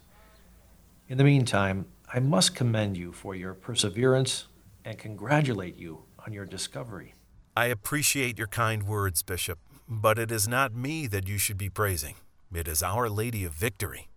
In 1.07 1.18
the 1.18 1.24
meantime, 1.24 1.85
I 2.12 2.18
must 2.18 2.57
commend 2.57 2.97
you 2.97 3.12
for 3.12 3.35
your 3.35 3.53
perseverance 3.53 4.47
and 4.89 4.99
congratulate 4.99 5.76
you 5.76 6.05
on 6.24 6.32
your 6.32 6.47
discovery. 6.47 7.14
I 7.55 7.66
appreciate 7.66 8.39
your 8.39 8.47
kind 8.47 8.84
words, 8.84 9.22
Bishop, 9.22 9.59
but 9.86 10.18
it 10.18 10.32
is 10.32 10.49
not 10.49 10.74
me 10.74 11.07
that 11.09 11.28
you 11.28 11.36
should 11.36 11.59
be 11.59 11.68
praising. 11.68 12.14
It 12.55 12.66
is 12.66 12.82
Our 12.82 13.11
Lady 13.11 13.45
of 13.45 13.53
Victory. 13.53 14.09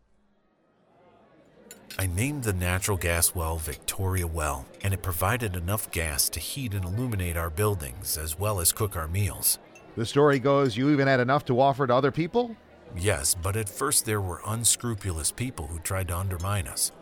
I 2.00 2.08
named 2.08 2.46
the 2.46 2.54
natural 2.54 2.96
gas 2.96 3.36
well 3.36 3.58
Victoria 3.58 4.26
Well, 4.26 4.66
and 4.82 4.94
it 4.94 5.02
provided 5.02 5.58
enough 5.58 5.92
gas 5.92 6.30
to 6.30 6.40
heat 6.40 6.74
and 6.74 6.86
illuminate 6.86 7.36
our 7.36 7.50
buildings 7.50 8.18
as 8.18 8.40
well 8.40 8.62
as 8.62 8.72
cook 8.72 8.96
our 8.96 9.10
meals. 9.10 9.60
The 9.98 10.06
story 10.06 10.40
goes 10.40 10.78
you 10.78 10.90
even 10.92 11.10
had 11.10 11.20
enough 11.20 11.44
to 11.46 11.60
offer 11.60 11.86
to 11.86 11.94
other 11.94 12.12
people? 12.12 12.56
Yes, 12.96 13.36
but 13.36 13.58
at 13.58 13.68
first 13.68 14.06
there 14.06 14.22
were 14.22 14.42
unscrupulous 14.48 15.34
people 15.34 15.68
who 15.68 15.80
tried 15.80 16.08
to 16.08 16.18
undermine 16.18 16.70
us. 16.70 16.94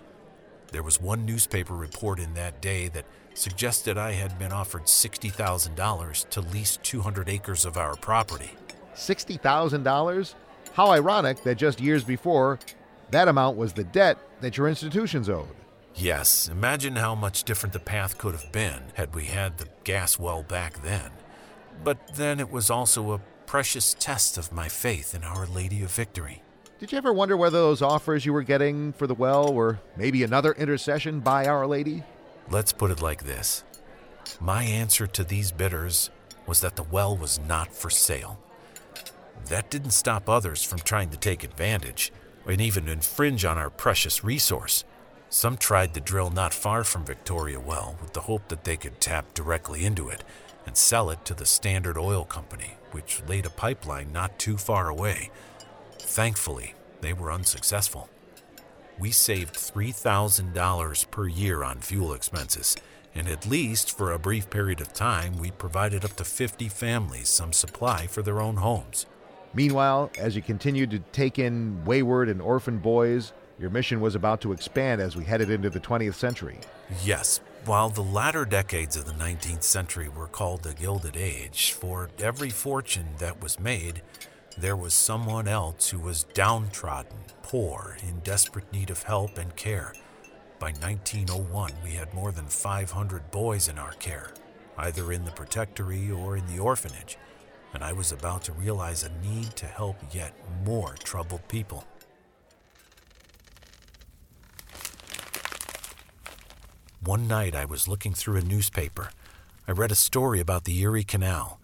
There 0.71 0.83
was 0.83 1.01
one 1.01 1.25
newspaper 1.25 1.75
report 1.75 2.19
in 2.19 2.35
that 2.35 2.61
day 2.61 2.89
that 2.89 3.05
suggested 3.39 3.97
I 3.97 4.11
had 4.11 4.37
been 4.37 4.51
offered 4.51 4.83
$60,000 4.83 6.29
to 6.29 6.41
lease 6.41 6.77
200 6.83 7.29
acres 7.29 7.65
of 7.65 7.77
our 7.77 7.95
property. 7.95 8.51
$60,000? 8.95 10.35
How 10.73 10.91
ironic 10.91 11.43
that 11.43 11.57
just 11.57 11.79
years 11.79 12.03
before, 12.03 12.59
that 13.11 13.29
amount 13.29 13.57
was 13.57 13.73
the 13.73 13.85
debt 13.85 14.17
that 14.41 14.57
your 14.57 14.67
institutions 14.67 15.29
owed. 15.29 15.47
Yes, 15.95 16.49
imagine 16.49 16.97
how 16.97 17.15
much 17.15 17.43
different 17.43 17.73
the 17.73 17.79
path 17.79 18.17
could 18.17 18.33
have 18.33 18.51
been 18.51 18.83
had 18.93 19.15
we 19.15 19.25
had 19.25 19.57
the 19.57 19.67
gas 19.83 20.19
well 20.19 20.43
back 20.43 20.83
then. 20.83 21.11
But 21.83 22.15
then 22.15 22.39
it 22.39 22.51
was 22.51 22.69
also 22.69 23.13
a 23.13 23.21
precious 23.45 23.95
test 23.97 24.37
of 24.37 24.51
my 24.51 24.67
faith 24.67 25.15
in 25.15 25.23
Our 25.23 25.47
Lady 25.47 25.81
of 25.81 25.91
Victory. 25.91 26.43
Did 26.77 26.91
you 26.91 26.97
ever 26.97 27.11
wonder 27.11 27.35
whether 27.35 27.57
those 27.57 27.81
offers 27.81 28.25
you 28.25 28.33
were 28.33 28.43
getting 28.43 28.93
for 28.93 29.07
the 29.07 29.13
well 29.13 29.53
were 29.53 29.79
maybe 29.97 30.23
another 30.23 30.51
intercession 30.53 31.19
by 31.19 31.45
Our 31.45 31.65
Lady? 31.65 32.03
Let's 32.51 32.73
put 32.73 32.89
it 32.89 33.01
like 33.01 33.25
this 33.25 33.63
My 34.39 34.63
answer 34.63 35.05
to 35.05 35.23
these 35.23 35.51
bidders 35.51 36.09
was 36.47 36.61
that 36.61 36.75
the 36.75 36.83
well 36.83 37.15
was 37.15 37.39
not 37.39 37.73
for 37.73 37.91
sale. 37.91 38.39
That 39.49 39.69
didn't 39.69 39.91
stop 39.91 40.27
others 40.27 40.63
from 40.63 40.79
trying 40.79 41.09
to 41.11 41.17
take 41.17 41.43
advantage. 41.43 42.11
and 42.47 42.59
even 42.59 42.87
infringe 42.87 43.45
on 43.45 43.59
our 43.59 43.69
precious 43.69 44.23
resource. 44.23 44.83
Some 45.29 45.57
tried 45.57 45.93
to 45.93 45.99
drill 45.99 46.31
not 46.31 46.51
far 46.51 46.83
from 46.83 47.05
Victoria 47.05 47.59
Well 47.59 47.95
with 48.01 48.13
the 48.13 48.21
hope 48.21 48.47
that 48.47 48.63
they 48.63 48.75
could 48.75 48.99
tap 48.99 49.35
directly 49.35 49.85
into 49.85 50.09
it 50.09 50.23
and 50.65 50.75
sell 50.75 51.11
it 51.11 51.23
to 51.25 51.35
the 51.35 51.45
Standard 51.45 51.97
Oil 51.97 52.25
Company, 52.25 52.77
which 52.91 53.21
laid 53.27 53.45
a 53.45 53.51
pipeline 53.51 54.11
not 54.11 54.39
too 54.39 54.57
far 54.57 54.89
away. 54.89 55.29
Thankfully, 55.99 56.73
they 57.01 57.13
were 57.13 57.31
unsuccessful. 57.31 58.09
We 58.99 59.11
saved 59.11 59.55
$3,000 59.55 61.09
per 61.09 61.25
year 61.25 61.63
on 61.63 61.79
fuel 61.79 62.13
expenses, 62.13 62.75
and 63.15 63.29
at 63.29 63.47
least 63.47 63.97
for 63.97 64.11
a 64.11 64.19
brief 64.19 64.49
period 64.49 64.81
of 64.81 64.91
time, 64.91 65.37
we 65.37 65.51
provided 65.51 66.03
up 66.03 66.17
to 66.17 66.25
50 66.25 66.67
families 66.67 67.29
some 67.29 67.53
supply 67.53 68.07
for 68.07 68.21
their 68.21 68.41
own 68.41 68.57
homes. 68.57 69.05
Meanwhile, 69.53 70.11
as 70.19 70.35
you 70.35 70.41
continued 70.41 70.91
to 70.91 70.99
take 70.99 71.39
in 71.39 71.81
wayward 71.85 72.27
and 72.27 72.41
orphan 72.41 72.77
boys, 72.77 73.31
your 73.57 73.69
mission 73.69 74.01
was 74.01 74.15
about 74.15 74.41
to 74.41 74.51
expand 74.51 74.99
as 74.99 75.15
we 75.15 75.23
headed 75.23 75.49
into 75.49 75.69
the 75.69 75.79
20th 75.79 76.15
century. 76.15 76.59
Yes, 77.05 77.39
while 77.63 77.89
the 77.89 78.01
latter 78.01 78.43
decades 78.43 78.97
of 78.97 79.05
the 79.05 79.13
19th 79.13 79.63
century 79.63 80.09
were 80.09 80.27
called 80.27 80.63
the 80.63 80.73
Gilded 80.73 81.15
Age, 81.15 81.71
for 81.71 82.09
every 82.19 82.49
fortune 82.49 83.07
that 83.19 83.41
was 83.41 83.61
made, 83.61 84.01
there 84.59 84.75
was 84.75 84.93
someone 84.93 85.47
else 85.47 85.89
who 85.89 85.99
was 85.99 86.25
downtrodden, 86.33 87.17
poor, 87.43 87.97
in 88.07 88.19
desperate 88.19 88.71
need 88.73 88.89
of 88.89 89.03
help 89.03 89.37
and 89.37 89.55
care. 89.55 89.93
By 90.59 90.71
1901, 90.71 91.71
we 91.83 91.91
had 91.91 92.13
more 92.13 92.31
than 92.31 92.47
500 92.47 93.31
boys 93.31 93.69
in 93.69 93.79
our 93.79 93.93
care, 93.93 94.33
either 94.77 95.13
in 95.13 95.23
the 95.23 95.31
protectory 95.31 96.11
or 96.11 96.35
in 96.35 96.45
the 96.47 96.59
orphanage, 96.59 97.17
and 97.73 97.83
I 97.83 97.93
was 97.93 98.11
about 98.11 98.43
to 98.43 98.51
realize 98.51 99.03
a 99.03 99.11
need 99.25 99.55
to 99.55 99.65
help 99.65 99.95
yet 100.11 100.33
more 100.65 100.95
troubled 101.03 101.47
people. 101.47 101.85
One 107.01 107.27
night 107.27 107.55
I 107.55 107.63
was 107.63 107.87
looking 107.87 108.13
through 108.13 108.37
a 108.37 108.41
newspaper. 108.41 109.11
I 109.67 109.71
read 109.71 109.91
a 109.91 109.95
story 109.95 110.41
about 110.41 110.65
the 110.65 110.81
Erie 110.81 111.05
Canal. 111.05 111.58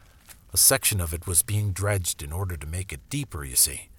A 0.55 0.57
section 0.57 1.01
of 1.01 1.13
it 1.13 1.27
was 1.27 1.43
being 1.43 1.73
dredged 1.73 2.23
in 2.23 2.31
order 2.31 2.55
to 2.55 2.65
make 2.65 2.93
it 2.93 3.09
deeper, 3.09 3.43
you 3.43 3.57
see. 3.57 3.89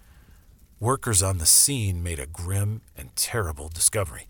Workers 0.81 1.23
on 1.23 1.37
the 1.37 1.45
scene 1.45 2.03
made 2.03 2.19
a 2.19 2.25
grim 2.25 2.81
and 2.97 3.15
terrible 3.15 3.69
discovery. 3.69 4.27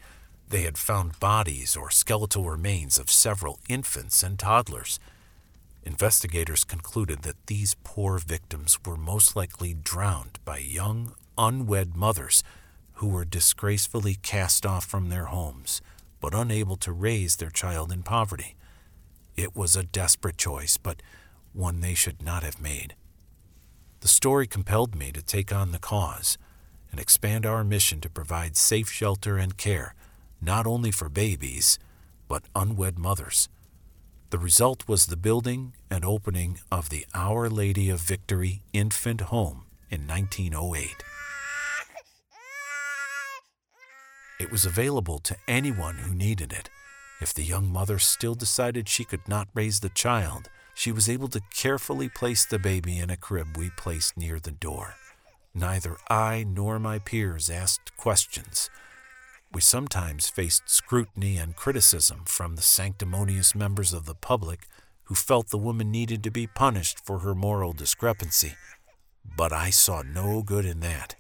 They 0.49 0.63
had 0.63 0.77
found 0.77 1.21
bodies 1.21 1.77
or 1.77 1.89
skeletal 1.89 2.51
remains 2.51 2.99
of 2.99 3.13
several 3.13 3.61
infants 3.69 4.25
and 4.25 4.41
toddlers. 4.41 4.99
Investigators 5.85 6.65
concluded 6.65 7.23
that 7.23 7.47
these 7.47 7.77
poor 7.85 8.19
victims 8.19 8.77
were 8.85 8.97
most 8.97 9.37
likely 9.37 9.73
drowned 9.73 10.41
by 10.45 10.59
young, 10.59 11.15
unwed 11.39 11.95
mothers 11.95 12.43
who 12.95 13.07
were 13.07 13.25
disgracefully 13.25 14.17
cast 14.17 14.67
off 14.67 14.85
from 14.85 15.11
their 15.11 15.27
homes 15.27 15.81
but 16.21 16.35
unable 16.35 16.77
to 16.79 16.91
raise 16.91 17.37
their 17.37 17.51
child 17.51 17.93
in 17.93 18.03
poverty. 18.03 18.57
It 19.37 19.55
was 19.55 19.77
a 19.77 19.85
desperate 19.85 20.39
choice, 20.39 20.77
but 20.77 21.03
one 21.57 21.81
they 21.81 21.95
should 21.95 22.23
not 22.23 22.43
have 22.43 22.61
made. 22.61 22.95
The 24.01 24.09
story 24.09 24.47
compelled 24.47 24.95
me 24.95 25.11
to 25.13 25.23
take 25.23 25.53
on 25.53 25.73
the 25.73 25.79
cause 25.79 26.39
and 26.91 27.01
expand 27.01 27.45
our 27.45 27.65
mission 27.65 28.01
to 28.01 28.11
provide 28.11 28.57
safe 28.57 28.91
shelter 28.91 29.37
and 29.37 29.57
care, 29.57 29.95
not 30.41 30.67
only 30.67 30.91
for 30.91 31.09
babies, 31.09 31.79
but 32.29 32.45
unwed 32.55 32.99
mothers. 32.99 33.49
The 34.31 34.39
result 34.39 34.89
was 34.89 35.07
the 35.07 35.17
building 35.17 35.75
and 35.91 36.05
opening 36.05 36.59
of 36.71 36.89
the 36.89 37.07
Our 37.15 37.49
Lady 37.49 37.91
of 37.91 38.01
Victory 38.01 38.63
Infant 38.73 39.21
Home 39.23 39.67
in 39.91 40.07
1908. 40.07 41.05
It 44.39 44.51
was 44.51 44.67
available 44.67 45.19
to 45.21 45.37
anyone 45.49 45.99
who 45.99 46.15
needed 46.15 46.53
it. 46.53 46.69
If 47.21 47.33
the 47.33 47.45
young 47.45 47.73
mother 47.73 47.99
still 47.99 48.35
decided 48.35 48.89
she 48.89 49.05
could 49.05 49.27
not 49.27 49.49
raise 49.55 49.81
the 49.81 49.89
child, 49.89 50.51
she 50.77 50.93
was 50.93 51.09
able 51.09 51.29
to 51.29 51.41
carefully 51.55 52.07
place 52.07 52.45
the 52.45 52.59
baby 52.59 52.99
in 52.99 53.09
a 53.09 53.17
crib 53.17 53.57
we 53.57 53.71
placed 53.71 54.15
near 54.15 54.39
the 54.39 54.53
door. 54.53 54.95
Neither 55.55 55.97
I 56.11 56.45
nor 56.47 56.79
my 56.79 56.99
peers 56.99 57.49
asked 57.49 57.97
questions. 57.97 58.69
We 59.55 59.63
sometimes 59.63 60.29
faced 60.29 60.69
scrutiny 60.69 61.39
and 61.39 61.57
criticism 61.57 62.25
from 62.27 62.57
the 62.57 62.63
sanctimonious 62.63 63.55
members 63.55 63.95
of 63.95 64.05
the 64.05 64.15
public 64.15 64.67
who 65.05 65.15
felt 65.15 65.49
the 65.49 65.57
woman 65.57 65.91
needed 65.91 66.23
to 66.25 66.31
be 66.31 66.47
punished 66.47 67.01
for 67.03 67.21
her 67.21 67.35
moral 67.35 67.73
discrepancy. 67.73 68.53
But 69.25 69.55
I 69.55 69.71
saw 69.71 70.03
no 70.03 70.43
good 70.43 70.67
in 70.67 70.81
that. 70.81 71.15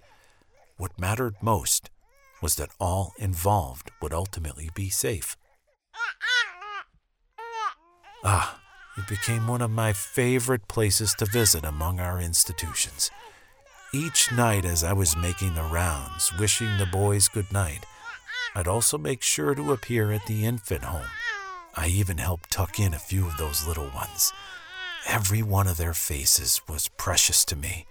What 0.77 1.01
mattered 1.01 1.37
most 1.41 1.89
was 2.43 2.57
that 2.57 2.73
all 2.79 3.15
involved 3.19 3.91
would 4.03 4.13
ultimately 4.13 4.69
be 4.75 4.91
safe. 4.91 5.35
Ah, 8.23 8.61
it 8.97 9.07
became 9.09 9.47
one 9.47 9.63
of 9.63 9.71
my 9.71 9.93
favorite 9.93 10.69
places 10.69 11.15
to 11.15 11.27
visit 11.27 11.65
among 11.65 12.01
our 12.01 12.21
institutions. 12.21 13.11
Each 13.93 14.33
night, 14.33 14.65
as 14.65 14.83
I 14.83 14.93
was 14.93 15.17
making 15.17 15.55
the 15.55 15.63
rounds, 15.63 16.33
wishing 16.39 16.79
the 16.79 16.87
boys 16.87 17.29
good 17.29 17.53
night, 17.53 17.87
I'd 18.55 18.69
also 18.69 18.99
make 18.99 19.23
sure 19.23 19.55
to 19.55 19.73
appear 19.73 20.13
at 20.13 20.27
the 20.27 20.45
infant 20.45 20.85
home. 20.85 21.11
I 21.75 21.89
even 21.89 22.19
helped 22.19 22.51
tuck 22.51 22.81
in 22.81 22.95
a 22.95 22.99
few 22.99 23.27
of 23.27 23.37
those 23.37 23.67
little 23.67 23.91
ones. 23.95 24.33
Every 25.07 25.43
one 25.43 25.67
of 25.67 25.77
their 25.77 25.95
faces 25.95 26.61
was 26.69 26.89
precious 26.89 27.45
to 27.47 27.57
me, 27.57 27.87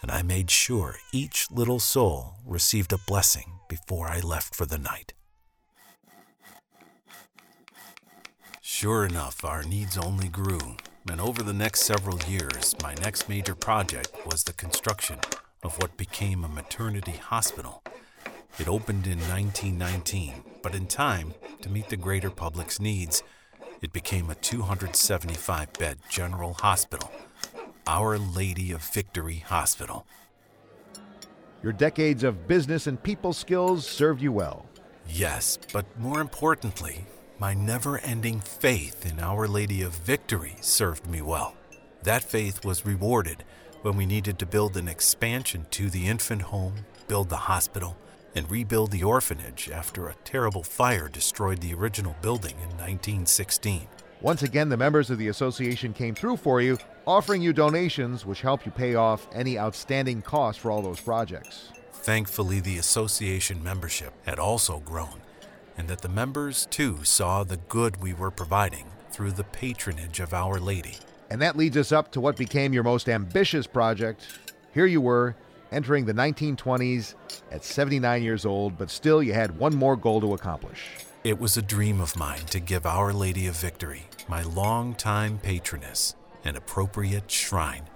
and 0.00 0.10
I 0.10 0.22
made 0.22 0.50
sure 0.50 0.96
each 1.12 1.50
little 1.50 1.80
soul 1.80 2.34
received 2.46 2.92
a 2.92 2.98
blessing 2.98 3.52
before 3.68 4.08
I 4.08 4.20
left 4.20 4.54
for 4.54 4.64
the 4.64 4.78
night. 4.78 5.12
Sure 8.78 9.06
enough, 9.06 9.42
our 9.42 9.62
needs 9.62 9.96
only 9.96 10.28
grew, 10.28 10.76
and 11.10 11.18
over 11.18 11.42
the 11.42 11.54
next 11.54 11.80
several 11.80 12.20
years, 12.24 12.76
my 12.82 12.92
next 12.96 13.26
major 13.26 13.54
project 13.54 14.12
was 14.26 14.44
the 14.44 14.52
construction 14.52 15.18
of 15.62 15.80
what 15.80 15.96
became 15.96 16.44
a 16.44 16.48
maternity 16.48 17.12
hospital. 17.12 17.82
It 18.58 18.68
opened 18.68 19.06
in 19.06 19.18
1919, 19.20 20.42
but 20.62 20.74
in 20.74 20.86
time, 20.86 21.32
to 21.62 21.70
meet 21.70 21.88
the 21.88 21.96
greater 21.96 22.28
public's 22.28 22.78
needs, 22.78 23.22
it 23.80 23.94
became 23.94 24.28
a 24.28 24.34
275 24.34 25.72
bed 25.72 25.96
general 26.10 26.52
hospital, 26.52 27.10
Our 27.86 28.18
Lady 28.18 28.72
of 28.72 28.82
Victory 28.82 29.38
Hospital. 29.38 30.06
Your 31.62 31.72
decades 31.72 32.24
of 32.24 32.46
business 32.46 32.86
and 32.86 33.02
people 33.02 33.32
skills 33.32 33.86
served 33.86 34.20
you 34.20 34.32
well. 34.32 34.66
Yes, 35.08 35.58
but 35.72 35.86
more 35.98 36.20
importantly, 36.20 37.06
my 37.38 37.52
never 37.52 37.98
ending 37.98 38.40
faith 38.40 39.04
in 39.04 39.20
Our 39.20 39.46
Lady 39.46 39.82
of 39.82 39.92
Victory 39.92 40.56
served 40.60 41.06
me 41.06 41.20
well. 41.20 41.54
That 42.02 42.22
faith 42.22 42.64
was 42.64 42.86
rewarded 42.86 43.44
when 43.82 43.96
we 43.96 44.06
needed 44.06 44.38
to 44.38 44.46
build 44.46 44.76
an 44.76 44.88
expansion 44.88 45.66
to 45.72 45.90
the 45.90 46.06
infant 46.06 46.42
home, 46.42 46.74
build 47.08 47.28
the 47.28 47.36
hospital, 47.36 47.96
and 48.34 48.50
rebuild 48.50 48.90
the 48.90 49.04
orphanage 49.04 49.70
after 49.70 50.08
a 50.08 50.14
terrible 50.24 50.62
fire 50.62 51.08
destroyed 51.08 51.60
the 51.60 51.74
original 51.74 52.16
building 52.22 52.54
in 52.54 52.68
1916. 52.70 53.86
Once 54.22 54.42
again, 54.42 54.70
the 54.70 54.76
members 54.76 55.10
of 55.10 55.18
the 55.18 55.28
association 55.28 55.92
came 55.92 56.14
through 56.14 56.38
for 56.38 56.62
you, 56.62 56.78
offering 57.06 57.42
you 57.42 57.52
donations 57.52 58.24
which 58.24 58.40
help 58.40 58.64
you 58.64 58.72
pay 58.72 58.94
off 58.94 59.28
any 59.34 59.58
outstanding 59.58 60.22
costs 60.22 60.60
for 60.60 60.70
all 60.70 60.80
those 60.80 61.00
projects. 61.00 61.70
Thankfully, 61.92 62.60
the 62.60 62.78
association 62.78 63.62
membership 63.62 64.14
had 64.24 64.38
also 64.38 64.80
grown, 64.80 65.20
and 65.76 65.88
that 65.88 66.00
the 66.00 66.08
members 66.08 66.66
too 66.70 66.98
saw 67.02 67.44
the 67.44 67.56
good 67.56 68.00
we 68.02 68.14
were 68.14 68.30
providing 68.30 68.86
through 69.10 69.32
the 69.32 69.44
patronage 69.44 70.20
of 70.20 70.34
Our 70.34 70.58
Lady. 70.58 70.96
And 71.30 71.40
that 71.42 71.56
leads 71.56 71.76
us 71.76 71.92
up 71.92 72.12
to 72.12 72.20
what 72.20 72.36
became 72.36 72.72
your 72.72 72.82
most 72.82 73.08
ambitious 73.08 73.66
project. 73.66 74.26
Here 74.72 74.86
you 74.86 75.00
were, 75.00 75.34
entering 75.72 76.04
the 76.04 76.12
1920s 76.12 77.14
at 77.50 77.64
79 77.64 78.22
years 78.22 78.46
old, 78.46 78.78
but 78.78 78.90
still 78.90 79.22
you 79.22 79.32
had 79.32 79.58
one 79.58 79.74
more 79.74 79.96
goal 79.96 80.20
to 80.20 80.34
accomplish. 80.34 80.88
It 81.24 81.40
was 81.40 81.56
a 81.56 81.62
dream 81.62 82.00
of 82.00 82.16
mine 82.16 82.44
to 82.50 82.60
give 82.60 82.86
Our 82.86 83.12
Lady 83.12 83.46
of 83.46 83.56
Victory, 83.56 84.06
my 84.28 84.42
longtime 84.42 85.38
patroness, 85.38 86.14
an 86.44 86.56
appropriate 86.56 87.30
shrine. 87.30 87.88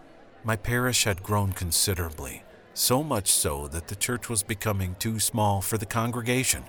My 0.43 0.57
parish 0.57 1.05
had 1.05 1.23
grown 1.23 1.53
considerably, 1.53 2.43
so 2.75 3.03
much 3.03 3.31
so 3.31 3.69
that 3.69 3.89
the 3.89 3.95
church 3.95 4.29
was 4.29 4.43
becoming 4.43 4.97
too 4.99 5.21
small 5.21 5.61
for 5.61 5.79
the 5.79 5.87
congregation. 5.87 6.65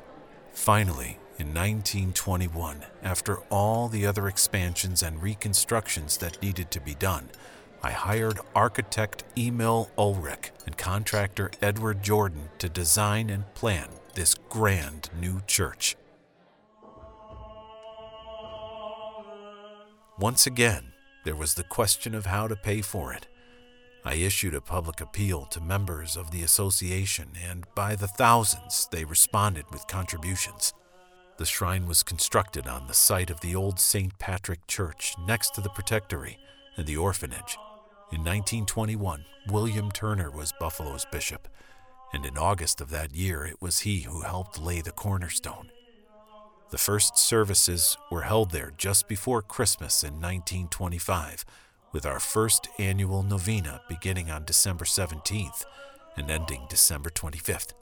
Finally, 0.54 1.18
in 1.38 1.48
1921, 1.48 2.84
after 3.02 3.38
all 3.50 3.88
the 3.88 4.06
other 4.06 4.28
expansions 4.28 5.02
and 5.02 5.24
reconstructions 5.24 6.18
that 6.18 6.42
needed 6.42 6.70
to 6.70 6.80
be 6.80 6.94
done, 6.94 7.30
I 7.82 7.92
hired 7.92 8.40
architect 8.54 9.24
Emil 9.36 9.90
Ulrich 9.98 10.52
and 10.68 10.78
contractor 10.78 11.50
Edward 11.62 12.04
Jordan 12.04 12.50
to 12.60 12.70
design 12.70 13.32
and 13.32 13.52
plan 13.56 13.88
this 14.14 14.36
grand 14.50 15.10
new 15.20 15.42
church. 15.48 15.96
Once 20.20 20.46
again, 20.46 20.94
there 21.24 21.36
was 21.36 21.56
the 21.56 21.64
question 21.64 22.14
of 22.14 22.28
how 22.28 22.48
to 22.48 22.56
pay 22.56 22.82
for 22.82 23.14
it. 23.14 23.26
I 24.04 24.16
issued 24.16 24.56
a 24.56 24.62
public 24.62 25.00
appeal 25.00 25.46
to 25.46 25.62
members 25.62 26.18
of 26.18 26.32
the 26.32 26.42
association, 26.42 27.30
and 27.48 27.66
by 27.76 27.96
the 27.96 28.08
thousands, 28.08 28.88
they 28.92 29.06
responded 29.06 29.66
with 29.72 29.88
contributions. 29.88 30.74
The 31.38 31.46
shrine 31.46 31.88
was 31.88 32.04
constructed 32.04 32.68
on 32.68 32.88
the 32.88 32.94
site 32.94 33.30
of 33.30 33.42
the 33.42 33.56
old 33.56 33.80
St. 33.80 34.18
Patrick 34.18 34.66
Church 34.68 35.16
next 35.26 35.54
to 35.56 35.62
the 35.62 35.70
Protectory 35.70 36.40
and 36.78 36.88
the 36.88 36.98
orphanage. 36.98 37.58
In 38.12 38.20
1921, 38.20 39.26
William 39.48 39.92
Turner 39.92 40.32
was 40.32 40.54
Buffalo's 40.60 41.06
bishop, 41.12 41.48
and 42.12 42.26
in 42.26 42.38
August 42.38 42.82
of 42.82 42.90
that 42.90 43.16
year, 43.16 43.46
it 43.46 43.62
was 43.62 43.80
he 43.80 44.02
who 44.02 44.22
helped 44.22 44.60
lay 44.60 44.82
the 44.82 44.92
cornerstone. 44.92 45.72
The 46.72 46.78
first 46.78 47.18
services 47.18 47.98
were 48.10 48.24
held 48.24 48.52
there 48.52 48.72
just 48.78 49.08
before 49.08 49.42
Christmas 49.42 50.04
in 50.04 50.16
1925 50.16 51.46
with 51.92 52.06
our 52.06 52.20
first 52.20 52.68
annual 52.80 53.24
novena 53.24 53.82
beginning 53.88 54.32
on 54.32 54.46
December 54.46 54.86
17th 54.86 55.64
and 56.18 56.30
ending 56.30 56.66
December 56.70 57.10
25th. 57.10 57.74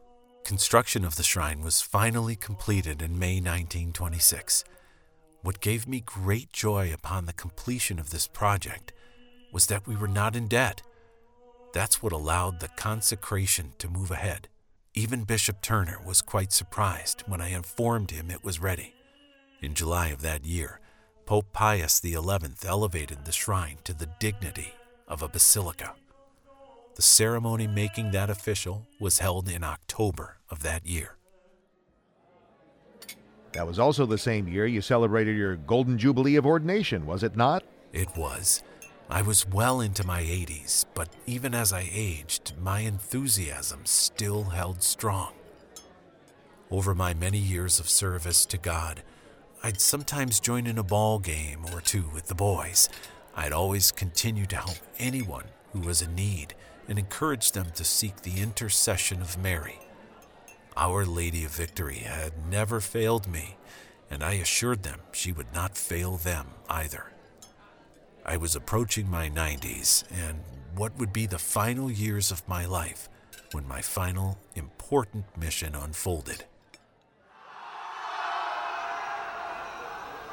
Construction 0.44 1.06
of 1.06 1.16
the 1.16 1.24
shrine 1.24 1.62
was 1.62 1.82
finally 1.82 2.36
completed 2.36 3.02
in 3.02 3.20
May 3.20 3.36
1926. 3.36 4.64
What 5.42 5.62
gave 5.62 5.88
me 5.88 6.02
great 6.02 6.52
joy 6.52 6.92
upon 6.94 7.26
the 7.26 7.34
completion 7.34 8.00
of 8.00 8.10
this 8.10 8.28
project 8.28 8.92
was 9.52 9.68
that 9.68 9.88
we 9.88 9.96
were 9.96 10.08
not 10.08 10.36
in 10.36 10.48
debt. 10.48 10.82
That's 11.74 12.02
what 12.02 12.14
allowed 12.14 12.60
the 12.60 12.68
consecration 12.70 13.74
to 13.78 13.90
move 13.90 14.12
ahead. 14.12 14.48
Even 14.94 15.24
Bishop 15.24 15.62
Turner 15.62 16.00
was 16.06 16.22
quite 16.22 16.52
surprised 16.52 17.22
when 17.28 17.42
I 17.42 17.50
informed 17.50 18.12
him 18.12 18.32
it 18.32 18.44
was 18.44 18.60
ready. 18.60 18.96
In 19.62 19.76
July 19.76 20.08
of 20.08 20.22
that 20.22 20.46
year, 20.46 20.80
Pope 21.30 21.54
Pius 21.54 22.02
XI 22.04 22.18
elevated 22.66 23.24
the 23.24 23.32
shrine 23.32 23.78
to 23.84 23.94
the 23.94 24.10
dignity 24.18 24.74
of 25.08 25.22
a 25.22 25.28
basilica. 25.28 25.94
The 26.96 27.04
ceremony 27.04 27.68
making 27.68 28.10
that 28.10 28.32
official 28.32 28.88
was 29.00 29.20
held 29.20 29.48
in 29.48 29.64
October 29.64 30.38
of 30.50 30.64
that 30.64 30.88
year. 30.88 31.18
That 33.52 33.68
was 33.68 33.78
also 33.78 34.08
the 34.08 34.18
same 34.18 34.48
year 34.48 34.66
you 34.66 34.82
celebrated 34.82 35.38
your 35.38 35.56
Golden 35.56 36.00
Jubilee 36.00 36.36
of 36.36 36.48
ordination, 36.48 37.06
was 37.06 37.22
it 37.22 37.36
not? 37.36 37.64
It 37.94 38.10
was. 38.18 38.64
I 39.08 39.22
was 39.22 39.48
well 39.48 39.82
into 39.82 40.04
my 40.08 40.24
80s, 40.24 40.86
but 40.96 41.10
even 41.28 41.54
as 41.54 41.72
I 41.72 41.88
aged, 41.94 42.54
my 42.60 42.80
enthusiasm 42.80 43.82
still 43.86 44.46
held 44.46 44.82
strong. 44.82 45.34
Over 46.72 46.96
my 46.96 47.14
many 47.14 47.38
years 47.38 47.80
of 47.80 47.88
service 47.88 48.48
to 48.48 48.58
God, 48.58 49.04
I'd 49.62 49.82
sometimes 49.82 50.40
join 50.40 50.68
in 50.68 50.78
a 50.78 50.84
ball 50.84 51.20
game 51.20 51.66
or 51.74 51.82
two 51.82 52.06
with 52.14 52.28
the 52.28 52.36
boys. 52.36 52.88
I'd 53.36 53.52
always 53.52 53.92
continue 53.92 54.46
to 54.46 54.56
help 54.56 54.78
anyone 54.98 55.46
who 55.74 55.82
was 55.82 56.02
in 56.02 56.16
need 56.16 56.56
and 56.88 56.98
encourage 56.98 57.52
them 57.52 57.68
to 57.76 57.84
seek 57.84 58.22
the 58.22 58.40
intercession 58.40 59.22
of 59.22 59.38
Mary. 59.38 59.80
Our 60.78 61.06
Lady 61.06 61.44
of 61.44 61.52
Victory 61.52 61.98
had 61.98 62.48
never 62.50 62.80
failed 62.80 63.28
me, 63.28 63.58
and 64.10 64.24
I 64.24 64.36
assured 64.36 64.84
them 64.84 65.02
she 65.12 65.34
would 65.34 65.54
not 65.54 65.78
fail 65.78 66.16
them 66.16 66.48
either. 66.70 67.12
I 68.26 68.38
was 68.38 68.56
approaching 68.56 69.10
my 69.10 69.30
90s 69.30 70.06
and 70.10 70.40
what 70.74 70.98
would 70.98 71.12
be 71.12 71.26
the 71.26 71.38
final 71.38 71.92
years 71.92 72.32
of 72.32 72.48
my 72.48 72.66
life 72.66 73.10
when 73.52 73.68
my 73.68 73.82
final 73.82 74.38
important 74.56 75.26
mission 75.38 75.76
unfolded. 75.76 76.46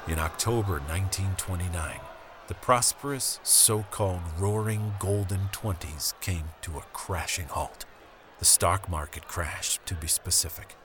In 0.09 0.21
October 0.21 0.75
1929, 0.75 1.99
the 2.47 2.55
prosperous 2.55 3.41
so 3.43 3.83
called 3.91 4.21
roaring 4.39 4.95
golden 5.01 5.49
20s 5.53 6.15
came 6.21 6.45
to 6.63 6.79
a 6.79 6.85
crashing 6.93 7.49
halt. 7.49 7.85
The 8.39 8.45
stock 8.45 8.89
market 8.89 9.27
crashed, 9.27 9.85
to 9.87 9.97
be 9.97 10.07
specific. 10.07 10.77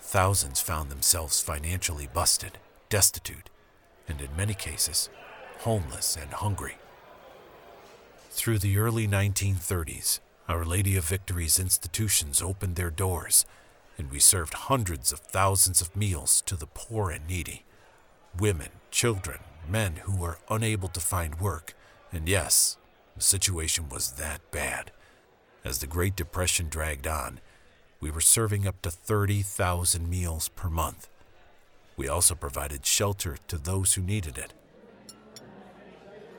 Thousands 0.00 0.62
found 0.62 0.90
themselves 0.90 1.42
financially 1.42 2.08
busted, 2.14 2.56
destitute, 2.88 3.50
and 4.08 4.22
in 4.22 4.34
many 4.34 4.54
cases, 4.54 5.10
homeless 5.58 6.16
and 6.16 6.30
hungry. 6.30 6.78
Through 8.30 8.60
the 8.60 8.78
early 8.78 9.06
1930s, 9.06 10.20
Our 10.48 10.64
Lady 10.64 10.96
of 10.96 11.04
Victory's 11.04 11.60
institutions 11.60 12.40
opened 12.40 12.76
their 12.76 12.90
doors, 12.90 13.44
and 13.98 14.10
we 14.10 14.18
served 14.18 14.54
hundreds 14.54 15.12
of 15.12 15.18
thousands 15.18 15.82
of 15.82 15.94
meals 15.94 16.40
to 16.46 16.56
the 16.56 16.66
poor 16.66 17.10
and 17.10 17.28
needy 17.28 17.66
women, 18.38 18.68
children, 18.90 19.38
men 19.68 19.96
who 20.02 20.16
were 20.16 20.38
unable 20.48 20.88
to 20.88 21.00
find 21.00 21.40
work, 21.40 21.74
and 22.10 22.28
yes, 22.28 22.76
the 23.16 23.22
situation 23.22 23.88
was 23.88 24.12
that 24.12 24.50
bad. 24.50 24.90
As 25.64 25.78
the 25.78 25.86
Great 25.86 26.16
Depression 26.16 26.68
dragged 26.68 27.06
on, 27.06 27.40
we 28.00 28.10
were 28.10 28.20
serving 28.20 28.66
up 28.66 28.82
to 28.82 28.90
30,000 28.90 30.08
meals 30.08 30.48
per 30.48 30.68
month. 30.68 31.08
We 31.96 32.08
also 32.08 32.34
provided 32.34 32.84
shelter 32.84 33.36
to 33.48 33.58
those 33.58 33.94
who 33.94 34.02
needed 34.02 34.38
it. 34.38 34.54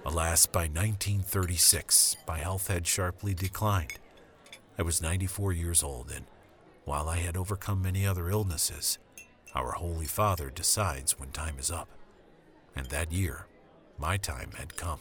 Alas, 0.05 0.45
by 0.45 0.63
1936, 0.63 2.17
my 2.27 2.39
health 2.39 2.67
had 2.67 2.85
sharply 2.85 3.33
declined. 3.33 3.93
I 4.77 4.81
was 4.81 5.01
94 5.01 5.53
years 5.53 5.81
old, 5.81 6.11
and 6.13 6.25
while 6.83 7.07
I 7.07 7.17
had 7.17 7.37
overcome 7.37 7.81
many 7.81 8.05
other 8.05 8.29
illnesses, 8.29 8.97
our 9.55 9.71
Holy 9.71 10.05
Father 10.05 10.49
decides 10.49 11.19
when 11.19 11.31
time 11.31 11.59
is 11.59 11.71
up. 11.71 11.87
And 12.75 12.87
that 12.87 13.11
year, 13.11 13.45
my 13.97 14.17
time 14.17 14.51
had 14.57 14.75
come. 14.75 14.99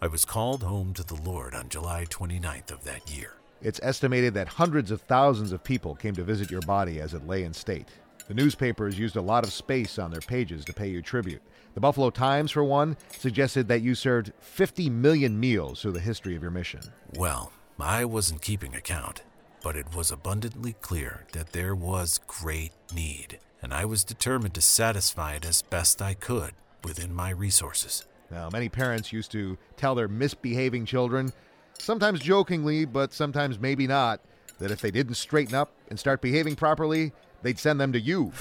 I 0.00 0.08
was 0.08 0.24
called 0.24 0.62
home 0.62 0.92
to 0.94 1.04
the 1.04 1.20
Lord 1.22 1.54
on 1.54 1.68
July 1.68 2.04
29th 2.08 2.70
of 2.70 2.84
that 2.84 3.10
year. 3.10 3.34
It's 3.62 3.80
estimated 3.82 4.34
that 4.34 4.48
hundreds 4.48 4.90
of 4.90 5.00
thousands 5.02 5.52
of 5.52 5.64
people 5.64 5.94
came 5.94 6.14
to 6.16 6.24
visit 6.24 6.50
your 6.50 6.60
body 6.62 7.00
as 7.00 7.14
it 7.14 7.26
lay 7.26 7.44
in 7.44 7.54
state. 7.54 7.88
The 8.28 8.34
newspapers 8.34 8.98
used 8.98 9.16
a 9.16 9.22
lot 9.22 9.44
of 9.44 9.52
space 9.52 9.98
on 9.98 10.10
their 10.10 10.20
pages 10.20 10.64
to 10.64 10.72
pay 10.72 10.88
you 10.88 11.02
tribute. 11.02 11.42
The 11.74 11.80
Buffalo 11.80 12.10
Times, 12.10 12.50
for 12.50 12.64
one, 12.64 12.96
suggested 13.18 13.68
that 13.68 13.82
you 13.82 13.94
served 13.94 14.32
50 14.40 14.90
million 14.90 15.38
meals 15.38 15.82
through 15.82 15.92
the 15.92 16.00
history 16.00 16.34
of 16.36 16.42
your 16.42 16.50
mission. 16.50 16.80
Well, 17.16 17.52
I 17.78 18.04
wasn't 18.04 18.42
keeping 18.42 18.74
account, 18.74 19.22
but 19.62 19.76
it 19.76 19.94
was 19.94 20.10
abundantly 20.10 20.74
clear 20.80 21.26
that 21.32 21.52
there 21.52 21.74
was 21.74 22.20
great 22.26 22.72
need, 22.94 23.38
and 23.64 23.72
I 23.72 23.86
was 23.86 24.04
determined 24.04 24.52
to 24.54 24.60
satisfy 24.60 25.36
it 25.36 25.46
as 25.46 25.62
best 25.62 26.02
I 26.02 26.12
could 26.12 26.52
within 26.84 27.14
my 27.14 27.30
resources. 27.30 28.04
Now, 28.30 28.50
many 28.52 28.68
parents 28.68 29.10
used 29.10 29.32
to 29.32 29.56
tell 29.78 29.94
their 29.94 30.06
misbehaving 30.06 30.84
children, 30.84 31.32
sometimes 31.78 32.20
jokingly, 32.20 32.84
but 32.84 33.14
sometimes 33.14 33.58
maybe 33.58 33.86
not, 33.86 34.20
that 34.58 34.70
if 34.70 34.82
they 34.82 34.90
didn't 34.90 35.14
straighten 35.14 35.54
up 35.54 35.72
and 35.88 35.98
start 35.98 36.20
behaving 36.20 36.56
properly, 36.56 37.12
they'd 37.40 37.58
send 37.58 37.80
them 37.80 37.92
to 37.94 38.00
you. 38.00 38.32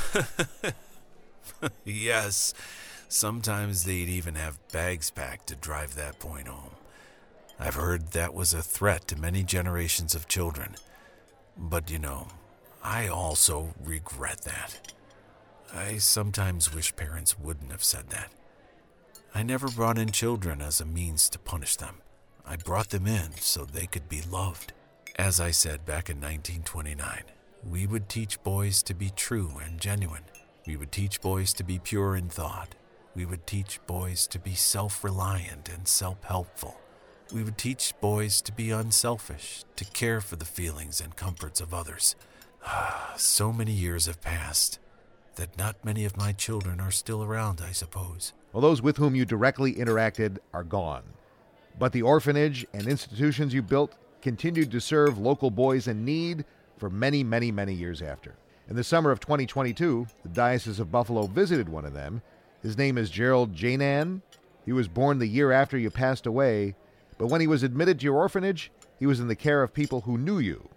yes, 1.85 2.53
sometimes 3.07 3.85
they'd 3.85 4.09
even 4.09 4.35
have 4.35 4.59
bags 4.73 5.09
packed 5.09 5.47
to 5.47 5.55
drive 5.55 5.95
that 5.95 6.19
point 6.19 6.49
home. 6.49 6.71
I've 7.57 7.75
heard 7.75 8.11
that 8.11 8.33
was 8.33 8.53
a 8.53 8.61
threat 8.61 9.07
to 9.07 9.15
many 9.15 9.43
generations 9.43 10.15
of 10.15 10.27
children. 10.27 10.75
But 11.57 11.89
you 11.89 11.99
know, 11.99 12.27
I 12.83 13.07
also 13.07 13.73
regret 13.81 14.41
that. 14.41 14.91
I 15.75 15.97
sometimes 15.97 16.73
wish 16.73 16.95
parents 16.95 17.39
wouldn't 17.39 17.71
have 17.71 17.83
said 17.83 18.09
that. 18.09 18.31
I 19.33 19.41
never 19.41 19.67
brought 19.67 19.97
in 19.97 20.11
children 20.11 20.61
as 20.61 20.79
a 20.79 20.85
means 20.85 21.29
to 21.29 21.39
punish 21.39 21.77
them. 21.77 21.95
I 22.45 22.57
brought 22.57 22.91
them 22.91 23.07
in 23.07 23.31
so 23.37 23.65
they 23.65 23.87
could 23.87 24.07
be 24.07 24.21
loved. 24.21 24.73
As 25.15 25.39
I 25.39 25.49
said 25.49 25.83
back 25.83 26.09
in 26.09 26.17
1929, 26.17 27.23
we 27.67 27.87
would 27.87 28.07
teach 28.07 28.41
boys 28.43 28.83
to 28.83 28.93
be 28.93 29.09
true 29.09 29.53
and 29.63 29.79
genuine. 29.79 30.25
We 30.67 30.77
would 30.77 30.91
teach 30.91 31.21
boys 31.21 31.53
to 31.53 31.63
be 31.63 31.79
pure 31.79 32.15
in 32.15 32.29
thought. 32.29 32.75
We 33.15 33.25
would 33.25 33.47
teach 33.47 33.79
boys 33.87 34.27
to 34.27 34.39
be 34.39 34.53
self 34.53 35.03
reliant 35.03 35.69
and 35.69 35.87
self 35.87 36.23
helpful. 36.23 36.79
We 37.33 37.43
would 37.43 37.57
teach 37.57 37.95
boys 37.99 38.41
to 38.41 38.51
be 38.51 38.69
unselfish, 38.69 39.63
to 39.77 39.85
care 39.85 40.21
for 40.21 40.35
the 40.35 40.45
feelings 40.45 41.01
and 41.01 41.15
comforts 41.15 41.61
of 41.61 41.73
others. 41.73 42.15
Ah, 42.63 43.13
so 43.17 43.51
many 43.51 43.71
years 43.71 44.05
have 44.05 44.21
passed 44.21 44.77
that 45.35 45.57
not 45.57 45.83
many 45.83 46.05
of 46.05 46.17
my 46.17 46.31
children 46.31 46.79
are 46.79 46.91
still 46.91 47.23
around, 47.23 47.61
I 47.61 47.71
suppose. 47.71 48.33
Well, 48.51 48.61
those 48.61 48.81
with 48.81 48.97
whom 48.97 49.15
you 49.15 49.25
directly 49.25 49.73
interacted 49.73 50.37
are 50.53 50.63
gone. 50.63 51.03
But 51.77 51.91
the 51.91 52.03
orphanage 52.03 52.65
and 52.73 52.87
institutions 52.87 53.53
you 53.53 53.61
built 53.61 53.95
continued 54.21 54.71
to 54.71 54.79
serve 54.79 55.17
local 55.17 55.49
boys 55.49 55.87
in 55.87 56.05
need 56.05 56.45
for 56.77 56.89
many, 56.89 57.23
many, 57.23 57.51
many 57.51 57.73
years 57.73 58.01
after. 58.01 58.35
In 58.69 58.75
the 58.75 58.83
summer 58.83 59.11
of 59.11 59.19
2022, 59.19 60.07
the 60.23 60.29
Diocese 60.29 60.79
of 60.79 60.91
Buffalo 60.91 61.27
visited 61.27 61.67
one 61.67 61.85
of 61.85 61.93
them. 61.93 62.21
His 62.61 62.77
name 62.77 62.97
is 62.97 63.09
Gerald 63.09 63.53
Janan. 63.53 64.21
He 64.65 64.71
was 64.71 64.87
born 64.87 65.19
the 65.19 65.27
year 65.27 65.51
after 65.51 65.77
you 65.77 65.89
passed 65.89 66.25
away, 66.25 66.75
but 67.17 67.27
when 67.27 67.41
he 67.41 67.47
was 67.47 67.63
admitted 67.63 67.99
to 67.99 68.05
your 68.05 68.15
orphanage, 68.15 68.71
he 68.99 69.05
was 69.05 69.19
in 69.19 69.27
the 69.27 69.35
care 69.35 69.63
of 69.63 69.73
people 69.73 70.01
who 70.01 70.17
knew 70.17 70.39
you. 70.39 70.69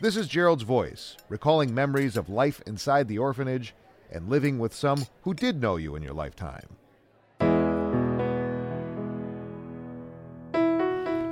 This 0.00 0.16
is 0.16 0.28
Gerald's 0.28 0.62
voice, 0.62 1.16
recalling 1.28 1.74
memories 1.74 2.16
of 2.16 2.28
life 2.28 2.60
inside 2.66 3.08
the 3.08 3.18
orphanage 3.18 3.74
and 4.10 4.28
living 4.28 4.58
with 4.58 4.74
some 4.74 5.06
who 5.22 5.34
did 5.34 5.60
know 5.60 5.76
you 5.76 5.94
in 5.96 6.02
your 6.02 6.14
lifetime. 6.14 6.76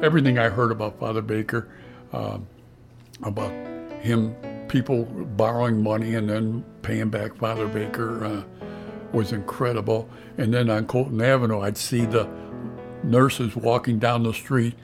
everything 0.03 0.39
I 0.39 0.49
heard 0.49 0.71
about 0.71 0.99
Father 0.99 1.23
Baker, 1.23 1.69
uh, 2.13 2.39
about 3.23 3.51
him, 4.01 4.35
people 4.69 5.05
borrowing 5.05 5.83
money 5.83 6.15
and 6.15 6.29
then 6.29 6.65
paying 6.83 7.11
back 7.11 7.37
Father 7.37 7.67
Baker 7.67 8.25
uh, 8.25 8.43
was 9.13 9.33
incredible. 9.33 10.09
And 10.37 10.53
then 10.53 10.71
on 10.71 10.87
Colton 10.87 11.21
Avenue, 11.21 11.61
I'd 11.61 11.77
see 11.77 12.05
the 12.05 12.29
nurses 13.03 13.57
walking 13.57 13.99
down 13.99 14.23
the 14.23 14.35
street 14.35 14.75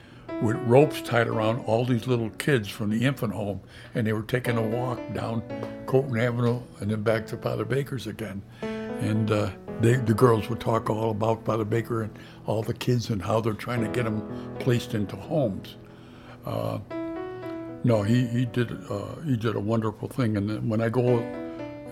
with 0.42 0.56
ropes 0.66 1.00
tied 1.00 1.26
around 1.26 1.64
all 1.66 1.84
these 1.84 2.06
little 2.06 2.30
kids 2.30 2.68
from 2.68 2.90
the 2.90 3.04
infant 3.04 3.32
home, 3.32 3.60
and 3.94 4.06
they 4.06 4.12
were 4.12 4.22
taking 4.22 4.56
a 4.56 4.62
walk 4.62 4.98
down 5.14 5.42
Colton 5.86 6.18
Avenue 6.18 6.60
and 6.80 6.90
then 6.90 7.02
back 7.02 7.26
to 7.28 7.36
Father 7.36 7.64
Baker's 7.64 8.06
again. 8.06 8.42
And 8.62 9.30
uh, 9.30 9.50
they, 9.80 9.96
the 9.96 10.14
girls 10.14 10.48
would 10.48 10.60
talk 10.60 10.90
all 10.90 11.10
about 11.10 11.44
Father 11.44 11.64
Baker 11.64 12.02
and 12.02 12.18
all 12.46 12.62
the 12.62 12.74
kids 12.74 13.10
and 13.10 13.20
how 13.20 13.40
they're 13.40 13.52
trying 13.52 13.82
to 13.82 13.88
get 13.88 14.04
them 14.04 14.56
placed 14.58 14.94
into 14.94 15.16
homes. 15.16 15.76
Uh, 16.46 16.78
no, 17.84 18.02
he, 18.02 18.26
he 18.26 18.46
did 18.46 18.70
uh, 18.90 19.20
he 19.26 19.36
did 19.36 19.56
a 19.56 19.60
wonderful 19.60 20.08
thing. 20.08 20.36
And 20.36 20.68
when 20.68 20.80
I 20.80 20.88
go, 20.88 21.18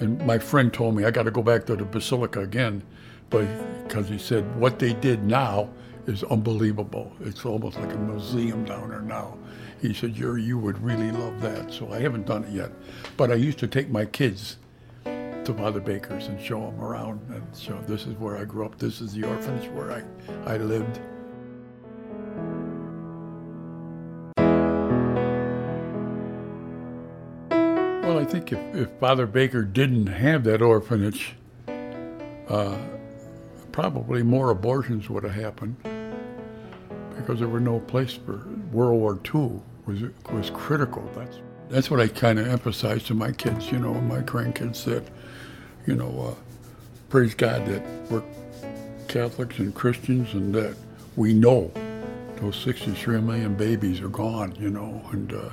and 0.01 0.25
my 0.27 0.39
friend 0.39 0.73
told 0.73 0.97
me 0.97 1.05
I 1.05 1.11
got 1.11 1.25
to 1.25 1.31
go 1.31 1.43
back 1.43 1.67
to 1.67 1.77
the 1.77 1.85
basilica 1.85 2.41
again, 2.41 2.83
but 3.31 3.47
because 3.87 4.09
he 4.09 4.19
said 4.19 4.57
what 4.57 4.79
they 4.79 4.95
did 4.95 5.25
now 5.25 5.69
is 6.07 6.25
unbelievable. 6.25 7.13
It's 7.21 7.45
almost 7.45 7.79
like 7.79 7.93
a 7.93 7.99
museum 7.99 8.65
down 8.65 8.91
there 8.91 9.03
now. 9.03 9.39
He 9.81 9.95
said, 9.95 10.17
you 10.17 10.37
you 10.37 10.59
would 10.59 10.83
really 10.83 11.11
love 11.11 11.41
that. 11.41 11.73
So 11.73 11.93
I 11.93 12.01
haven't 12.01 12.27
done 12.27 12.45
it 12.45 12.51
yet. 12.51 12.71
But 13.17 13.31
I 13.31 13.35
used 13.35 13.59
to 13.61 13.67
take 13.67 13.89
my 13.91 14.05
kids 14.05 14.59
to 15.05 15.55
Father 15.55 15.81
Baker's 15.81 16.29
and 16.29 16.41
show 16.41 16.61
them 16.61 16.81
around 16.81 17.21
and 17.31 17.43
show 17.57 17.77
this 17.87 18.07
is 18.07 18.15
where 18.17 18.37
I 18.37 18.45
grew 18.45 18.65
up. 18.65 18.79
This 18.79 19.01
is 19.01 19.13
the 19.13 19.25
orphanage 19.25 19.69
where 19.71 19.91
I, 19.93 20.03
I 20.53 20.57
lived. 20.57 21.01
Well, 28.05 28.19
I 28.19 28.25
think 28.25 28.53
if, 28.53 28.59
if 28.75 28.91
Father 29.01 29.27
Baker 29.27 29.63
didn't 29.63 30.07
have 30.07 30.45
that 30.45 30.63
orphanage, 30.63 31.35
uh, 32.49 32.79
probably 33.73 34.23
more 34.23 34.51
abortions 34.51 35.09
would 35.11 35.25
have 35.25 35.35
happened 35.35 35.77
because 37.23 37.39
there 37.39 37.49
were 37.49 37.61
no 37.61 37.81
place 37.81 38.13
for 38.13 38.47
World 38.71 39.01
War 39.01 39.19
II 39.35 39.61
was 39.87 40.03
was 40.33 40.51
critical. 40.51 41.09
That's 41.15 41.39
that's 41.69 41.91
what 41.91 42.01
I 42.01 42.09
kind 42.09 42.39
of 42.39 42.47
emphasize 42.47 43.05
to 43.05 43.15
my 43.15 43.33
kids, 43.33 43.73
you 43.73 43.79
know, 43.79 43.95
my 43.95 44.21
grandkids 44.21 44.85
that, 44.85 45.05
you 45.87 45.95
know, 45.95 46.29
uh, 46.29 46.35
praise 47.09 47.35
God 47.35 47.65
that 47.67 47.83
we're 48.11 48.23
Catholics 49.09 49.59
and 49.59 49.75
Christians 49.75 50.35
and 50.35 50.55
that 50.55 50.77
we 51.17 51.33
know 51.33 51.71
those 52.37 52.57
63 52.57 53.23
million 53.23 53.55
babies 53.55 54.01
are 54.01 54.09
gone, 54.09 54.55
you 54.59 54.69
know, 54.69 55.03
and 55.13 55.33
uh, 55.33 55.51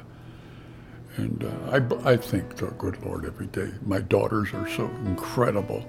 and 1.16 1.44
uh, 1.44 1.78
I, 2.06 2.12
I 2.12 2.18
thank 2.18 2.58
the 2.58 2.68
good 2.68 3.02
Lord 3.06 3.26
every 3.26 3.48
day. 3.48 3.72
My 3.86 4.00
daughters 4.00 4.54
are 4.54 4.70
so 4.70 4.86
incredible 5.06 5.86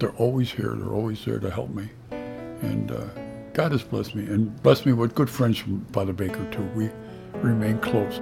they're 0.00 0.10
always 0.12 0.50
here. 0.50 0.74
They're 0.76 0.94
always 0.94 1.24
there 1.24 1.38
to 1.38 1.50
help 1.50 1.70
me. 1.70 1.90
And 2.10 2.90
uh, 2.90 3.04
God 3.52 3.72
has 3.72 3.82
blessed 3.82 4.14
me 4.14 4.24
and 4.24 4.62
blessed 4.62 4.86
me 4.86 4.92
with 4.92 5.14
good 5.14 5.28
friends 5.28 5.58
from 5.58 5.84
Father 5.86 6.12
Baker, 6.12 6.48
too. 6.50 6.62
We 6.74 6.90
remain 7.40 7.78
close. 7.78 8.20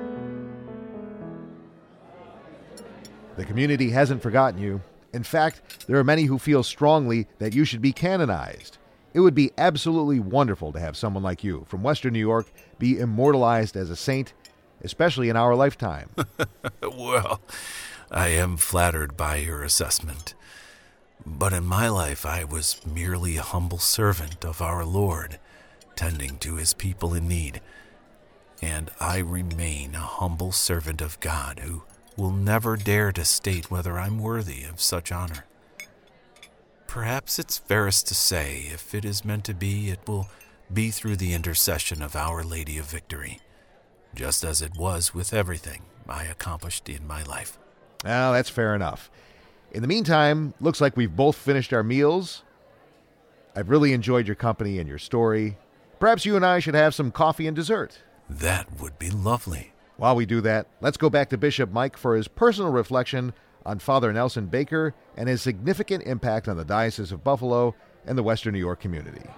The 3.37 3.45
community 3.45 3.91
hasn't 3.91 4.23
forgotten 4.23 4.61
you. 4.61 4.81
In 5.13 5.23
fact, 5.23 5.87
there 5.87 5.97
are 5.99 6.05
many 6.05 6.25
who 6.25 6.39
feel 6.39 6.63
strongly 6.63 7.27
that 7.39 7.55
you 7.55 7.65
should 7.65 7.83
be 7.83 7.93
canonized. 7.93 8.79
It 9.15 9.21
would 9.21 9.35
be 9.35 9.53
absolutely 9.57 10.21
wonderful 10.21 10.73
to 10.73 10.81
have 10.81 10.97
someone 10.97 11.23
like 11.23 11.45
you 11.45 11.65
from 11.69 11.83
Western 11.83 12.13
New 12.13 12.19
York 12.19 12.47
be 12.79 12.99
immortalized 12.99 13.77
as 13.77 13.91
a 13.91 13.97
saint, 13.97 14.33
especially 14.83 15.29
in 15.29 15.37
our 15.37 15.55
lifetime. 15.55 16.11
well, 16.83 17.41
I 18.11 18.29
am 18.29 18.57
flattered 18.57 19.17
by 19.17 19.37
your 19.37 19.63
assessment. 19.63 20.35
But 21.27 21.53
in 21.53 21.65
my 21.65 21.89
life, 21.89 22.25
I 22.25 22.45
was 22.45 22.81
merely 22.87 23.37
a 23.37 23.43
humble 23.43 23.79
servant 23.79 24.45
of 24.45 24.63
our 24.63 24.85
Lord, 24.85 25.39
tending 25.97 26.39
to 26.39 26.57
his 26.57 26.75
people 26.75 27.15
in 27.15 27.29
need. 27.29 27.61
And 28.63 28.91
I 29.01 29.19
remain 29.19 29.95
a 29.95 30.01
humble 30.01 30.53
servant 30.53 31.01
of 31.01 31.21
God 31.21 31.61
who 31.61 31.83
will 32.17 32.33
never 32.33 32.77
dare 32.77 33.13
to 33.13 33.25
state 33.25 33.71
whether 33.71 33.99
I'm 33.99 34.19
worthy 34.19 34.65
of 34.65 34.81
such 34.81 35.13
honor. 35.13 35.45
Perhaps 36.87 37.39
it's 37.39 37.59
fairest 37.59 38.09
to 38.09 38.15
say, 38.15 38.67
if 38.73 38.95
it 38.95 39.05
is 39.05 39.25
meant 39.25 39.45
to 39.45 39.55
be, 39.55 39.91
it 39.91 40.01
will 40.09 40.29
be 40.73 40.91
through 40.91 41.17
the 41.17 41.35
intercession 41.35 42.03
of 42.03 42.17
Our 42.17 42.43
Lady 42.43 42.79
of 42.79 42.87
Victory, 42.87 43.41
just 44.15 44.43
as 44.43 44.63
it 44.63 44.77
was 44.77 45.15
with 45.15 45.33
everything 45.33 45.83
I 46.09 46.25
accomplished 46.25 46.89
in 46.89 47.07
my 47.07 47.23
life. 47.23 47.59
Well, 48.05 48.33
that's 48.33 48.51
fair 48.51 48.75
enough. 48.75 49.11
In 49.71 49.83
the 49.83 49.89
meantime, 49.89 50.55
looks 50.61 50.81
like 50.81 50.97
we've 50.97 51.15
both 51.15 51.37
finished 51.37 51.73
our 51.73 51.83
meals. 51.83 52.43
I've 53.55 53.69
really 53.69 53.93
enjoyed 53.93 54.27
your 54.27 54.37
company 54.37 54.79
and 54.79 54.89
your 54.89 54.99
story. 54.99 55.59
Perhaps 56.01 56.25
you 56.25 56.37
and 56.37 56.47
I 56.47 56.59
should 56.59 56.75
have 56.75 56.95
some 56.95 57.11
coffee 57.11 57.47
and 57.47 57.55
dessert. 57.55 57.99
That 58.31 58.81
would 58.81 58.99
be 58.99 59.11
lovely. 59.11 59.73
While 59.97 60.17
we 60.17 60.27
do 60.27 60.41
that, 60.43 60.69
let's 60.81 60.97
go 60.97 61.11
back 61.11 61.29
to 61.31 61.37
Bishop 61.37 61.71
Mike 61.71 61.97
for 61.97 62.17
his 62.17 62.29
personal 62.29 62.71
reflection 62.71 63.35
on 63.67 63.79
Father 63.79 64.13
Nelson 64.13 64.47
Baker 64.47 64.95
and 65.17 65.29
his 65.29 65.43
significant 65.43 66.05
impact 66.05 66.49
on 66.49 66.57
the 66.57 66.65
Diocese 66.65 67.13
of 67.13 67.25
Buffalo 67.25 67.75
and 68.07 68.17
the 68.17 68.23
Western 68.23 68.55
New 68.55 68.61
York 68.61 68.81
community. 68.81 69.29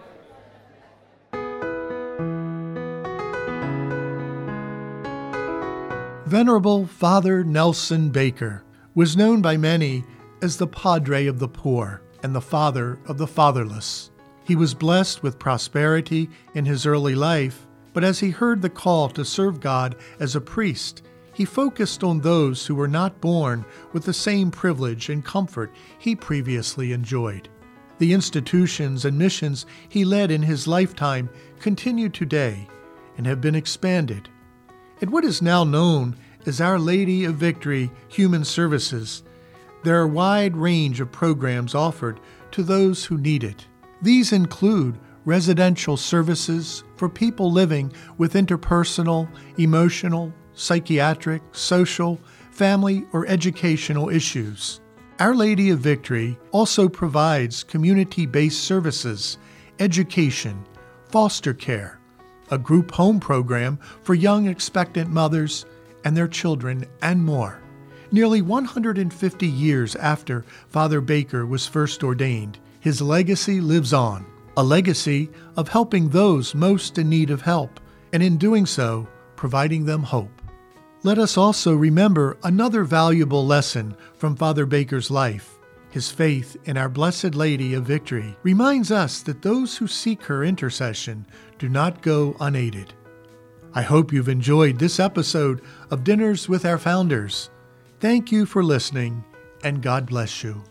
Venerable 6.26 6.86
Father 6.86 7.42
Nelson 7.42 8.10
Baker 8.10 8.62
was 8.94 9.16
known 9.16 9.42
by 9.42 9.56
many 9.56 10.04
as 10.42 10.56
the 10.56 10.66
Padre 10.66 11.26
of 11.26 11.38
the 11.38 11.48
poor 11.48 12.02
and 12.22 12.34
the 12.34 12.40
Father 12.40 12.98
of 13.06 13.18
the 13.18 13.26
fatherless. 13.26 14.10
He 14.44 14.56
was 14.56 14.74
blessed 14.74 15.22
with 15.22 15.38
prosperity 15.38 16.28
in 16.54 16.64
his 16.64 16.86
early 16.86 17.14
life, 17.14 17.66
but 17.92 18.04
as 18.04 18.20
he 18.20 18.30
heard 18.30 18.62
the 18.62 18.70
call 18.70 19.08
to 19.10 19.24
serve 19.24 19.60
God 19.60 19.96
as 20.18 20.34
a 20.34 20.40
priest, 20.40 21.02
he 21.32 21.44
focused 21.44 22.02
on 22.02 22.20
those 22.20 22.66
who 22.66 22.74
were 22.74 22.88
not 22.88 23.20
born 23.20 23.64
with 23.92 24.04
the 24.04 24.12
same 24.12 24.50
privilege 24.50 25.08
and 25.08 25.24
comfort 25.24 25.72
he 25.98 26.14
previously 26.16 26.92
enjoyed. 26.92 27.48
The 27.98 28.12
institutions 28.12 29.04
and 29.04 29.18
missions 29.18 29.66
he 29.88 30.04
led 30.04 30.30
in 30.30 30.42
his 30.42 30.66
lifetime 30.66 31.30
continue 31.60 32.08
today 32.08 32.68
and 33.16 33.26
have 33.26 33.40
been 33.40 33.54
expanded. 33.54 34.28
At 35.02 35.10
what 35.10 35.24
is 35.24 35.42
now 35.42 35.64
known 35.64 36.16
as 36.46 36.60
Our 36.60 36.78
Lady 36.78 37.24
of 37.24 37.36
Victory 37.36 37.90
Human 38.08 38.44
Services, 38.44 39.22
there 39.82 39.98
are 39.98 40.04
a 40.04 40.08
wide 40.08 40.56
range 40.56 41.00
of 41.00 41.12
programs 41.12 41.74
offered 41.74 42.20
to 42.52 42.62
those 42.62 43.04
who 43.04 43.18
need 43.18 43.44
it. 43.44 43.66
These 44.02 44.32
include 44.32 44.98
residential 45.24 45.96
services 45.96 46.84
for 46.96 47.08
people 47.08 47.52
living 47.52 47.92
with 48.18 48.34
interpersonal, 48.34 49.28
emotional, 49.58 50.32
psychiatric, 50.54 51.42
social, 51.52 52.20
family, 52.50 53.06
or 53.12 53.26
educational 53.26 54.08
issues. 54.08 54.80
Our 55.18 55.34
Lady 55.34 55.70
of 55.70 55.80
Victory 55.80 56.38
also 56.50 56.88
provides 56.88 57.62
community 57.62 58.26
based 58.26 58.64
services, 58.64 59.38
education, 59.78 60.64
foster 61.10 61.52
care, 61.52 62.00
a 62.50 62.58
group 62.58 62.90
home 62.90 63.20
program 63.20 63.78
for 64.02 64.14
young 64.14 64.46
expectant 64.46 65.10
mothers 65.10 65.66
and 66.04 66.16
their 66.16 66.28
children, 66.28 66.86
and 67.02 67.22
more. 67.22 67.60
Nearly 68.12 68.42
150 68.42 69.46
years 69.46 69.94
after 69.96 70.44
Father 70.68 71.00
Baker 71.00 71.46
was 71.46 71.66
first 71.66 72.02
ordained, 72.02 72.58
his 72.80 73.00
legacy 73.00 73.60
lives 73.60 73.92
on 73.92 74.26
a 74.56 74.64
legacy 74.64 75.30
of 75.56 75.68
helping 75.68 76.08
those 76.08 76.54
most 76.54 76.98
in 76.98 77.08
need 77.08 77.30
of 77.30 77.40
help, 77.40 77.80
and 78.12 78.22
in 78.22 78.36
doing 78.36 78.66
so, 78.66 79.06
providing 79.36 79.84
them 79.84 80.02
hope. 80.02 80.42
Let 81.02 81.18
us 81.18 81.38
also 81.38 81.74
remember 81.74 82.36
another 82.42 82.84
valuable 82.84 83.46
lesson 83.46 83.96
from 84.16 84.36
Father 84.36 84.66
Baker's 84.66 85.10
life. 85.10 85.58
His 85.90 86.10
faith 86.10 86.56
in 86.64 86.76
our 86.76 86.88
Blessed 86.88 87.34
Lady 87.34 87.74
of 87.74 87.84
Victory 87.84 88.36
reminds 88.42 88.90
us 88.90 89.22
that 89.22 89.40
those 89.42 89.76
who 89.76 89.86
seek 89.86 90.22
her 90.24 90.44
intercession 90.44 91.26
do 91.58 91.68
not 91.68 92.02
go 92.02 92.36
unaided. 92.40 92.92
I 93.72 93.82
hope 93.82 94.12
you've 94.12 94.28
enjoyed 94.28 94.78
this 94.78 95.00
episode 95.00 95.62
of 95.90 96.04
Dinners 96.04 96.48
with 96.48 96.66
Our 96.66 96.78
Founders. 96.78 97.50
Thank 98.00 98.32
you 98.32 98.46
for 98.46 98.64
listening, 98.64 99.22
and 99.62 99.82
God 99.82 100.06
bless 100.06 100.42
you. 100.42 100.64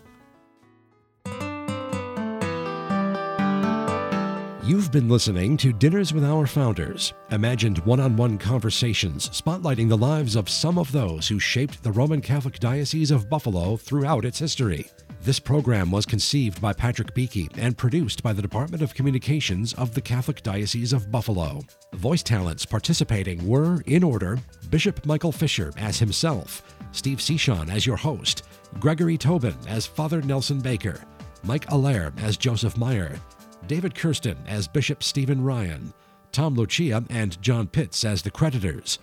You've 4.63 4.91
been 4.91 5.07
listening 5.07 5.55
to 5.57 5.71
Dinners 5.71 6.11
with 6.11 6.23
Our 6.23 6.47
Founders, 6.47 7.13
imagined 7.29 7.77
one 7.85 7.99
on 7.99 8.15
one 8.15 8.39
conversations 8.39 9.29
spotlighting 9.29 9.89
the 9.89 9.97
lives 9.97 10.35
of 10.35 10.49
some 10.49 10.79
of 10.79 10.91
those 10.91 11.27
who 11.27 11.37
shaped 11.37 11.83
the 11.83 11.91
Roman 11.91 12.19
Catholic 12.19 12.59
Diocese 12.59 13.11
of 13.11 13.29
Buffalo 13.29 13.77
throughout 13.77 14.25
its 14.25 14.39
history. 14.39 14.89
This 15.21 15.39
program 15.39 15.91
was 15.91 16.05
conceived 16.05 16.61
by 16.61 16.71
Patrick 16.71 17.13
Beakey 17.13 17.49
and 17.57 17.77
produced 17.77 18.23
by 18.23 18.31
the 18.31 18.41
Department 18.41 18.81
of 18.81 18.93
Communications 18.93 19.73
of 19.73 19.93
the 19.93 19.99
Catholic 20.01 20.41
Diocese 20.43 20.93
of 20.93 21.11
Buffalo. 21.11 21.61
Voice 21.93 22.23
talents 22.23 22.65
participating 22.65 23.45
were, 23.45 23.81
in 23.85 24.01
order, 24.01 24.39
Bishop 24.69 25.05
Michael 25.05 25.33
Fisher 25.33 25.73
as 25.75 25.99
himself, 25.99 26.63
Steve 26.93 27.17
Cichon 27.17 27.69
as 27.69 27.85
your 27.85 27.97
host, 27.97 28.43
Gregory 28.79 29.17
Tobin 29.17 29.57
as 29.67 29.85
Father 29.85 30.21
Nelson 30.21 30.61
Baker, 30.61 31.01
Mike 31.43 31.69
Allaire 31.69 32.13
as 32.19 32.37
Joseph 32.37 32.77
Meyer, 32.77 33.19
David 33.67 33.93
Kirsten 33.93 34.37
as 34.47 34.69
Bishop 34.69 35.03
Stephen 35.03 35.43
Ryan, 35.43 35.93
Tom 36.31 36.55
Lucia 36.55 37.03
and 37.09 37.39
John 37.41 37.67
Pitts 37.67 38.05
as 38.05 38.21
the 38.21 38.31
creditors. 38.31 38.99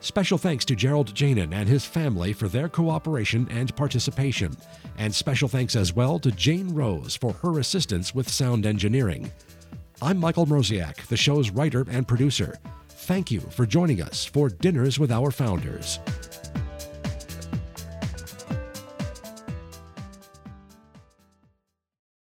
Special 0.00 0.38
thanks 0.38 0.64
to 0.66 0.76
Gerald 0.76 1.12
Janin 1.12 1.52
and 1.52 1.68
his 1.68 1.84
family 1.84 2.32
for 2.32 2.46
their 2.46 2.68
cooperation 2.68 3.48
and 3.50 3.74
participation, 3.74 4.56
and 4.96 5.12
special 5.12 5.48
thanks 5.48 5.74
as 5.74 5.92
well 5.92 6.20
to 6.20 6.30
Jane 6.30 6.72
Rose 6.72 7.16
for 7.16 7.32
her 7.34 7.58
assistance 7.58 8.14
with 8.14 8.28
sound 8.28 8.64
engineering. 8.64 9.30
I'm 10.00 10.18
Michael 10.18 10.46
Mroziak, 10.46 11.08
the 11.08 11.16
show's 11.16 11.50
writer 11.50 11.84
and 11.90 12.06
producer. 12.06 12.58
Thank 12.88 13.32
you 13.32 13.40
for 13.40 13.66
joining 13.66 14.00
us 14.00 14.24
for 14.24 14.48
Dinners 14.48 15.00
with 15.00 15.10
Our 15.10 15.32
Founders. 15.32 15.98